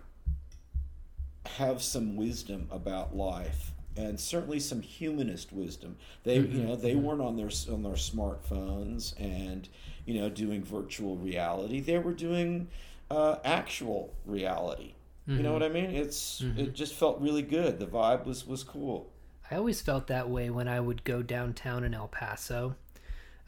have 1.58 1.82
some 1.82 2.16
wisdom 2.16 2.68
about 2.72 3.16
life 3.16 3.72
and 3.96 4.20
certainly 4.20 4.60
some 4.60 4.82
humanist 4.82 5.52
wisdom. 5.52 5.98
They, 6.24 6.38
mm-hmm. 6.38 6.58
you 6.58 6.64
know, 6.64 6.76
they 6.76 6.94
mm-hmm. 6.94 7.04
weren't 7.04 7.22
on 7.22 7.36
their 7.36 7.50
on 7.72 7.84
their 7.84 7.94
smartphones 7.94 9.20
and 9.20 9.68
you 10.06 10.20
know 10.20 10.30
doing 10.30 10.64
virtual 10.64 11.18
reality. 11.18 11.80
They 11.82 11.98
were 11.98 12.14
doing 12.14 12.68
uh, 13.10 13.38
actual 13.44 14.14
reality. 14.26 14.94
Mm-hmm. 15.28 15.38
You 15.38 15.44
know 15.44 15.50
mm-hmm. 15.50 15.60
what 15.60 15.64
I 15.64 15.70
mean? 15.70 15.96
It's 15.96 16.42
mm-hmm. 16.42 16.60
it 16.60 16.74
just 16.74 16.94
felt 16.94 17.20
really 17.20 17.42
good. 17.42 17.80
The 17.80 17.88
vibe 17.88 18.26
was 18.26 18.46
was 18.46 18.64
cool. 18.64 19.10
I 19.50 19.56
always 19.56 19.82
felt 19.82 20.08
that 20.08 20.30
way 20.30 20.50
when 20.50 20.68
I 20.68 20.80
would 20.80 21.06
go 21.06 21.22
downtown 21.22 21.86
in 21.86 21.94
El 21.94 22.10
Paso. 22.10 22.76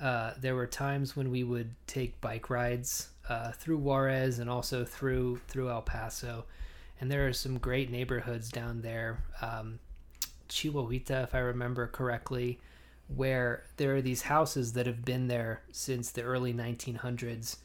Uh, 0.01 0.31
there 0.39 0.55
were 0.55 0.67
times 0.67 1.15
when 1.15 1.29
we 1.29 1.43
would 1.43 1.75
take 1.85 2.19
bike 2.21 2.49
rides 2.49 3.09
uh, 3.27 3.51
through 3.51 3.77
Juarez 3.77 4.39
and 4.39 4.49
also 4.49 4.85
through 4.85 5.41
through 5.47 5.69
El 5.69 5.81
Paso, 5.81 6.45
and 6.99 7.11
there 7.11 7.27
are 7.27 7.33
some 7.33 7.57
great 7.57 7.91
neighborhoods 7.91 8.49
down 8.49 8.81
there. 8.81 9.23
Um, 9.41 9.79
Chihuahuita, 10.47 11.23
if 11.23 11.35
I 11.35 11.39
remember 11.39 11.85
correctly, 11.87 12.59
where 13.07 13.63
there 13.77 13.95
are 13.95 14.01
these 14.01 14.23
houses 14.23 14.73
that 14.73 14.87
have 14.87 15.05
been 15.05 15.27
there 15.27 15.61
since 15.71 16.11
the 16.11 16.23
early 16.23 16.53
1900s, 16.53 17.57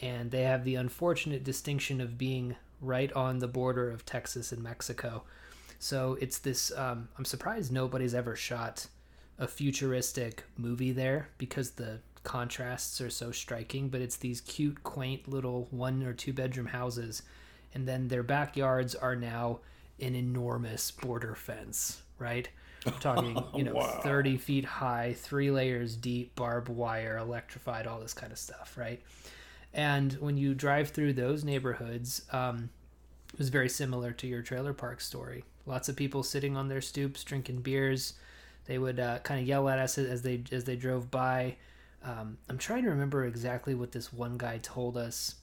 and 0.00 0.30
they 0.30 0.42
have 0.42 0.64
the 0.64 0.76
unfortunate 0.76 1.42
distinction 1.42 2.00
of 2.00 2.18
being 2.18 2.56
right 2.80 3.12
on 3.12 3.38
the 3.38 3.48
border 3.48 3.90
of 3.90 4.04
Texas 4.04 4.52
and 4.52 4.62
Mexico. 4.62 5.24
So 5.78 6.16
it's 6.20 6.38
this. 6.38 6.72
Um, 6.76 7.08
I'm 7.16 7.24
surprised 7.24 7.72
nobody's 7.72 8.14
ever 8.14 8.36
shot 8.36 8.86
a 9.38 9.46
futuristic 9.46 10.44
movie 10.56 10.92
there 10.92 11.28
because 11.38 11.72
the 11.72 12.00
contrasts 12.24 13.00
are 13.00 13.10
so 13.10 13.30
striking. 13.30 13.88
But 13.88 14.00
it's 14.00 14.16
these 14.16 14.40
cute, 14.40 14.82
quaint 14.82 15.28
little 15.28 15.68
one 15.70 16.02
or 16.02 16.12
two 16.12 16.32
bedroom 16.32 16.66
houses, 16.66 17.22
and 17.74 17.86
then 17.86 18.08
their 18.08 18.22
backyards 18.22 18.94
are 18.94 19.16
now 19.16 19.60
an 20.00 20.14
enormous 20.14 20.90
border 20.90 21.34
fence 21.34 22.02
right? 22.18 22.48
I'm 22.86 22.92
talking, 23.00 23.42
you 23.54 23.64
know, 23.64 23.74
wow. 23.74 24.00
30 24.02 24.36
feet 24.36 24.64
high, 24.64 25.14
three 25.16 25.50
layers 25.50 25.96
deep, 25.96 26.34
barbed 26.34 26.68
wire, 26.68 27.16
electrified, 27.18 27.86
all 27.86 28.00
this 28.00 28.14
kind 28.14 28.32
of 28.32 28.38
stuff, 28.38 28.76
right? 28.76 29.00
And 29.72 30.12
when 30.14 30.36
you 30.36 30.54
drive 30.54 30.90
through 30.90 31.14
those 31.14 31.44
neighborhoods, 31.44 32.22
um, 32.32 32.70
it 33.32 33.38
was 33.38 33.50
very 33.50 33.68
similar 33.68 34.12
to 34.12 34.26
your 34.26 34.42
trailer 34.42 34.72
park 34.72 35.00
story. 35.00 35.44
Lots 35.66 35.88
of 35.88 35.96
people 35.96 36.22
sitting 36.22 36.56
on 36.56 36.68
their 36.68 36.80
stoops 36.80 37.22
drinking 37.24 37.60
beers. 37.60 38.14
They 38.68 38.78
would 38.78 39.00
uh, 39.00 39.18
kind 39.20 39.40
of 39.40 39.46
yell 39.48 39.68
at 39.68 39.80
us 39.80 39.98
as 39.98 40.22
they 40.22 40.44
as 40.52 40.62
they 40.64 40.76
drove 40.76 41.10
by. 41.10 41.56
Um, 42.04 42.38
I'm 42.48 42.58
trying 42.58 42.84
to 42.84 42.90
remember 42.90 43.24
exactly 43.24 43.74
what 43.74 43.90
this 43.90 44.12
one 44.12 44.38
guy 44.38 44.60
told 44.62 44.96
us. 44.96 45.34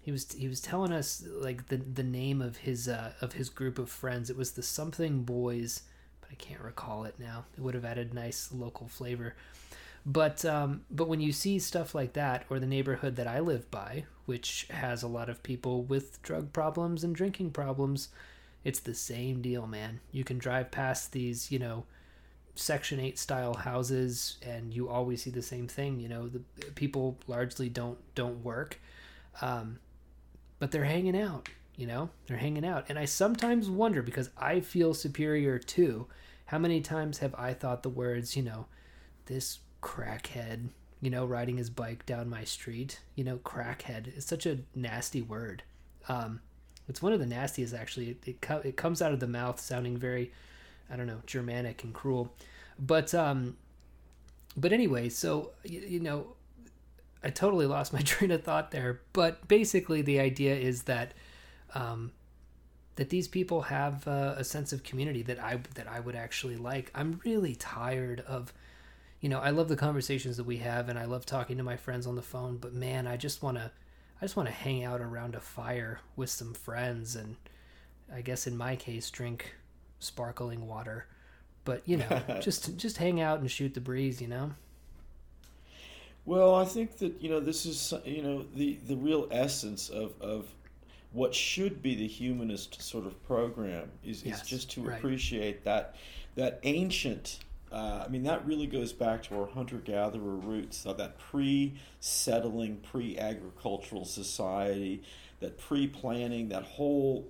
He 0.00 0.12
was 0.12 0.30
he 0.32 0.46
was 0.46 0.60
telling 0.60 0.92
us 0.92 1.24
like 1.26 1.66
the 1.66 1.78
the 1.78 2.04
name 2.04 2.40
of 2.40 2.58
his 2.58 2.86
uh, 2.88 3.14
of 3.20 3.32
his 3.32 3.48
group 3.48 3.80
of 3.80 3.90
friends. 3.90 4.30
It 4.30 4.36
was 4.36 4.52
the 4.52 4.62
Something 4.62 5.24
Boys 5.24 5.82
but 6.24 6.30
I 6.30 6.36
can't 6.36 6.60
recall 6.60 7.04
it 7.04 7.16
now. 7.18 7.44
It 7.56 7.60
would 7.60 7.74
have 7.74 7.84
added 7.84 8.14
nice 8.14 8.50
local 8.52 8.88
flavor. 8.88 9.34
But 10.06 10.44
um, 10.44 10.82
but 10.90 11.08
when 11.08 11.20
you 11.20 11.32
see 11.32 11.58
stuff 11.58 11.94
like 11.94 12.12
that, 12.12 12.44
or 12.50 12.58
the 12.58 12.66
neighborhood 12.66 13.16
that 13.16 13.26
I 13.26 13.40
live 13.40 13.70
by, 13.70 14.04
which 14.26 14.66
has 14.70 15.02
a 15.02 15.08
lot 15.08 15.28
of 15.28 15.42
people 15.42 15.82
with 15.82 16.22
drug 16.22 16.52
problems 16.52 17.04
and 17.04 17.14
drinking 17.14 17.52
problems, 17.52 18.08
it's 18.64 18.80
the 18.80 18.94
same 18.94 19.40
deal, 19.40 19.66
man. 19.66 20.00
You 20.12 20.24
can 20.24 20.38
drive 20.38 20.70
past 20.70 21.12
these, 21.12 21.50
you 21.50 21.58
know, 21.58 21.84
Section 22.54 23.00
Eight 23.00 23.18
style 23.18 23.54
houses, 23.54 24.38
and 24.42 24.72
you 24.72 24.88
always 24.88 25.22
see 25.22 25.30
the 25.30 25.42
same 25.42 25.68
thing. 25.68 26.00
You 26.00 26.08
know, 26.08 26.28
the 26.28 26.40
people 26.74 27.18
largely 27.26 27.68
don't 27.68 27.98
don't 28.14 28.44
work, 28.44 28.80
um, 29.40 29.78
but 30.58 30.70
they're 30.70 30.84
hanging 30.84 31.18
out. 31.18 31.48
You 31.76 31.88
know, 31.88 32.10
they're 32.26 32.36
hanging 32.36 32.64
out, 32.64 32.86
and 32.88 32.98
I 32.98 33.04
sometimes 33.04 33.68
wonder 33.68 34.02
because 34.02 34.30
I 34.38 34.60
feel 34.60 34.94
superior 34.94 35.58
too 35.58 36.06
how 36.46 36.58
many 36.58 36.80
times 36.80 37.18
have 37.18 37.34
I 37.34 37.54
thought 37.54 37.82
the 37.82 37.88
words, 37.88 38.36
you 38.36 38.42
know, 38.42 38.66
this 39.26 39.60
crackhead, 39.82 40.68
you 41.00 41.10
know, 41.10 41.24
riding 41.24 41.56
his 41.56 41.70
bike 41.70 42.04
down 42.06 42.28
my 42.28 42.44
street, 42.44 43.00
you 43.14 43.24
know, 43.24 43.38
crackhead 43.38 44.16
is 44.16 44.24
such 44.24 44.46
a 44.46 44.58
nasty 44.74 45.22
word. 45.22 45.62
Um, 46.08 46.40
it's 46.88 47.02
one 47.02 47.12
of 47.12 47.20
the 47.20 47.26
nastiest 47.26 47.74
actually. 47.74 48.10
It, 48.10 48.22
it, 48.26 48.40
co- 48.40 48.62
it 48.64 48.76
comes 48.76 49.00
out 49.00 49.12
of 49.12 49.20
the 49.20 49.26
mouth 49.26 49.58
sounding 49.58 49.96
very, 49.96 50.32
I 50.90 50.96
don't 50.96 51.06
know, 51.06 51.20
Germanic 51.26 51.84
and 51.84 51.92
cruel. 51.92 52.34
But 52.78 53.14
um, 53.14 53.56
but 54.56 54.72
anyway, 54.72 55.08
so 55.08 55.52
you, 55.64 55.80
you 55.80 56.00
know, 56.00 56.34
I 57.22 57.30
totally 57.30 57.66
lost 57.66 57.92
my 57.92 58.00
train 58.02 58.30
of 58.30 58.42
thought 58.42 58.70
there. 58.70 59.00
But 59.12 59.46
basically, 59.48 60.02
the 60.02 60.20
idea 60.20 60.54
is 60.54 60.84
that 60.84 61.14
um, 61.74 62.12
that 62.96 63.10
these 63.10 63.28
people 63.28 63.62
have 63.62 64.06
uh, 64.06 64.34
a 64.36 64.44
sense 64.44 64.72
of 64.72 64.82
community 64.82 65.22
that 65.22 65.42
I 65.42 65.60
that 65.74 65.88
I 65.88 66.00
would 66.00 66.16
actually 66.16 66.56
like. 66.56 66.90
I'm 66.94 67.20
really 67.24 67.54
tired 67.54 68.20
of 68.20 68.52
you 69.24 69.30
know, 69.30 69.40
I 69.40 69.50
love 69.50 69.68
the 69.68 69.76
conversations 69.76 70.36
that 70.36 70.44
we 70.44 70.58
have 70.58 70.90
and 70.90 70.98
I 70.98 71.06
love 71.06 71.24
talking 71.24 71.56
to 71.56 71.62
my 71.62 71.78
friends 71.78 72.06
on 72.06 72.14
the 72.14 72.20
phone, 72.20 72.58
but 72.58 72.74
man, 72.74 73.06
I 73.06 73.16
just 73.16 73.42
want 73.42 73.56
to 73.56 73.70
I 74.20 74.24
just 74.24 74.36
want 74.36 74.50
to 74.50 74.54
hang 74.54 74.84
out 74.84 75.00
around 75.00 75.34
a 75.34 75.40
fire 75.40 76.00
with 76.14 76.28
some 76.28 76.52
friends 76.52 77.16
and 77.16 77.36
I 78.12 78.20
guess 78.20 78.46
in 78.46 78.54
my 78.54 78.76
case 78.76 79.08
drink 79.08 79.54
sparkling 79.98 80.66
water. 80.66 81.06
But, 81.64 81.82
you 81.86 81.98
know, 81.98 82.22
just 82.40 82.76
just 82.76 82.98
hang 82.98 83.20
out 83.20 83.40
and 83.40 83.50
shoot 83.50 83.74
the 83.74 83.80
breeze, 83.80 84.20
you 84.20 84.28
know. 84.28 84.52
Well, 86.26 86.54
I 86.54 86.64
think 86.64 86.98
that 86.98 87.20
you 87.20 87.28
know 87.28 87.40
this 87.40 87.66
is 87.66 87.92
you 88.04 88.22
know 88.22 88.44
the 88.54 88.78
the 88.86 88.96
real 88.96 89.28
essence 89.30 89.90
of 89.90 90.14
of 90.20 90.48
what 91.12 91.34
should 91.34 91.82
be 91.82 91.94
the 91.94 92.06
humanist 92.06 92.82
sort 92.82 93.06
of 93.06 93.22
program 93.24 93.90
is, 94.04 94.24
yes, 94.24 94.42
is 94.42 94.48
just 94.48 94.70
to 94.72 94.82
right. 94.82 94.98
appreciate 94.98 95.64
that 95.64 95.96
that 96.34 96.60
ancient 96.64 97.38
uh, 97.70 98.04
I 98.06 98.08
mean 98.08 98.22
that 98.24 98.46
really 98.46 98.66
goes 98.66 98.92
back 98.92 99.22
to 99.24 99.38
our 99.38 99.46
hunter 99.46 99.76
gatherer 99.76 100.36
roots 100.36 100.86
of 100.86 100.96
that 100.98 101.18
pre 101.18 101.74
settling 102.00 102.78
pre 102.78 103.18
agricultural 103.18 104.04
society 104.04 105.02
that 105.40 105.58
pre 105.58 105.86
planning 105.86 106.48
that 106.48 106.62
whole 106.62 107.26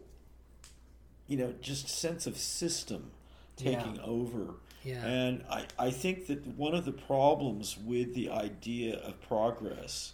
you 1.27 1.37
know 1.37 1.55
just 1.61 1.89
sense 1.89 2.27
of 2.27 2.37
system 2.37 3.11
taking 3.57 3.97
yeah. 3.97 4.03
over 4.03 4.55
yeah. 4.83 5.05
and 5.07 5.45
I, 5.51 5.65
I 5.79 5.91
think 5.91 6.27
that 6.27 6.47
one 6.47 6.75
of 6.75 6.85
the 6.85 6.93
problems 6.93 7.79
with 7.79 8.15
the 8.15 8.31
idea 8.31 8.99
of 8.99 9.21
progress 9.23 10.13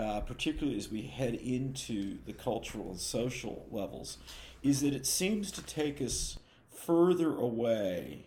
uh, 0.00 0.20
particularly 0.20 0.78
as 0.78 0.90
we 0.90 1.02
head 1.02 1.34
into 1.34 2.16
the 2.24 2.32
cultural 2.32 2.88
and 2.88 2.98
social 2.98 3.66
levels, 3.70 4.16
is 4.62 4.80
that 4.80 4.94
it 4.94 5.06
seems 5.06 5.52
to 5.52 5.62
take 5.62 6.00
us 6.00 6.38
further 6.70 7.36
away 7.36 8.24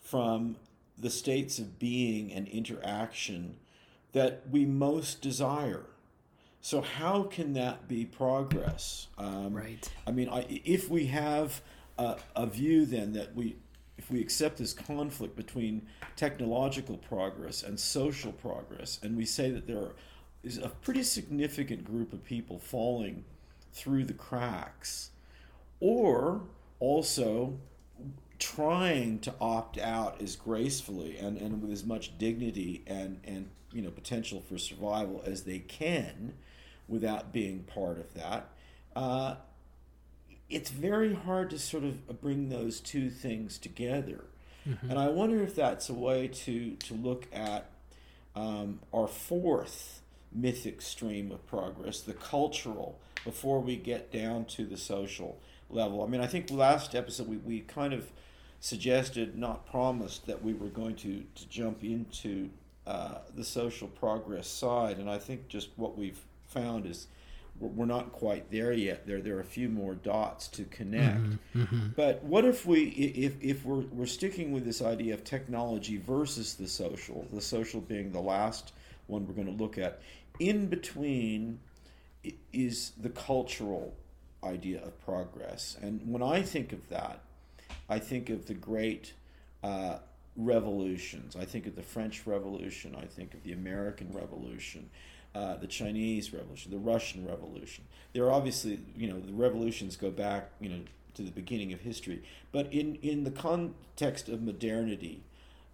from 0.00 0.54
the 0.96 1.10
states 1.10 1.58
of 1.58 1.80
being 1.80 2.32
and 2.32 2.46
interaction 2.46 3.56
that 4.12 4.42
we 4.48 4.64
most 4.64 5.20
desire. 5.20 5.86
So 6.62 6.82
how 6.82 7.22
can 7.24 7.54
that 7.54 7.88
be 7.88 8.04
progress? 8.04 9.08
Um, 9.16 9.54
right. 9.54 9.90
I 10.06 10.10
mean, 10.10 10.28
I, 10.28 10.44
if 10.64 10.90
we 10.90 11.06
have 11.06 11.62
a, 11.98 12.16
a 12.36 12.46
view 12.46 12.84
then 12.84 13.14
that 13.14 13.34
we, 13.34 13.56
if 13.96 14.10
we 14.10 14.20
accept 14.20 14.58
this 14.58 14.72
conflict 14.72 15.36
between 15.36 15.86
technological 16.16 16.98
progress 16.98 17.62
and 17.62 17.80
social 17.80 18.32
progress, 18.32 18.98
and 19.02 19.16
we 19.16 19.24
say 19.24 19.50
that 19.50 19.66
there 19.66 19.92
is 20.42 20.58
a 20.58 20.68
pretty 20.68 21.02
significant 21.02 21.84
group 21.84 22.12
of 22.12 22.24
people 22.24 22.58
falling 22.58 23.24
through 23.72 24.04
the 24.04 24.14
cracks, 24.14 25.10
or 25.80 26.42
also 26.78 27.58
trying 28.38 29.18
to 29.20 29.34
opt 29.40 29.78
out 29.78 30.20
as 30.20 30.34
gracefully 30.34 31.16
and, 31.18 31.36
and 31.38 31.62
with 31.62 31.70
as 31.70 31.84
much 31.84 32.16
dignity 32.18 32.82
and, 32.86 33.20
and 33.24 33.50
you 33.72 33.82
know 33.82 33.90
potential 33.90 34.40
for 34.40 34.56
survival 34.56 35.22
as 35.26 35.44
they 35.44 35.58
can 35.58 36.32
without 36.90 37.32
being 37.32 37.60
part 37.62 37.98
of 37.98 38.12
that. 38.14 38.48
Uh, 38.94 39.36
it's 40.50 40.70
very 40.70 41.14
hard 41.14 41.48
to 41.50 41.58
sort 41.58 41.84
of 41.84 42.20
bring 42.20 42.48
those 42.48 42.80
two 42.80 43.08
things 43.08 43.56
together. 43.56 44.24
Mm-hmm. 44.68 44.90
And 44.90 44.98
I 44.98 45.08
wonder 45.08 45.42
if 45.42 45.54
that's 45.54 45.88
a 45.88 45.94
way 45.94 46.28
to, 46.28 46.74
to 46.74 46.94
look 46.94 47.26
at 47.32 47.70
um, 48.34 48.80
our 48.92 49.06
fourth 49.06 50.02
mythic 50.32 50.82
stream 50.82 51.30
of 51.30 51.46
progress, 51.46 52.00
the 52.00 52.14
cultural, 52.14 52.98
before 53.24 53.60
we 53.60 53.76
get 53.76 54.12
down 54.12 54.44
to 54.46 54.66
the 54.66 54.76
social 54.76 55.38
level. 55.68 56.02
I 56.02 56.06
mean, 56.08 56.20
I 56.20 56.26
think 56.26 56.50
last 56.50 56.94
episode 56.94 57.28
we, 57.28 57.36
we 57.36 57.60
kind 57.60 57.92
of 57.92 58.10
suggested, 58.60 59.36
not 59.38 59.66
promised, 59.66 60.26
that 60.26 60.42
we 60.42 60.52
were 60.52 60.68
going 60.68 60.96
to, 60.96 61.24
to 61.34 61.48
jump 61.48 61.82
into 61.82 62.50
uh, 62.86 63.18
the 63.34 63.44
social 63.44 63.88
progress 63.88 64.48
side, 64.48 64.98
and 64.98 65.08
I 65.08 65.18
think 65.18 65.48
just 65.48 65.70
what 65.76 65.96
we've 65.96 66.20
found 66.50 66.86
is 66.86 67.06
we're 67.58 67.84
not 67.84 68.12
quite 68.12 68.50
there 68.50 68.72
yet. 68.72 69.06
There, 69.06 69.20
there 69.20 69.36
are 69.36 69.40
a 69.40 69.44
few 69.44 69.68
more 69.68 69.94
dots 69.94 70.48
to 70.48 70.64
connect. 70.64 71.20
Mm-hmm, 71.20 71.62
mm-hmm. 71.62 71.86
But 71.94 72.22
what 72.24 72.44
if 72.44 72.64
we, 72.64 72.84
if, 72.84 73.34
if 73.42 73.64
we're, 73.64 73.84
we're 73.92 74.06
sticking 74.06 74.52
with 74.52 74.64
this 74.64 74.80
idea 74.80 75.12
of 75.12 75.24
technology 75.24 75.98
versus 75.98 76.54
the 76.54 76.66
social, 76.66 77.26
the 77.32 77.40
social 77.40 77.80
being 77.80 78.12
the 78.12 78.20
last 78.20 78.72
one 79.08 79.26
we're 79.26 79.34
going 79.34 79.54
to 79.54 79.62
look 79.62 79.76
at, 79.76 80.00
in 80.38 80.68
between 80.68 81.58
is 82.52 82.92
the 83.00 83.10
cultural 83.10 83.94
idea 84.42 84.82
of 84.82 84.98
progress. 85.04 85.76
And 85.82 86.00
when 86.10 86.22
I 86.22 86.42
think 86.42 86.72
of 86.72 86.88
that, 86.88 87.20
I 87.90 87.98
think 87.98 88.30
of 88.30 88.46
the 88.46 88.54
great 88.54 89.12
uh, 89.62 89.98
revolutions. 90.36 91.36
I 91.36 91.44
think 91.44 91.66
of 91.66 91.76
the 91.76 91.82
French 91.82 92.26
Revolution. 92.26 92.96
I 92.98 93.04
think 93.04 93.34
of 93.34 93.42
the 93.42 93.52
American 93.52 94.12
Revolution 94.12 94.88
uh, 95.34 95.56
the 95.56 95.66
Chinese 95.66 96.32
Revolution, 96.32 96.70
the 96.70 96.78
Russian 96.78 97.26
Revolution. 97.26 97.84
There 98.12 98.24
are 98.24 98.32
obviously, 98.32 98.80
you 98.96 99.08
know, 99.08 99.20
the 99.20 99.32
revolutions 99.32 99.96
go 99.96 100.10
back, 100.10 100.50
you 100.60 100.68
know, 100.68 100.80
to 101.14 101.22
the 101.22 101.30
beginning 101.30 101.72
of 101.72 101.80
history. 101.80 102.22
But 102.52 102.72
in, 102.72 102.96
in 102.96 103.24
the 103.24 103.30
context 103.30 104.28
of 104.28 104.42
modernity, 104.42 105.22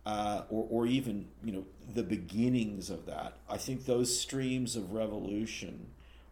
uh, 0.05 0.43
or, 0.51 0.67
or 0.71 0.87
even, 0.87 1.27
you 1.43 1.53
know, 1.53 1.65
the 1.95 2.03
beginnings 2.03 2.91
of 2.91 3.07
that, 3.07 3.39
I 3.49 3.57
think 3.57 3.85
those 3.85 4.19
streams 4.19 4.77
of 4.77 4.93
revolution 4.93 5.89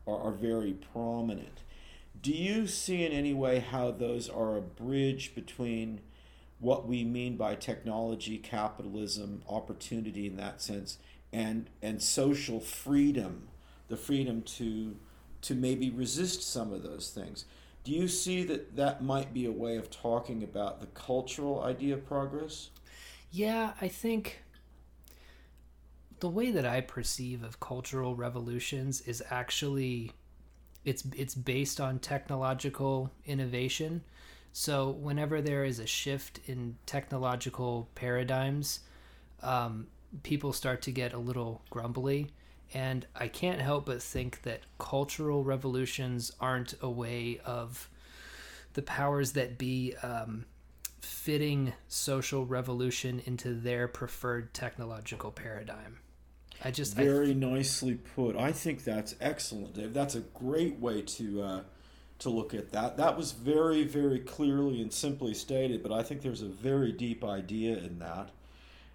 are, 0.07 0.19
are 0.19 0.33
very 0.33 0.73
prominent. 0.73 1.63
Do 2.23 2.33
you 2.33 2.67
see 2.67 3.05
in 3.05 3.13
any 3.13 3.35
way 3.35 3.59
how 3.59 3.91
those 3.91 4.29
are 4.29 4.57
a 4.57 4.63
bridge 4.63 5.35
between 5.35 6.01
what 6.61 6.87
we 6.87 7.05
mean 7.05 7.37
by 7.37 7.55
technology, 7.55 8.39
capitalism, 8.39 9.43
opportunity 9.49 10.27
in 10.27 10.37
that 10.37 10.63
sense, 10.63 10.99
and 11.35 11.69
and 11.83 12.01
social 12.01 12.61
freedom, 12.61 13.49
the 13.89 13.97
freedom 13.97 14.41
to 14.43 14.97
to 15.43 15.55
maybe 15.55 15.91
resist 15.91 16.43
some 16.43 16.73
of 16.73 16.83
those 16.83 17.11
things. 17.11 17.45
Do 17.83 17.93
you 17.93 18.09
see 18.09 18.45
that 18.45 18.77
that 18.77 19.03
might 19.03 19.35
be 19.35 19.45
a 19.45 19.53
way 19.53 19.77
of 19.77 19.91
talking 19.91 20.43
about 20.43 20.81
the 20.81 20.87
cultural 20.87 21.61
idea 21.63 21.95
of 21.95 22.07
progress? 22.07 22.71
Yeah, 23.31 23.73
I 23.81 23.89
think 23.89 24.43
the 26.21 26.29
way 26.31 26.53
that 26.53 26.65
I 26.65 26.81
perceive 26.81 27.43
of 27.43 27.61
cultural 27.61 28.15
revolutions 28.15 29.01
is 29.03 29.23
actually 29.29 30.13
it's 30.85 31.05
it's 31.17 31.35
based 31.35 31.81
on 31.81 31.99
technological 31.99 33.11
innovation. 33.27 34.05
So 34.53 34.91
whenever 34.91 35.43
there 35.43 35.65
is 35.65 35.81
a 35.81 35.87
shift 35.87 36.39
in 36.47 36.77
technological 36.87 37.89
paradigms, 37.97 38.81
um, 39.43 39.89
people 40.23 40.53
start 40.53 40.83
to 40.83 40.91
get 40.91 41.13
a 41.13 41.19
little 41.19 41.63
grumbly. 41.71 42.31
And 42.73 43.07
I 43.15 43.29
can't 43.29 43.61
help 43.61 43.87
but 43.87 44.03
think 44.03 44.43
that 44.43 44.61
cultural 44.79 45.45
revolutions 45.45 46.33
aren't 46.41 46.75
a 46.81 46.91
way 46.91 47.41
of 47.45 47.89
the 48.73 48.83
powers 48.83 49.33
that 49.33 49.59
be 49.59 49.95
um, 50.03 50.47
fitting 51.01 51.73
social 51.89 52.45
revolution 52.45 53.23
into 53.27 53.55
their 53.55 53.87
preferred 53.87 54.53
technological 54.53 55.31
paradigm. 55.31 55.99
I 56.65 56.71
just 56.71 56.97
very 56.97 57.31
I 57.31 57.33
th- 57.33 57.37
nicely 57.37 57.95
put. 57.95 58.37
I 58.37 58.53
think 58.53 58.85
that's 58.85 59.15
excellent, 59.21 59.75
Dave. 59.75 59.93
That's 59.93 60.15
a 60.15 60.21
great 60.21 60.79
way 60.79 61.03
to 61.03 61.43
uh, 61.43 61.61
to 62.21 62.31
look 62.31 62.55
at 62.55 62.73
that. 62.73 62.97
That 62.97 63.17
was 63.17 63.33
very, 63.33 63.85
very 63.85 64.19
clearly 64.21 64.81
and 64.81 64.93
simply 64.93 65.35
stated, 65.35 65.83
but 65.83 65.93
I 65.93 66.03
think 66.03 66.23
there's 66.23 66.43
a 66.43 66.49
very 66.49 66.93
deep 66.93 67.25
idea 67.25 67.77
in 67.77 67.99
that. 67.99 68.31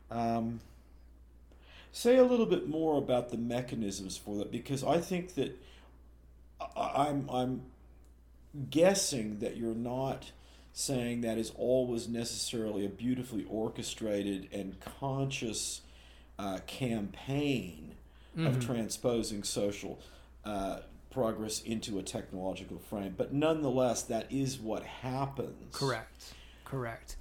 Um, 0.09 0.61
Say 1.91 2.17
a 2.17 2.23
little 2.23 2.45
bit 2.45 2.67
more 2.67 2.97
about 2.97 3.29
the 3.29 3.37
mechanisms 3.37 4.17
for 4.17 4.37
that, 4.37 4.51
because 4.51 4.83
I 4.83 4.99
think 4.99 5.35
that 5.35 5.59
I'm 6.75 7.29
I'm 7.29 7.63
guessing 8.69 9.39
that 9.39 9.57
you're 9.57 9.75
not 9.75 10.31
saying 10.71 11.21
that 11.21 11.37
is 11.37 11.51
always 11.55 12.07
necessarily 12.07 12.85
a 12.85 12.89
beautifully 12.89 13.45
orchestrated 13.49 14.47
and 14.51 14.79
conscious 14.79 15.81
uh, 16.37 16.59
campaign 16.67 17.95
mm-hmm. 18.37 18.47
of 18.47 18.65
transposing 18.65 19.43
social 19.43 19.99
uh, 20.45 20.79
progress 21.11 21.61
into 21.63 21.99
a 21.99 22.03
technological 22.03 22.77
frame. 22.77 23.13
But 23.17 23.33
nonetheless, 23.33 24.03
that 24.03 24.31
is 24.31 24.59
what 24.59 24.83
happens. 24.83 25.75
Correct. 25.75 26.33
Correct. 26.65 27.15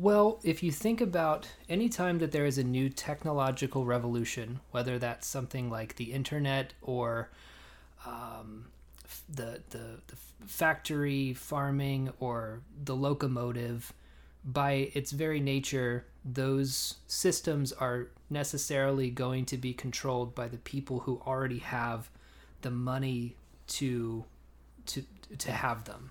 Well, 0.00 0.40
if 0.42 0.62
you 0.62 0.72
think 0.72 1.02
about 1.02 1.46
any 1.68 1.90
time 1.90 2.20
that 2.20 2.32
there 2.32 2.46
is 2.46 2.56
a 2.56 2.64
new 2.64 2.88
technological 2.88 3.84
revolution, 3.84 4.60
whether 4.70 4.98
that's 4.98 5.26
something 5.26 5.68
like 5.68 5.96
the 5.96 6.12
internet 6.12 6.72
or 6.80 7.28
um, 8.06 8.68
the, 9.28 9.60
the, 9.68 10.00
the 10.06 10.16
factory 10.46 11.34
farming 11.34 12.14
or 12.18 12.62
the 12.82 12.96
locomotive, 12.96 13.92
by 14.42 14.90
its 14.94 15.10
very 15.10 15.38
nature, 15.38 16.06
those 16.24 16.94
systems 17.06 17.70
are 17.70 18.06
necessarily 18.30 19.10
going 19.10 19.44
to 19.44 19.58
be 19.58 19.74
controlled 19.74 20.34
by 20.34 20.48
the 20.48 20.56
people 20.56 21.00
who 21.00 21.20
already 21.26 21.58
have 21.58 22.08
the 22.62 22.70
money 22.70 23.36
to 23.66 24.24
to 24.86 25.04
to 25.36 25.52
have 25.52 25.84
them. 25.84 26.10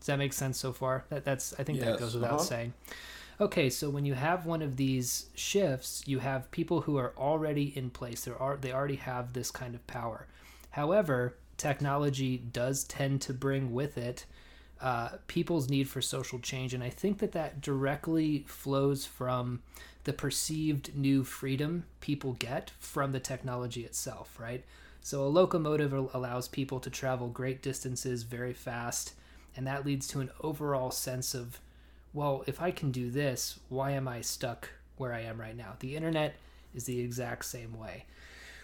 Does 0.00 0.06
that 0.06 0.18
make 0.18 0.32
sense 0.32 0.56
so 0.56 0.72
far? 0.72 1.04
That 1.10 1.26
that's 1.26 1.52
I 1.58 1.64
think 1.64 1.80
yes. 1.80 1.86
that 1.86 1.98
goes 1.98 2.14
without 2.14 2.30
uh-huh. 2.30 2.42
saying. 2.42 2.72
Okay, 3.38 3.68
so 3.68 3.90
when 3.90 4.06
you 4.06 4.14
have 4.14 4.46
one 4.46 4.62
of 4.62 4.76
these 4.76 5.26
shifts, 5.34 6.02
you 6.06 6.20
have 6.20 6.50
people 6.50 6.80
who 6.82 6.96
are 6.96 7.12
already 7.18 7.76
in 7.76 7.90
place. 7.90 8.24
There 8.24 8.40
are 8.40 8.56
they 8.56 8.72
already 8.72 8.96
have 8.96 9.34
this 9.34 9.50
kind 9.50 9.74
of 9.74 9.86
power. 9.86 10.26
However, 10.70 11.36
technology 11.58 12.38
does 12.38 12.84
tend 12.84 13.20
to 13.22 13.34
bring 13.34 13.74
with 13.74 13.98
it 13.98 14.24
uh, 14.80 15.10
people's 15.26 15.68
need 15.68 15.88
for 15.88 16.00
social 16.00 16.38
change, 16.38 16.72
and 16.72 16.82
I 16.82 16.88
think 16.88 17.18
that 17.18 17.32
that 17.32 17.60
directly 17.60 18.44
flows 18.46 19.04
from 19.04 19.62
the 20.04 20.12
perceived 20.12 20.94
new 20.94 21.24
freedom 21.24 21.84
people 22.00 22.34
get 22.34 22.70
from 22.78 23.12
the 23.12 23.20
technology 23.20 23.84
itself, 23.84 24.38
right? 24.40 24.64
So 25.02 25.24
a 25.24 25.28
locomotive 25.28 25.92
allows 25.92 26.48
people 26.48 26.80
to 26.80 26.90
travel 26.90 27.28
great 27.28 27.62
distances 27.62 28.22
very 28.22 28.52
fast, 28.52 29.14
and 29.54 29.66
that 29.66 29.84
leads 29.84 30.06
to 30.08 30.20
an 30.20 30.30
overall 30.40 30.90
sense 30.90 31.34
of 31.34 31.60
well, 32.16 32.44
if 32.46 32.62
I 32.62 32.70
can 32.70 32.90
do 32.92 33.10
this, 33.10 33.60
why 33.68 33.90
am 33.90 34.08
I 34.08 34.22
stuck 34.22 34.70
where 34.96 35.12
I 35.12 35.20
am 35.20 35.38
right 35.38 35.54
now? 35.54 35.74
The 35.80 35.94
internet 35.94 36.36
is 36.74 36.84
the 36.84 36.98
exact 36.98 37.44
same 37.44 37.78
way. 37.78 38.06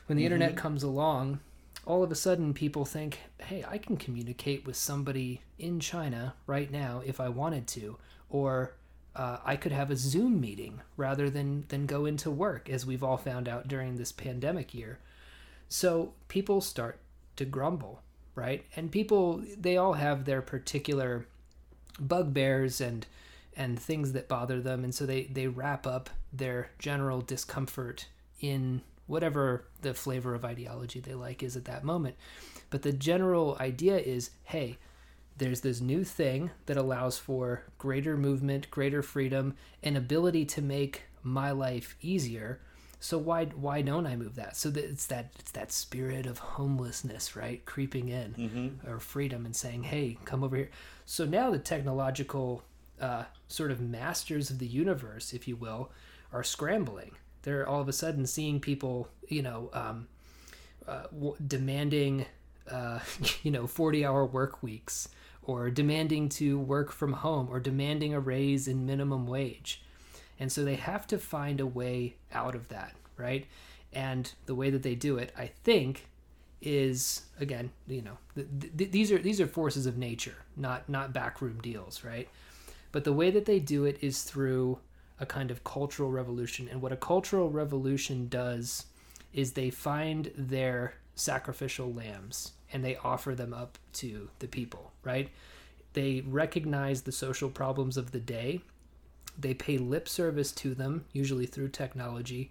When 0.07 0.17
the 0.17 0.25
mm-hmm. 0.25 0.33
internet 0.33 0.57
comes 0.57 0.83
along, 0.83 1.41
all 1.85 2.03
of 2.03 2.11
a 2.11 2.15
sudden 2.15 2.55
people 2.55 2.87
think, 2.87 3.21
hey, 3.43 3.63
I 3.69 3.77
can 3.77 3.99
communicate 3.99 4.65
with 4.65 4.77
somebody 4.77 5.43
in 5.59 5.81
China 5.81 6.33
right 6.47 6.71
now 6.71 7.03
if 7.05 7.21
I 7.21 7.29
wanted 7.29 7.67
to, 7.69 7.99
or 8.31 8.73
uh, 9.15 9.37
I 9.45 9.57
could 9.57 9.73
have 9.73 9.91
a 9.91 9.97
Zoom 9.97 10.41
meeting 10.41 10.81
rather 10.97 11.29
than 11.29 11.67
than 11.69 11.85
go 11.85 12.07
into 12.07 12.31
work, 12.31 12.71
as 12.71 12.87
we've 12.87 13.05
all 13.05 13.19
found 13.19 13.49
out 13.49 13.69
during 13.69 13.97
this 13.97 14.13
pandemic 14.13 14.73
year. 14.73 14.99
So 15.69 16.15
people 16.29 16.63
start 16.63 17.01
to 17.37 17.45
grumble, 17.45 18.01
right? 18.35 18.65
And 18.77 18.91
people 18.91 19.43
they 19.59 19.77
all 19.77 19.93
have 19.93 20.25
their 20.25 20.41
particular 20.41 21.27
bugbears 22.01 22.81
and 22.81 23.07
and 23.57 23.79
things 23.79 24.13
that 24.13 24.29
bother 24.29 24.61
them 24.61 24.85
and 24.85 24.95
so 24.95 25.07
they 25.07 25.25
they 25.25 25.47
wrap 25.47 25.87
up 25.87 26.11
their 26.33 26.71
general 26.79 27.21
discomfort 27.21 28.07
in 28.41 28.81
whatever 29.07 29.67
the 29.83 29.95
flavor 29.95 30.35
of 30.35 30.45
ideology 30.45 31.01
they 31.01 31.15
like 31.15 31.43
is 31.43 31.57
at 31.57 31.65
that 31.65 31.85
moment 31.85 32.17
but 32.71 32.83
the 32.83 32.93
general 32.93 33.57
idea 33.61 33.99
is 33.99 34.31
hey 34.45 34.79
there's 35.39 35.63
this 35.63 35.81
new 35.81 36.05
thing 36.05 36.51
that 36.67 36.77
allows 36.77 37.19
for 37.19 37.65
greater 37.79 38.17
movement 38.17 38.71
greater 38.71 39.03
freedom 39.03 39.55
and 39.83 39.97
ability 39.97 40.45
to 40.45 40.63
make 40.63 41.03
my 41.23 41.51
life 41.51 41.97
easier 42.01 42.61
so 43.03 43.19
why 43.19 43.47
why 43.47 43.83
don't 43.83 44.07
I 44.07 44.15
move 44.15 44.37
that? 44.37 44.57
So 44.57 44.71
that 44.71 44.85
it's 44.85 45.07
that 45.07 45.33
it's 45.41 45.51
that 45.51 45.73
spirit 45.73 46.25
of 46.25 46.39
homelessness, 46.39 47.35
right, 47.35 47.63
creeping 47.65 48.11
in, 48.11 48.35
mm-hmm. 48.35 48.89
or 48.89 49.01
freedom, 49.01 49.45
and 49.45 49.57
saying, 49.57 49.83
"Hey, 49.83 50.19
come 50.25 50.45
over 50.45 50.57
here." 50.57 50.71
So 51.05 51.25
now 51.25 51.51
the 51.51 51.59
technological 51.59 52.63
uh, 53.03 53.25
sort 53.49 53.71
of 53.71 53.81
masters 53.81 54.49
of 54.49 54.59
the 54.59 54.67
universe, 54.67 55.33
if 55.35 55.47
you 55.49 55.57
will, 55.57 55.91
are 56.33 56.45
scrambling. 56.45 57.11
They're 57.43 57.69
all 57.69 57.81
of 57.81 57.89
a 57.89 57.93
sudden 57.93 58.27
seeing 58.27 58.61
people, 58.61 59.09
you 59.29 59.43
know, 59.43 59.69
um, 59.73 60.07
uh, 60.87 61.03
w- 61.13 61.37
demanding, 61.45 62.27
uh, 62.71 63.01
you 63.43 63.51
know, 63.51 63.67
40 63.67 64.05
hour 64.07 64.25
work 64.25 64.63
weeks 64.63 65.09
or 65.43 65.71
demanding 65.71 66.29
to 66.29 66.59
work 66.59 66.93
from 66.93 67.13
home 67.15 67.49
or 67.51 67.59
demanding 67.59 68.15
a 68.15 68.21
raise 68.21 68.69
in 68.69 68.87
minimum 68.87 69.27
wage. 69.27 69.83
And 70.39 70.51
so 70.51 70.65
they 70.65 70.77
have 70.77 71.07
to 71.09 71.19
find 71.19 71.61
a 71.61 71.67
way 71.67 72.15
out 72.33 72.55
of 72.55 72.69
that, 72.69 72.95
right? 73.17 73.47
And 73.93 74.33
the 74.47 74.55
way 74.55 74.71
that 74.71 74.83
they 74.83 74.95
do 74.95 75.19
it, 75.19 75.33
I 75.37 75.47
think, 75.65 76.07
is 76.61 77.23
again, 77.41 77.73
you 77.89 78.03
know, 78.03 78.19
th- 78.37 78.47
th- 78.79 78.91
these 78.93 79.11
are 79.11 79.19
these 79.19 79.41
are 79.41 79.47
forces 79.49 79.85
of 79.87 79.99
nature, 79.99 80.37
not 80.57 80.89
not 80.89 81.13
backroom 81.13 81.61
deals, 81.61 82.05
right? 82.05 82.29
But 82.93 83.05
the 83.05 83.13
way 83.13 83.31
that 83.31 83.47
they 83.47 83.59
do 83.59 83.85
it 83.85 83.99
is 84.01 84.23
through 84.23 84.79
a 85.19 85.27
kind 85.27 85.51
of 85.51 85.65
cultural 85.65 86.11
revolution. 86.11 86.69
And 86.71 86.83
what 86.83 86.93
a 86.93 86.97
cultural 86.97 87.51
revolution 87.51 88.29
does 88.29 88.87
is 89.33 89.53
they 89.53 89.71
find 89.71 90.31
their 90.37 90.95
sacrificial 91.15 91.93
lambs 91.93 92.53
and 92.73 92.85
they 92.85 92.97
offer 92.97 93.35
them 93.35 93.55
up 93.55 93.79
to 93.95 94.29
the 94.39 94.47
people, 94.47 94.93
right? 95.05 95.31
They 95.95 96.23
recognize 96.27 97.03
the 97.03 97.13
social 97.13 97.51
problems 97.51 97.97
of 97.97 98.13
the 98.13 98.21
day. 98.21 98.61
They 99.39 99.55
pay 99.55 99.79
lip 99.79 100.09
service 100.09 100.53
to 100.53 100.75
them, 100.75 101.05
usually 101.13 101.47
through 101.47 101.69
technology. 101.69 102.51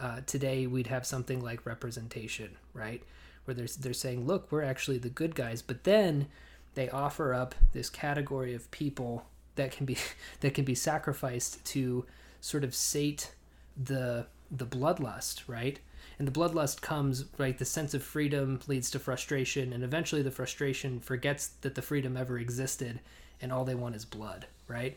Uh, 0.00 0.20
today, 0.26 0.66
we'd 0.66 0.86
have 0.88 1.06
something 1.06 1.42
like 1.42 1.66
representation, 1.66 2.56
right? 2.74 3.02
Where 3.44 3.54
they're, 3.54 3.68
they're 3.80 3.92
saying, 3.92 4.26
look, 4.26 4.50
we're 4.50 4.62
actually 4.62 4.98
the 4.98 5.08
good 5.08 5.34
guys. 5.34 5.62
But 5.62 5.84
then 5.84 6.28
they 6.74 6.88
offer 6.88 7.34
up 7.34 7.54
this 7.72 7.90
category 7.90 8.54
of 8.54 8.70
people 8.70 9.26
that 9.56 9.72
can 9.72 9.86
be 9.86 9.96
that 10.40 10.54
can 10.54 10.64
be 10.64 10.74
sacrificed 10.74 11.64
to 11.66 12.04
sort 12.40 12.64
of 12.64 12.74
sate 12.74 13.32
the 13.82 14.26
the 14.50 14.66
bloodlust, 14.66 15.42
right? 15.46 15.78
And 16.18 16.28
the 16.28 16.32
bloodlust 16.32 16.82
comes 16.82 17.24
right. 17.38 17.56
The 17.56 17.64
sense 17.64 17.94
of 17.94 18.02
freedom 18.02 18.60
leads 18.66 18.90
to 18.90 18.98
frustration, 18.98 19.72
and 19.72 19.82
eventually 19.82 20.22
the 20.22 20.30
frustration 20.30 21.00
forgets 21.00 21.48
that 21.62 21.74
the 21.74 21.82
freedom 21.82 22.16
ever 22.16 22.38
existed, 22.38 23.00
and 23.40 23.52
all 23.52 23.64
they 23.64 23.74
want 23.74 23.96
is 23.96 24.04
blood, 24.04 24.46
right? 24.68 24.96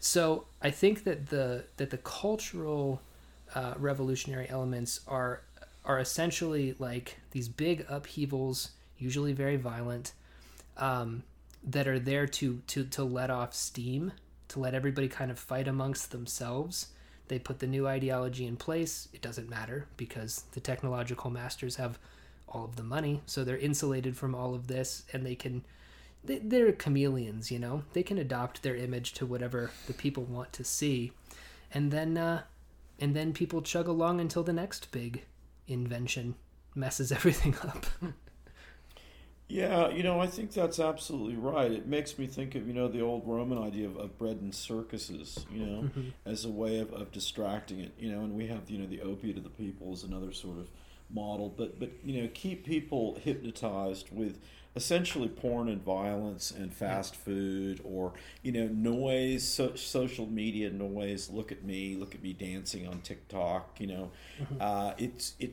So 0.00 0.46
I 0.60 0.70
think 0.70 1.04
that 1.04 1.28
the 1.28 1.64
that 1.76 1.90
the 1.90 1.98
cultural 1.98 3.00
uh, 3.54 3.74
revolutionary 3.78 4.48
elements 4.48 5.00
are 5.06 5.42
are 5.84 6.00
essentially 6.00 6.74
like 6.78 7.18
these 7.30 7.48
big 7.48 7.86
upheavals, 7.88 8.70
usually 8.98 9.32
very 9.32 9.56
violent, 9.56 10.12
um, 10.76 11.22
that 11.66 11.88
are 11.88 11.98
there 11.98 12.26
to 12.26 12.62
to 12.68 12.84
to 12.84 13.04
let 13.04 13.30
off 13.30 13.54
steam, 13.54 14.12
to 14.48 14.60
let 14.60 14.74
everybody 14.74 15.08
kind 15.08 15.30
of 15.30 15.38
fight 15.38 15.68
amongst 15.68 16.12
themselves. 16.12 16.88
They 17.28 17.38
put 17.40 17.58
the 17.58 17.66
new 17.66 17.88
ideology 17.88 18.46
in 18.46 18.56
place. 18.56 19.08
It 19.12 19.20
doesn't 19.20 19.50
matter 19.50 19.88
because 19.96 20.44
the 20.52 20.60
technological 20.60 21.30
masters 21.30 21.76
have 21.76 21.98
all 22.48 22.64
of 22.64 22.76
the 22.76 22.84
money, 22.84 23.20
so 23.26 23.42
they're 23.42 23.58
insulated 23.58 24.16
from 24.16 24.34
all 24.34 24.54
of 24.54 24.68
this, 24.68 25.02
and 25.12 25.26
they 25.26 25.34
can. 25.34 25.64
They, 26.24 26.60
are 26.60 26.72
chameleons, 26.72 27.52
you 27.52 27.60
know. 27.60 27.84
They 27.92 28.02
can 28.02 28.18
adopt 28.18 28.64
their 28.64 28.74
image 28.74 29.12
to 29.12 29.26
whatever 29.26 29.70
the 29.86 29.92
people 29.92 30.24
want 30.24 30.52
to 30.54 30.64
see, 30.64 31.12
and 31.72 31.92
then 31.92 32.16
uh, 32.16 32.42
and 32.98 33.14
then 33.14 33.32
people 33.32 33.62
chug 33.62 33.88
along 33.88 34.20
until 34.20 34.42
the 34.42 34.52
next 34.52 34.90
big 34.90 35.24
invention 35.68 36.34
messes 36.74 37.12
everything 37.18 37.56
up. 37.62 37.86
Yeah, 39.48 39.90
you 39.90 40.02
know, 40.02 40.20
I 40.20 40.26
think 40.26 40.52
that's 40.52 40.80
absolutely 40.80 41.36
right. 41.36 41.70
It 41.70 41.86
makes 41.86 42.18
me 42.18 42.26
think 42.26 42.56
of, 42.56 42.66
you 42.66 42.74
know, 42.74 42.88
the 42.88 43.00
old 43.00 43.26
Roman 43.26 43.58
idea 43.58 43.86
of, 43.86 43.96
of 43.96 44.18
bread 44.18 44.38
and 44.40 44.52
circuses, 44.52 45.46
you 45.52 45.64
know, 45.64 45.82
mm-hmm. 45.82 46.08
as 46.24 46.44
a 46.44 46.50
way 46.50 46.80
of, 46.80 46.92
of 46.92 47.12
distracting 47.12 47.78
it, 47.78 47.92
you 47.96 48.10
know, 48.10 48.20
and 48.20 48.34
we 48.34 48.48
have, 48.48 48.68
you 48.68 48.78
know, 48.78 48.86
the 48.86 49.02
opiate 49.02 49.36
of 49.36 49.44
the 49.44 49.50
people 49.50 49.92
is 49.92 50.02
another 50.02 50.32
sort 50.32 50.58
of 50.58 50.68
model, 51.10 51.54
but, 51.56 51.78
but, 51.78 51.90
you 52.04 52.20
know, 52.20 52.28
keep 52.34 52.66
people 52.66 53.20
hypnotized 53.22 54.08
with 54.10 54.40
essentially 54.74 55.28
porn 55.28 55.68
and 55.68 55.82
violence 55.82 56.50
and 56.50 56.74
fast 56.74 57.14
food 57.14 57.80
or, 57.84 58.14
you 58.42 58.50
know, 58.50 58.66
noise, 58.66 59.46
so, 59.46 59.76
social 59.76 60.26
media 60.26 60.70
noise, 60.70 61.30
look 61.30 61.52
at 61.52 61.62
me, 61.62 61.94
look 61.94 62.16
at 62.16 62.22
me 62.22 62.32
dancing 62.32 62.88
on 62.88 63.00
TikTok, 63.00 63.80
you 63.80 63.86
know, 63.86 64.10
mm-hmm. 64.42 64.56
uh, 64.60 64.92
it's, 64.98 65.34
it, 65.38 65.52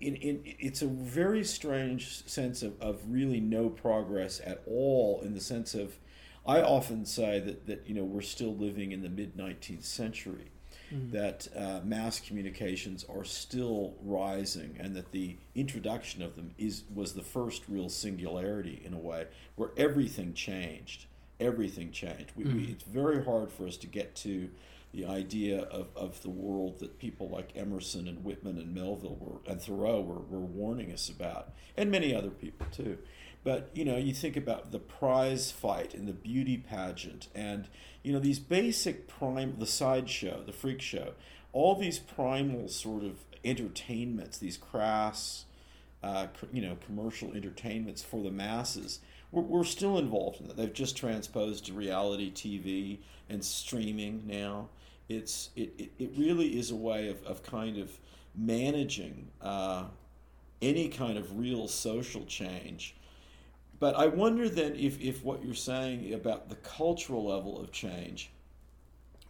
in, 0.00 0.14
in, 0.16 0.40
it's 0.44 0.82
a 0.82 0.86
very 0.86 1.44
strange 1.44 2.26
sense 2.26 2.62
of, 2.62 2.80
of 2.80 3.00
really 3.08 3.40
no 3.40 3.68
progress 3.68 4.40
at 4.44 4.62
all 4.66 5.20
in 5.22 5.34
the 5.34 5.40
sense 5.40 5.74
of 5.74 5.98
i 6.46 6.60
often 6.60 7.04
say 7.04 7.40
that, 7.40 7.66
that 7.66 7.82
you 7.86 7.94
know 7.94 8.04
we're 8.04 8.20
still 8.20 8.54
living 8.54 8.92
in 8.92 9.02
the 9.02 9.08
mid 9.08 9.36
19th 9.36 9.84
century 9.84 10.50
mm. 10.92 11.10
that 11.10 11.48
uh, 11.56 11.80
mass 11.84 12.20
communications 12.20 13.04
are 13.08 13.24
still 13.24 13.94
rising 14.02 14.76
and 14.78 14.94
that 14.94 15.10
the 15.12 15.36
introduction 15.54 16.22
of 16.22 16.36
them 16.36 16.52
is 16.58 16.84
was 16.94 17.14
the 17.14 17.22
first 17.22 17.62
real 17.68 17.88
singularity 17.88 18.80
in 18.84 18.94
a 18.94 18.98
way 18.98 19.26
where 19.56 19.70
everything 19.76 20.32
changed 20.32 21.06
everything 21.40 21.90
changed 21.90 22.30
we, 22.36 22.44
mm. 22.44 22.54
we, 22.54 22.64
it's 22.66 22.84
very 22.84 23.24
hard 23.24 23.50
for 23.50 23.66
us 23.66 23.76
to 23.76 23.86
get 23.86 24.14
to 24.14 24.48
the 24.92 25.04
idea 25.04 25.62
of, 25.62 25.88
of 25.94 26.22
the 26.22 26.30
world 26.30 26.78
that 26.78 26.98
people 26.98 27.28
like 27.28 27.56
Emerson 27.56 28.08
and 28.08 28.24
Whitman 28.24 28.58
and 28.58 28.74
Melville 28.74 29.18
were, 29.20 29.50
and 29.50 29.60
Thoreau 29.60 30.00
were, 30.00 30.20
were 30.20 30.44
warning 30.44 30.92
us 30.92 31.08
about, 31.08 31.50
and 31.76 31.90
many 31.90 32.14
other 32.14 32.30
people 32.30 32.66
too. 32.72 32.98
But 33.44 33.70
you 33.74 33.84
know, 33.84 33.96
you 33.96 34.14
think 34.14 34.36
about 34.36 34.72
the 34.72 34.78
prize 34.78 35.50
fight 35.50 35.94
and 35.94 36.08
the 36.08 36.12
beauty 36.12 36.56
pageant, 36.56 37.28
and 37.34 37.68
you 38.02 38.12
know 38.12 38.18
these 38.18 38.38
basic 38.38 39.08
prime, 39.08 39.56
the 39.58 39.66
sideshow, 39.66 40.42
the 40.44 40.52
freak 40.52 40.80
show, 40.80 41.12
all 41.52 41.74
these 41.74 41.98
primal 41.98 42.68
sort 42.68 43.04
of 43.04 43.18
entertainments, 43.44 44.38
these 44.38 44.56
crass, 44.56 45.44
uh, 46.02 46.26
you 46.52 46.62
know, 46.62 46.76
commercial 46.84 47.32
entertainments 47.34 48.02
for 48.02 48.22
the 48.22 48.30
masses. 48.30 49.00
We're, 49.30 49.42
we're 49.42 49.64
still 49.64 49.98
involved 49.98 50.40
in 50.40 50.48
that. 50.48 50.56
They've 50.56 50.72
just 50.72 50.96
transposed 50.96 51.66
to 51.66 51.72
reality 51.72 52.32
TV 52.32 52.98
and 53.28 53.44
streaming 53.44 54.22
now 54.26 54.68
it's 55.08 55.50
it, 55.56 55.72
it, 55.78 55.92
it 55.98 56.10
really 56.16 56.58
is 56.58 56.70
a 56.70 56.76
way 56.76 57.08
of, 57.08 57.22
of 57.24 57.42
kind 57.42 57.78
of 57.78 57.90
managing 58.34 59.28
uh, 59.40 59.84
any 60.60 60.88
kind 60.88 61.18
of 61.18 61.38
real 61.38 61.68
social 61.68 62.24
change. 62.26 62.94
But 63.80 63.94
I 63.94 64.06
wonder 64.06 64.48
then 64.48 64.74
if, 64.74 65.00
if 65.00 65.22
what 65.22 65.44
you're 65.44 65.54
saying 65.54 66.12
about 66.12 66.48
the 66.48 66.56
cultural 66.56 67.26
level 67.26 67.60
of 67.60 67.70
change, 67.70 68.30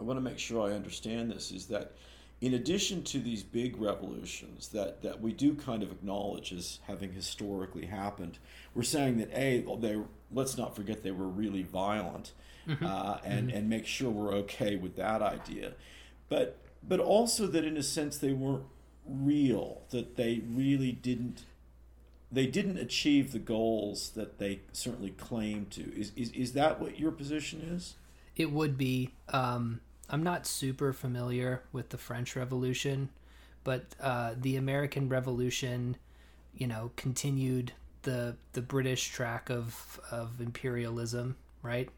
I 0.00 0.04
want 0.04 0.16
to 0.16 0.22
make 0.22 0.38
sure 0.38 0.68
I 0.68 0.74
understand 0.74 1.30
this, 1.30 1.50
is 1.50 1.66
that 1.66 1.92
in 2.40 2.54
addition 2.54 3.02
to 3.02 3.18
these 3.18 3.42
big 3.42 3.80
revolutions 3.80 4.68
that, 4.68 5.02
that 5.02 5.20
we 5.20 5.32
do 5.32 5.54
kind 5.54 5.82
of 5.82 5.90
acknowledge 5.90 6.52
as 6.52 6.78
having 6.86 7.12
historically 7.12 7.86
happened, 7.86 8.38
we're 8.74 8.84
saying 8.84 9.18
that 9.18 9.30
A, 9.32 9.64
they 9.80 10.00
let's 10.30 10.56
not 10.56 10.76
forget 10.76 11.02
they 11.02 11.10
were 11.10 11.28
really 11.28 11.62
violent 11.62 12.32
mm-hmm. 12.68 12.84
uh, 12.84 13.18
and 13.24 13.48
mm-hmm. 13.48 13.56
and 13.56 13.68
make 13.68 13.86
sure 13.86 14.10
we're 14.10 14.34
okay 14.34 14.76
with 14.76 14.96
that 14.96 15.22
idea, 15.22 15.72
but 16.28 16.58
but 16.86 17.00
also 17.00 17.46
that 17.46 17.64
in 17.64 17.76
a 17.76 17.82
sense 17.82 18.18
they 18.18 18.32
weren't 18.32 18.64
real, 19.06 19.82
that 19.90 20.16
they 20.16 20.42
really 20.46 20.92
didn't 20.92 21.44
they 22.30 22.46
didn't 22.46 22.76
achieve 22.76 23.32
the 23.32 23.38
goals 23.38 24.10
that 24.10 24.38
they 24.38 24.60
certainly 24.72 25.10
claimed 25.10 25.70
to. 25.72 25.98
Is 25.98 26.12
is, 26.14 26.30
is 26.32 26.52
that 26.52 26.80
what 26.80 26.98
your 26.98 27.10
position 27.10 27.60
is? 27.60 27.94
It 28.36 28.52
would 28.52 28.76
be. 28.76 29.10
Um, 29.30 29.80
I'm 30.10 30.22
not 30.22 30.46
super 30.46 30.92
familiar 30.92 31.62
with 31.72 31.90
the 31.90 31.98
French 31.98 32.36
Revolution, 32.36 33.10
but 33.64 33.84
uh, 34.00 34.34
the 34.40 34.56
American 34.56 35.08
Revolution, 35.08 35.96
you 36.54 36.66
know, 36.66 36.92
continued 36.96 37.72
the 38.02 38.36
the 38.52 38.62
British 38.62 39.08
track 39.08 39.50
of 39.50 40.00
of 40.10 40.40
imperialism, 40.40 41.36
right? 41.62 41.88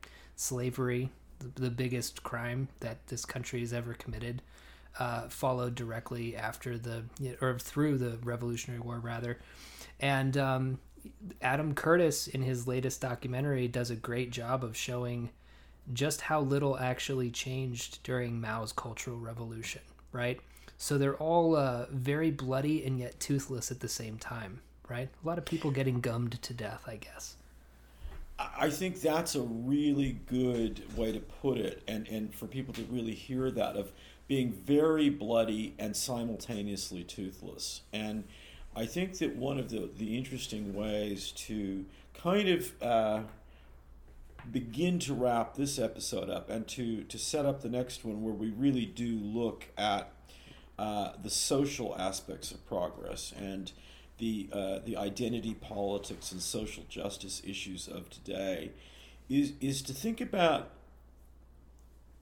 Slavery, 0.41 1.11
the, 1.57 1.71
biggest 1.71 2.23
crime 2.23 2.69
that 2.81 3.07
this 3.09 3.25
country 3.25 3.61
has 3.61 3.73
ever 3.73 3.95
committed, 3.95 4.43
uh, 4.99 5.29
followed 5.29 5.75
directly 5.75 6.37
after 6.37 6.79
the 6.79 7.05
or 7.41 7.59
through 7.59 7.99
the 7.99 8.19
Revolutionary 8.23 8.81
War 8.81 8.99
rather, 8.99 9.39
and 10.01 10.37
um, 10.37 10.79
Adam 11.43 11.75
Curtis 11.75 12.27
in 12.27 12.43
his 12.43 12.67
latest 12.67 13.01
documentary 13.01 13.69
does 13.69 13.91
a 13.91 13.97
great 13.97 14.31
job 14.31 14.65
of 14.65 14.77
showing 14.77 15.31
just 15.93 16.23
how 16.23 16.41
little 16.41 16.79
actually 16.79 17.31
changed 17.31 18.03
during 18.03 18.41
Mao's 18.41 18.73
Cultural 18.73 19.19
Revolution, 19.19 19.83
right? 20.13 20.41
So 20.77 20.97
they're 20.97 21.17
all 21.17 21.57
uh, 21.57 21.87
very 21.91 22.31
bloody 22.31 22.85
and 22.85 22.99
yet 22.99 23.21
toothless 23.21 23.71
at 23.71 23.81
the 23.81 23.89
same 23.89 24.19
time, 24.19 24.61
right? 24.89 25.09
A 25.23 25.27
lot 25.27 25.39
of 25.39 25.45
people 25.45 25.71
getting 25.71 26.01
gummed 26.01 26.41
to 26.43 26.55
death, 26.55 26.85
I 26.87 26.97
guess. 26.97 27.37
I 28.59 28.71
think 28.71 29.01
that's 29.01 29.35
a 29.35 29.43
really 29.43 30.19
good 30.27 30.83
way 30.97 31.13
to 31.13 31.21
put 31.21 31.59
it, 31.59 31.83
and, 31.87 32.09
and 32.09 32.35
for 32.35 32.47
people 32.47 32.73
to 32.75 32.83
really 32.85 33.15
hear 33.15 33.51
that 33.51 33.77
of 33.77 33.93
being 34.29 34.53
very 34.53 35.11
bloody 35.11 35.75
and 35.79 35.95
simultaneously 35.97 37.05
toothless. 37.05 37.83
And 37.93 38.25
I 38.75 38.87
think 38.87 39.19
that 39.19 39.37
one 39.37 39.59
of 39.59 39.71
the, 39.71 39.91
the 39.97 40.17
interesting 40.17 40.75
ways 40.75 41.33
to 41.33 41.85
kind 42.15 42.49
of 42.49 42.83
uh, 42.83 43.21
begin 44.51 44.99
to 45.01 45.15
wrap 45.15 45.57
this 45.57 45.79
episode 45.79 46.31
up 46.31 46.49
and 46.49 46.67
to, 46.69 47.03
to 47.05 47.19
set 47.19 47.45
up 47.45 47.61
the 47.61 47.69
next 47.69 48.05
one 48.05 48.23
where 48.23 48.33
we 48.33 48.51
really 48.51 48.87
do 48.87 49.17
look 49.17 49.67
at 49.77 50.13
uh, 50.79 51.13
the 51.23 51.31
social 51.31 51.95
aspects 51.99 52.53
of 52.53 52.65
progress 52.67 53.35
and 53.37 53.73
the 54.21 54.49
uh, 54.53 54.79
the 54.85 54.97
identity 54.97 55.55
politics 55.55 56.31
and 56.33 56.41
social 56.41 56.85
justice 56.89 57.43
issues 57.45 57.89
of 57.89 58.09
today 58.11 58.71
is 59.29 59.53
is 59.61 59.83
to 59.83 59.93
think 59.95 60.21
about 60.21 60.71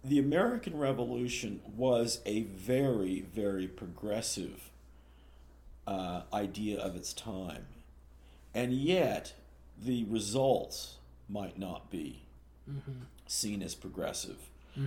the 0.05 0.18
American 0.18 0.78
Revolution 0.78 1.61
was 1.76 2.20
a 2.24 2.42
very 2.44 3.20
very 3.34 3.66
progressive 3.68 4.70
uh, 5.86 6.22
idea 6.32 6.78
of 6.80 6.96
its 6.96 7.12
time, 7.12 7.66
and 8.55 8.72
yet 8.72 9.34
the 9.82 10.05
results 10.05 10.96
might 11.28 11.59
not 11.59 11.90
be 11.90 12.22
Mm-hmm. 12.70 13.05
seen 13.26 13.62
as 13.62 13.74
progressive. 13.74 14.36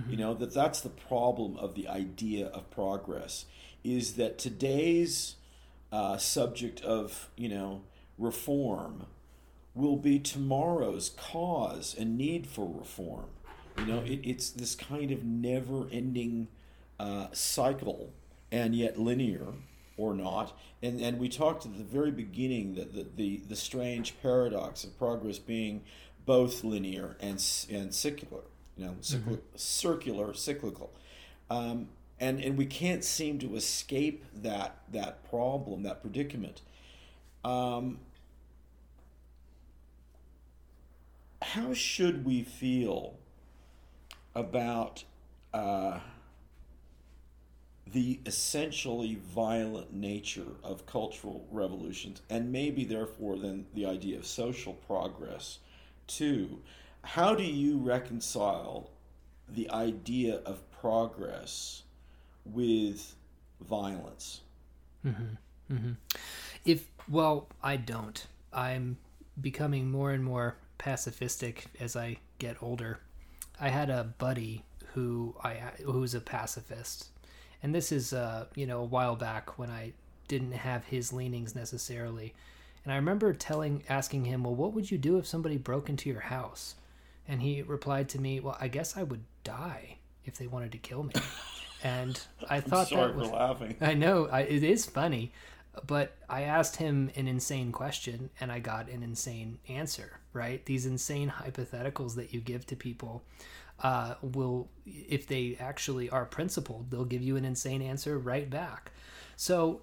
You 0.08 0.16
know 0.16 0.34
that 0.34 0.54
that's 0.54 0.80
the 0.80 0.88
problem 0.88 1.58
of 1.58 1.74
the 1.74 1.86
idea 1.88 2.46
of 2.46 2.70
progress 2.70 3.44
is 3.84 4.14
that 4.14 4.38
today's 4.38 5.34
uh, 5.92 6.16
subject 6.16 6.80
of 6.82 7.30
you 7.36 7.48
know 7.48 7.82
reform 8.18 9.06
will 9.74 9.96
be 9.96 10.18
tomorrow's 10.18 11.10
cause 11.10 11.94
and 11.98 12.18
need 12.18 12.46
for 12.46 12.66
reform. 12.66 13.26
You 13.78 13.86
know, 13.86 14.00
it, 14.00 14.20
it's 14.22 14.50
this 14.50 14.74
kind 14.74 15.10
of 15.10 15.24
never-ending 15.24 16.48
uh, 17.00 17.28
cycle, 17.32 18.12
and 18.50 18.74
yet 18.74 18.98
linear 18.98 19.46
or 19.96 20.14
not. 20.14 20.58
And 20.82 21.00
and 21.00 21.18
we 21.18 21.28
talked 21.28 21.64
at 21.66 21.76
the 21.76 21.84
very 21.84 22.10
beginning 22.10 22.74
that 22.74 22.94
the 22.94 23.06
the, 23.16 23.42
the 23.48 23.56
strange 23.56 24.14
paradox 24.22 24.84
of 24.84 24.98
progress 24.98 25.38
being 25.38 25.82
both 26.26 26.64
linear 26.64 27.16
and 27.20 27.42
and 27.70 27.94
secular. 27.94 28.42
You 28.76 28.86
know, 28.86 28.96
cycli- 29.00 29.40
circular, 29.54 30.34
cyclical. 30.34 30.92
Um, 31.50 31.88
and, 32.22 32.40
and 32.40 32.56
we 32.56 32.66
can't 32.66 33.02
seem 33.02 33.40
to 33.40 33.56
escape 33.56 34.24
that 34.32 34.76
that 34.92 35.28
problem, 35.28 35.82
that 35.82 36.00
predicament. 36.00 36.62
Um, 37.44 37.98
how 41.42 41.74
should 41.74 42.24
we 42.24 42.44
feel 42.44 43.14
about 44.36 45.02
uh, 45.52 45.98
the 47.92 48.20
essentially 48.24 49.16
violent 49.34 49.92
nature 49.92 50.52
of 50.62 50.86
cultural 50.86 51.44
revolutions, 51.50 52.22
and 52.30 52.52
maybe 52.52 52.84
therefore 52.84 53.36
then 53.36 53.66
the 53.74 53.84
idea 53.84 54.16
of 54.16 54.26
social 54.26 54.74
progress 54.74 55.58
too? 56.06 56.60
How 57.02 57.34
do 57.34 57.42
you 57.42 57.78
reconcile 57.78 58.90
the 59.48 59.68
idea 59.72 60.36
of 60.46 60.62
progress 60.70 61.82
with 62.44 63.14
violence? 63.60 64.40
If 66.64 66.86
well, 67.08 67.48
I 67.62 67.76
don't. 67.76 68.24
I'm 68.52 68.98
becoming 69.40 69.90
more 69.90 70.12
and 70.12 70.22
more 70.22 70.56
pacifistic 70.78 71.64
as 71.80 71.96
I 71.96 72.18
get 72.38 72.62
older. 72.62 73.00
I 73.60 73.68
had 73.68 73.90
a 73.90 74.04
buddy 74.18 74.64
who 74.94 75.34
I 75.42 75.54
who's 75.84 76.14
a 76.14 76.20
pacifist, 76.20 77.08
and 77.62 77.74
this 77.74 77.92
is 77.92 78.12
uh, 78.12 78.46
you 78.54 78.66
know 78.66 78.80
a 78.80 78.84
while 78.84 79.16
back 79.16 79.58
when 79.58 79.70
I 79.70 79.92
didn't 80.28 80.52
have 80.52 80.84
his 80.84 81.12
leanings 81.12 81.54
necessarily. 81.54 82.34
And 82.84 82.92
I 82.92 82.96
remember 82.96 83.32
telling 83.32 83.84
asking 83.88 84.24
him, 84.24 84.44
"Well, 84.44 84.54
what 84.54 84.72
would 84.74 84.90
you 84.90 84.98
do 84.98 85.18
if 85.18 85.26
somebody 85.26 85.56
broke 85.56 85.88
into 85.88 86.10
your 86.10 86.20
house?" 86.20 86.74
And 87.26 87.42
he 87.42 87.62
replied 87.62 88.08
to 88.10 88.20
me, 88.20 88.40
"Well, 88.40 88.56
I 88.60 88.68
guess 88.68 88.96
I 88.96 89.02
would 89.02 89.24
die 89.44 89.98
if 90.24 90.36
they 90.36 90.46
wanted 90.46 90.72
to 90.72 90.78
kill 90.78 91.04
me." 91.04 91.14
And 91.82 92.20
I 92.48 92.60
thought 92.60 92.88
Sorry 92.88 93.08
that 93.08 93.12
for 93.14 93.18
was 93.18 93.30
laughing. 93.30 93.76
I 93.80 93.94
know 93.94 94.26
I, 94.26 94.42
it 94.42 94.62
is 94.62 94.86
funny, 94.86 95.32
but 95.86 96.16
I 96.28 96.42
asked 96.42 96.76
him 96.76 97.10
an 97.16 97.26
insane 97.26 97.72
question 97.72 98.30
and 98.40 98.52
I 98.52 98.58
got 98.58 98.88
an 98.88 99.02
insane 99.02 99.58
answer. 99.68 100.20
Right? 100.32 100.64
These 100.64 100.86
insane 100.86 101.30
hypotheticals 101.30 102.14
that 102.16 102.32
you 102.32 102.40
give 102.40 102.66
to 102.66 102.76
people 102.76 103.22
uh, 103.82 104.14
will, 104.22 104.68
if 104.86 105.26
they 105.26 105.56
actually 105.58 106.08
are 106.10 106.24
principled, 106.24 106.90
they'll 106.90 107.04
give 107.04 107.22
you 107.22 107.36
an 107.36 107.44
insane 107.44 107.82
answer 107.82 108.18
right 108.18 108.48
back. 108.48 108.92
So, 109.36 109.82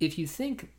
if 0.00 0.18
you 0.18 0.26
think, 0.26 0.70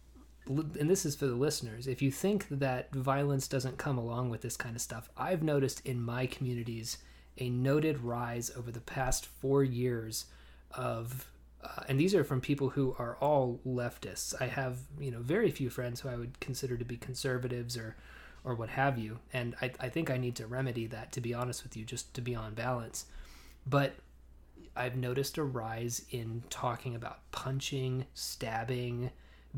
and 0.47 0.89
this 0.89 1.05
is 1.05 1.15
for 1.15 1.25
the 1.25 1.35
listeners, 1.35 1.87
if 1.87 2.01
you 2.01 2.11
think 2.11 2.47
that 2.49 2.93
violence 2.93 3.47
doesn't 3.47 3.77
come 3.77 3.97
along 3.97 4.29
with 4.29 4.41
this 4.41 4.55
kind 4.55 4.75
of 4.75 4.81
stuff, 4.81 5.09
I've 5.17 5.43
noticed 5.43 5.85
in 5.85 6.01
my 6.01 6.25
communities 6.25 6.99
a 7.37 7.49
noted 7.49 8.03
rise 8.03 8.51
over 8.55 8.71
the 8.71 8.81
past 8.81 9.25
four 9.25 9.63
years 9.63 10.25
of 10.71 11.29
uh, 11.63 11.83
and 11.89 11.99
these 11.99 12.15
are 12.15 12.23
from 12.23 12.39
people 12.39 12.69
who 12.69 12.95
are 12.97 13.17
all 13.19 13.59
leftists. 13.65 14.33
I 14.41 14.47
have 14.47 14.77
you 14.99 15.11
know 15.11 15.19
very 15.19 15.51
few 15.51 15.69
friends 15.69 16.01
who 16.01 16.09
I 16.09 16.15
would 16.15 16.39
consider 16.39 16.77
to 16.77 16.85
be 16.85 16.97
conservatives 16.97 17.77
or 17.77 17.95
or 18.43 18.55
what 18.55 18.69
have 18.69 18.97
you, 18.97 19.19
and 19.33 19.55
I, 19.61 19.71
I 19.79 19.89
think 19.89 20.09
I 20.09 20.17
need 20.17 20.35
to 20.37 20.47
remedy 20.47 20.87
that 20.87 21.11
to 21.13 21.21
be 21.21 21.33
honest 21.33 21.63
with 21.63 21.75
you, 21.75 21.83
just 21.83 22.13
to 22.13 22.21
be 22.21 22.35
on 22.35 22.53
balance. 22.53 23.05
But 23.67 23.95
I've 24.75 24.95
noticed 24.95 25.37
a 25.37 25.43
rise 25.43 26.05
in 26.09 26.43
talking 26.49 26.95
about 26.95 27.29
punching, 27.31 28.05
stabbing, 28.13 29.11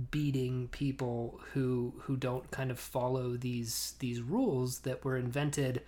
beating 0.10 0.68
people 0.70 1.40
who 1.54 1.94
who 2.04 2.16
don't 2.18 2.50
kind 2.50 2.72
of 2.72 2.80
follow 2.80 3.38
these 3.38 3.94
these 4.00 4.22
rules 4.22 4.80
that 4.80 5.04
were 5.06 5.18
invented 5.18 5.82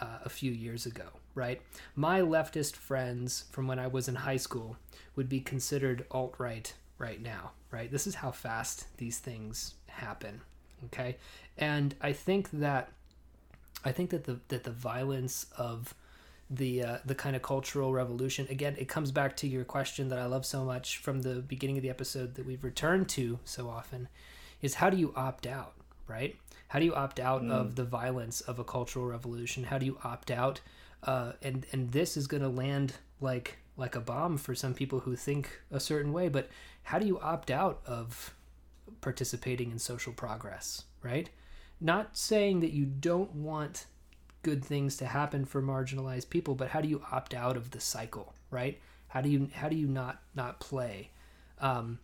uh, 0.00 0.18
a 0.24 0.28
few 0.28 0.50
years 0.50 0.86
ago, 0.86 1.08
right? 1.34 1.60
My 1.94 2.20
leftist 2.20 2.76
friends 2.76 3.44
from 3.50 3.66
when 3.66 3.78
I 3.78 3.86
was 3.86 4.08
in 4.08 4.14
high 4.14 4.36
school 4.36 4.76
would 5.16 5.28
be 5.28 5.40
considered 5.40 6.06
alt 6.10 6.34
right 6.38 6.72
right 6.98 7.20
now, 7.20 7.50
right? 7.70 7.90
This 7.90 8.06
is 8.06 8.16
how 8.16 8.30
fast 8.30 8.86
these 8.98 9.18
things 9.18 9.74
happen, 9.88 10.40
okay? 10.86 11.16
And 11.58 11.94
I 12.00 12.12
think 12.12 12.50
that 12.52 12.90
I 13.84 13.92
think 13.92 14.10
that 14.10 14.24
the 14.24 14.38
that 14.48 14.64
the 14.64 14.70
violence 14.70 15.46
of 15.56 15.94
the 16.48 16.82
uh, 16.82 16.98
the 17.04 17.14
kind 17.14 17.34
of 17.34 17.42
cultural 17.42 17.92
revolution 17.92 18.46
again 18.50 18.76
it 18.78 18.86
comes 18.86 19.10
back 19.10 19.36
to 19.38 19.48
your 19.48 19.64
question 19.64 20.08
that 20.10 20.18
I 20.18 20.26
love 20.26 20.44
so 20.44 20.64
much 20.64 20.98
from 20.98 21.22
the 21.22 21.36
beginning 21.36 21.78
of 21.78 21.82
the 21.82 21.90
episode 21.90 22.34
that 22.34 22.46
we've 22.46 22.62
returned 22.62 23.08
to 23.10 23.38
so 23.44 23.70
often 23.70 24.08
is 24.60 24.74
how 24.74 24.90
do 24.90 24.98
you 24.98 25.14
opt 25.16 25.46
out 25.46 25.72
right 26.06 26.36
how 26.68 26.78
do 26.78 26.84
you 26.84 26.94
opt 26.94 27.18
out 27.18 27.42
of 27.44 27.76
the 27.76 27.84
violence 27.84 28.42
of 28.42 28.58
a 28.58 28.64
cultural 28.64 29.06
revolution 29.06 29.64
how 29.64 29.78
do 29.78 29.86
you 29.86 29.96
opt 30.04 30.30
out 30.30 30.60
uh, 31.04 31.32
and 31.42 31.66
and 31.72 31.92
this 31.92 32.16
is 32.16 32.26
going 32.26 32.42
to 32.42 32.48
land 32.48 32.94
like 33.20 33.58
like 33.76 33.94
a 33.94 34.00
bomb 34.00 34.36
for 34.36 34.54
some 34.54 34.74
people 34.74 35.00
who 35.00 35.16
think 35.16 35.60
a 35.70 35.80
certain 35.80 36.12
way 36.12 36.28
but 36.28 36.48
how 36.84 36.98
do 36.98 37.06
you 37.06 37.18
opt 37.20 37.50
out 37.50 37.80
of 37.86 38.34
participating 39.00 39.70
in 39.70 39.78
social 39.78 40.12
progress 40.12 40.84
right? 41.02 41.30
Not 41.80 42.16
saying 42.16 42.60
that 42.60 42.72
you 42.72 42.84
don't 42.84 43.34
want 43.34 43.86
good 44.42 44.64
things 44.64 44.96
to 44.96 45.06
happen 45.06 45.44
for 45.44 45.62
marginalized 45.62 46.30
people 46.30 46.54
but 46.54 46.68
how 46.68 46.80
do 46.80 46.88
you 46.88 47.02
opt 47.10 47.34
out 47.34 47.56
of 47.56 47.70
the 47.70 47.80
cycle 47.80 48.34
right? 48.50 48.78
How 49.08 49.20
do 49.20 49.28
you 49.28 49.50
how 49.54 49.68
do 49.68 49.76
you 49.76 49.88
not 49.88 50.22
not 50.34 50.60
play? 50.60 51.10
Um, 51.60 51.98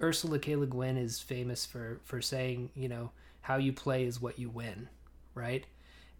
Ursula 0.00 0.38
K. 0.38 0.56
Le 0.56 0.66
Guin 0.66 0.96
is 0.96 1.20
famous 1.20 1.66
for 1.66 2.00
for 2.04 2.22
saying 2.22 2.70
you 2.74 2.88
know 2.88 3.10
how 3.42 3.56
you 3.56 3.72
play 3.72 4.04
is 4.04 4.20
what 4.20 4.38
you 4.38 4.48
win 4.48 4.88
right 5.34 5.64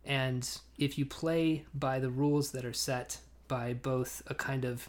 and 0.08 0.58
if 0.76 0.98
you 0.98 1.06
play 1.06 1.64
by 1.72 2.00
the 2.00 2.10
rules 2.10 2.50
that 2.50 2.64
are 2.64 2.72
set 2.72 3.18
by 3.46 3.72
both 3.72 4.22
a 4.26 4.34
kind 4.34 4.64
of 4.64 4.88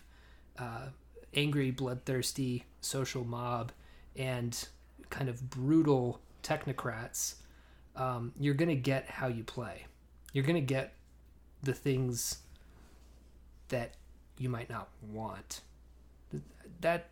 uh, 0.57 0.88
angry 1.36 1.70
bloodthirsty 1.70 2.65
social 2.82 3.24
mob 3.24 3.72
and 4.15 4.67
kind 5.11 5.30
of 5.30 5.49
brutal 5.51 6.20
technocrats 6.41 7.36
um, 7.95 8.34
you're 8.39 8.55
going 8.55 8.70
to 8.70 8.76
get 8.76 9.07
how 9.07 9.28
you 9.28 9.43
play 9.43 9.86
you're 10.34 10.43
going 10.43 10.55
to 10.55 10.61
get 10.61 10.93
the 11.61 11.74
things 11.74 12.39
that 13.70 13.93
you 14.38 14.49
might 14.49 14.70
not 14.70 14.89
want. 15.11 15.61
That 16.82 17.09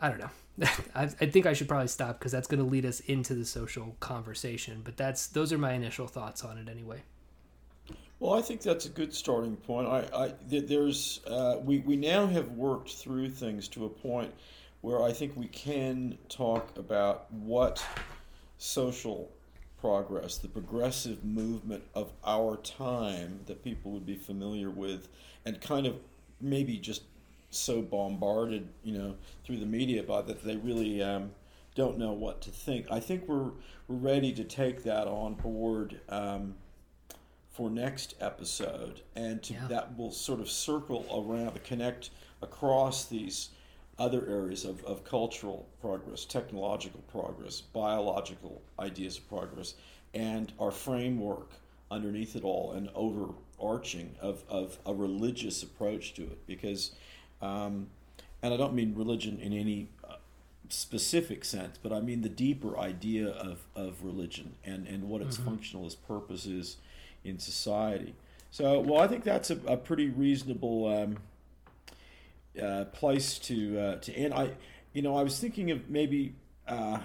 I 0.00 0.08
don't 0.08 0.18
know. 0.18 0.30
I, 0.94 1.02
I 1.02 1.26
think 1.26 1.46
I 1.46 1.52
should 1.52 1.68
probably 1.68 1.88
stop 1.88 2.18
because 2.18 2.32
that's 2.32 2.46
going 2.46 2.62
to 2.62 2.68
lead 2.68 2.84
us 2.84 3.00
into 3.00 3.34
the 3.34 3.44
social 3.44 3.96
conversation. 4.00 4.82
But 4.84 4.96
that's 4.96 5.26
those 5.28 5.52
are 5.52 5.58
my 5.58 5.72
initial 5.72 6.06
thoughts 6.06 6.44
on 6.44 6.58
it 6.58 6.68
anyway. 6.68 7.02
Well, 8.18 8.34
I 8.34 8.42
think 8.42 8.60
that's 8.60 8.84
a 8.84 8.90
good 8.90 9.14
starting 9.14 9.56
point. 9.56 9.88
I, 9.88 10.04
I 10.14 10.34
there's 10.46 11.20
uh, 11.26 11.56
we 11.62 11.78
we 11.80 11.96
now 11.96 12.26
have 12.26 12.50
worked 12.50 12.92
through 12.92 13.30
things 13.30 13.68
to 13.68 13.86
a 13.86 13.88
point 13.88 14.32
where 14.82 15.02
I 15.02 15.12
think 15.12 15.36
we 15.36 15.46
can 15.48 16.18
talk 16.28 16.76
about 16.76 17.32
what 17.32 17.84
social 18.58 19.30
progress, 19.80 20.36
the 20.36 20.48
progressive 20.48 21.24
movement 21.24 21.82
of 21.94 22.12
our 22.24 22.56
time 22.58 23.40
that 23.46 23.64
people 23.64 23.90
would 23.92 24.04
be 24.04 24.16
familiar 24.16 24.70
with, 24.70 25.08
and 25.46 25.58
kind 25.60 25.86
of 25.86 25.96
maybe 26.40 26.76
just 26.76 27.02
so 27.50 27.82
bombarded, 27.82 28.68
you 28.82 28.96
know, 28.96 29.14
through 29.44 29.58
the 29.58 29.66
media 29.66 30.02
by 30.02 30.22
that 30.22 30.42
they 30.44 30.56
really 30.56 31.02
um, 31.02 31.30
don't 31.74 31.98
know 31.98 32.12
what 32.12 32.40
to 32.42 32.50
think. 32.50 32.86
I 32.90 33.00
think 33.00 33.26
we're 33.28 33.50
we're 33.88 33.96
ready 33.96 34.32
to 34.32 34.44
take 34.44 34.82
that 34.84 35.06
on 35.06 35.34
board. 35.34 36.00
Um, 36.08 36.54
for 37.50 37.68
next 37.68 38.14
episode, 38.20 39.02
and 39.16 39.42
to, 39.42 39.52
Yeah. 39.52 39.66
that 39.66 39.98
will 39.98 40.12
sort 40.12 40.40
of 40.40 40.48
circle 40.48 41.04
around, 41.12 41.52
the 41.52 41.58
connect 41.60 42.10
across 42.40 43.06
these 43.06 43.50
other 43.98 44.26
areas 44.28 44.64
of, 44.64 44.82
of 44.84 45.04
cultural 45.04 45.68
progress, 45.80 46.24
technological 46.24 47.02
progress, 47.08 47.60
biological 47.60 48.62
ideas 48.78 49.18
of 49.18 49.28
progress, 49.28 49.74
and 50.14 50.52
our 50.58 50.70
framework 50.70 51.50
underneath 51.90 52.34
it 52.36 52.44
all, 52.44 52.72
and 52.72 52.88
overarching 52.94 54.14
of, 54.20 54.42
of 54.48 54.78
a 54.86 54.94
religious 54.94 55.62
approach 55.62 56.14
to 56.14 56.22
it. 56.22 56.46
Because, 56.46 56.92
um, 57.42 57.88
and 58.42 58.54
I 58.54 58.56
don't 58.56 58.74
mean 58.74 58.94
religion 58.94 59.38
in 59.40 59.52
any 59.52 59.88
uh, 60.08 60.14
specific 60.68 61.44
sense, 61.44 61.78
but 61.82 61.92
I 61.92 62.00
mean 62.00 62.22
the 62.22 62.28
deeper 62.28 62.78
idea 62.78 63.28
of, 63.28 63.60
of 63.74 64.02
religion 64.04 64.54
and, 64.64 64.86
and 64.86 65.04
what 65.08 65.22
its 65.22 65.36
Mm-hmm. 65.36 65.48
functionalist 65.48 65.96
purpose 66.06 66.46
is 66.46 66.76
in 67.24 67.38
society. 67.38 68.14
So, 68.50 68.80
well, 68.80 69.00
I 69.00 69.06
think 69.06 69.24
that's 69.24 69.50
a, 69.50 69.58
a 69.66 69.76
pretty 69.76 70.08
reasonable 70.08 70.86
um, 70.88 71.18
uh, 72.60 72.84
place 72.86 73.38
to 73.38 73.78
uh, 73.78 73.96
to 73.96 74.12
end. 74.12 74.34
I, 74.34 74.52
you 74.92 75.02
know, 75.02 75.16
I 75.16 75.22
was 75.22 75.38
thinking 75.38 75.70
of 75.70 75.88
maybe 75.88 76.34
uh, 76.66 76.98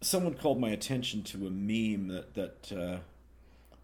someone 0.00 0.34
called 0.34 0.60
my 0.60 0.70
attention 0.70 1.22
to 1.22 1.46
a 1.46 1.50
meme 1.50 2.08
that 2.08 2.34
that 2.34 2.72
uh, 2.72 2.98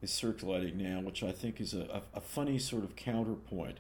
is 0.03 0.11
circulating 0.11 0.79
now, 0.79 1.01
which 1.01 1.23
I 1.23 1.33
think 1.33 1.61
is 1.61 1.75
a, 1.75 2.03
a, 2.15 2.19
a 2.19 2.21
funny 2.21 2.59
sort 2.59 2.85
of 2.85 2.97
counterpoint, 2.97 3.79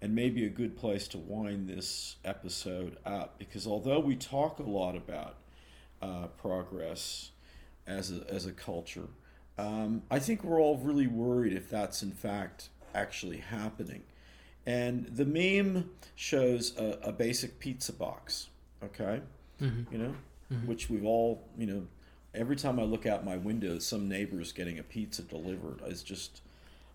and 0.00 0.14
maybe 0.14 0.44
a 0.44 0.48
good 0.48 0.76
place 0.76 1.08
to 1.08 1.18
wind 1.18 1.68
this 1.68 2.16
episode 2.24 2.96
up. 3.04 3.38
Because 3.38 3.66
although 3.66 4.00
we 4.00 4.16
talk 4.16 4.58
a 4.58 4.62
lot 4.62 4.96
about 4.96 5.36
uh, 6.00 6.26
progress 6.38 7.30
as 7.86 8.12
a, 8.12 8.24
as 8.32 8.46
a 8.46 8.52
culture, 8.52 9.08
um, 9.58 10.02
I 10.10 10.18
think 10.18 10.44
we're 10.44 10.60
all 10.60 10.76
really 10.76 11.06
worried 11.08 11.52
if 11.52 11.68
that's 11.68 12.02
in 12.02 12.12
fact 12.12 12.68
actually 12.94 13.38
happening. 13.38 14.02
And 14.66 15.06
the 15.06 15.24
meme 15.24 15.90
shows 16.14 16.76
a, 16.76 16.98
a 17.02 17.12
basic 17.12 17.58
pizza 17.58 17.92
box, 17.92 18.48
okay? 18.84 19.22
Mm-hmm. 19.60 19.92
You 19.92 19.98
know, 19.98 20.14
which 20.66 20.88
we've 20.88 21.04
all, 21.04 21.42
you 21.56 21.66
know, 21.66 21.86
every 22.34 22.56
time 22.56 22.78
I 22.78 22.82
look 22.82 23.06
out 23.06 23.24
my 23.24 23.36
window, 23.36 23.78
some 23.78 24.08
neighbor's 24.08 24.52
getting 24.52 24.78
a 24.78 24.82
pizza 24.82 25.22
delivered. 25.22 25.80
It's 25.86 26.02
just, 26.02 26.42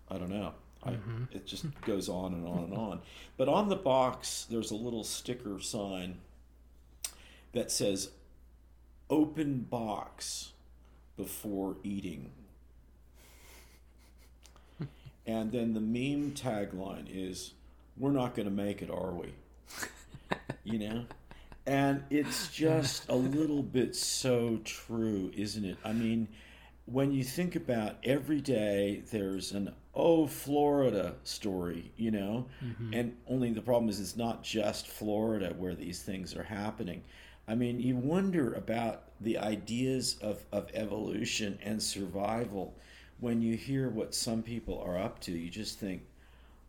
I 0.08 0.16
don't 0.18 0.30
know. 0.30 0.54
I, 0.84 0.92
mm-hmm. 0.92 1.24
it 1.32 1.46
just 1.46 1.66
goes 1.82 2.08
on 2.08 2.34
and 2.34 2.46
on 2.46 2.64
and 2.64 2.74
on. 2.74 3.00
But 3.36 3.48
on 3.48 3.68
the 3.68 3.76
box, 3.76 4.46
there's 4.50 4.70
a 4.70 4.76
little 4.76 5.04
sticker 5.04 5.60
sign 5.60 6.18
that 7.52 7.70
says 7.70 8.10
open 9.08 9.60
box 9.60 10.52
before 11.16 11.76
eating. 11.82 12.30
And 15.26 15.52
then 15.52 15.72
the 15.72 15.80
meme 15.80 16.32
tagline 16.32 17.06
is, 17.08 17.52
We're 17.96 18.10
not 18.10 18.34
going 18.34 18.46
to 18.46 18.54
make 18.54 18.82
it, 18.82 18.90
are 18.90 19.12
we? 19.12 19.32
You 20.64 20.78
know? 20.78 21.04
And 21.66 22.04
it's 22.10 22.48
just 22.48 23.08
a 23.08 23.14
little 23.14 23.62
bit 23.62 23.96
so 23.96 24.60
true, 24.64 25.30
isn't 25.34 25.64
it? 25.64 25.78
I 25.82 25.92
mean, 25.92 26.28
when 26.86 27.12
you 27.12 27.24
think 27.24 27.56
about 27.56 27.96
every 28.04 28.40
day, 28.40 29.02
there's 29.10 29.52
an 29.52 29.72
oh, 29.94 30.26
Florida 30.26 31.14
story, 31.22 31.92
you 31.96 32.10
know? 32.10 32.46
And 32.94 33.16
only 33.28 33.52
the 33.52 33.62
problem 33.62 33.88
is 33.88 34.00
it's 34.00 34.16
not 34.16 34.42
just 34.42 34.88
Florida 34.88 35.54
where 35.56 35.74
these 35.74 36.02
things 36.02 36.34
are 36.34 36.42
happening. 36.42 37.02
I 37.46 37.54
mean, 37.54 37.80
you 37.80 37.96
wonder 37.96 38.54
about 38.54 39.02
the 39.20 39.38
ideas 39.38 40.16
of, 40.20 40.44
of 40.52 40.70
evolution 40.74 41.58
and 41.62 41.82
survival 41.82 42.74
when 43.20 43.40
you 43.40 43.56
hear 43.56 43.88
what 43.88 44.14
some 44.14 44.42
people 44.42 44.82
are 44.84 44.98
up 44.98 45.20
to. 45.20 45.32
You 45.32 45.50
just 45.50 45.78
think, 45.78 46.02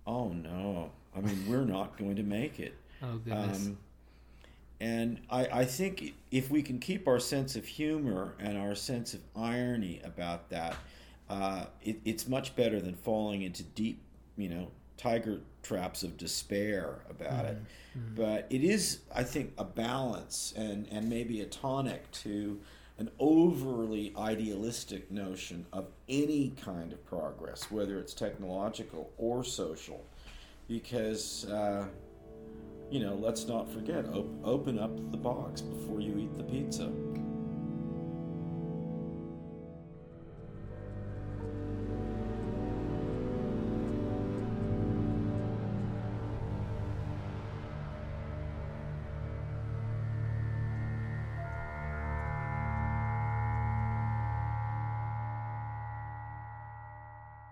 oh 0.06 0.30
no, 0.30 0.92
I 1.16 1.22
mean, 1.22 1.46
we're 1.48 1.66
not 1.66 1.98
going 1.98 2.18
to 2.18 2.24
make 2.24 2.60
it. 2.60 2.76
Oh 3.02 3.18
goodness. 3.18 3.68
Um, 3.68 3.78
and 4.80 5.22
I, 5.30 5.46
I 5.48 5.66
think 5.66 6.14
if 6.32 6.52
we 6.52 6.62
can 6.62 6.80
keep 6.80 7.08
our 7.08 7.20
sense 7.20 7.56
of 7.56 7.66
humor 7.66 8.34
and 8.40 8.58
our 8.58 8.76
sense 8.76 9.14
of 9.14 9.22
irony 9.36 10.02
about 10.04 10.50
that, 10.50 10.76
uh, 11.30 11.66
it, 11.82 12.00
it's 12.06 12.28
much 12.28 12.56
better 12.56 12.80
than 12.80 12.96
falling 12.96 13.42
into 13.42 13.64
deep, 13.64 14.02
you 14.38 14.50
know, 14.50 14.68
tiger 14.98 15.42
traps 15.64 16.04
of 16.04 16.18
despair 16.18 17.00
about 17.10 17.46
it. 17.46 17.58
But 18.16 18.48
it 18.50 18.64
is, 18.64 19.00
I 19.14 19.24
think, 19.24 19.54
a 19.58 19.64
balance 19.64 20.54
and, 20.56 20.88
and 20.92 21.10
maybe 21.10 21.42
a 21.42 21.46
tonic 21.46 22.12
to 22.24 22.60
an 22.98 23.10
overly 23.20 24.14
idealistic 24.18 25.12
notion 25.12 25.66
of 25.74 25.88
any 26.08 26.54
kind 26.64 26.94
of 26.94 27.06
progress, 27.06 27.70
whether 27.72 28.00
it's 28.00 28.14
technological 28.14 29.12
or 29.18 29.44
social, 29.44 30.06
because. 30.68 31.46
Uh, 31.46 31.88
you 32.92 33.00
know, 33.00 33.16
let's 33.16 33.48
not 33.48 33.72
forget, 33.72 34.06
op- 34.14 34.28
open 34.44 34.78
up 34.78 34.96
the 35.12 35.18
box 35.18 35.60
before 35.60 36.02
you 36.02 36.20
eat 36.20 36.38
the 36.38 36.44
pizza. 36.44 36.92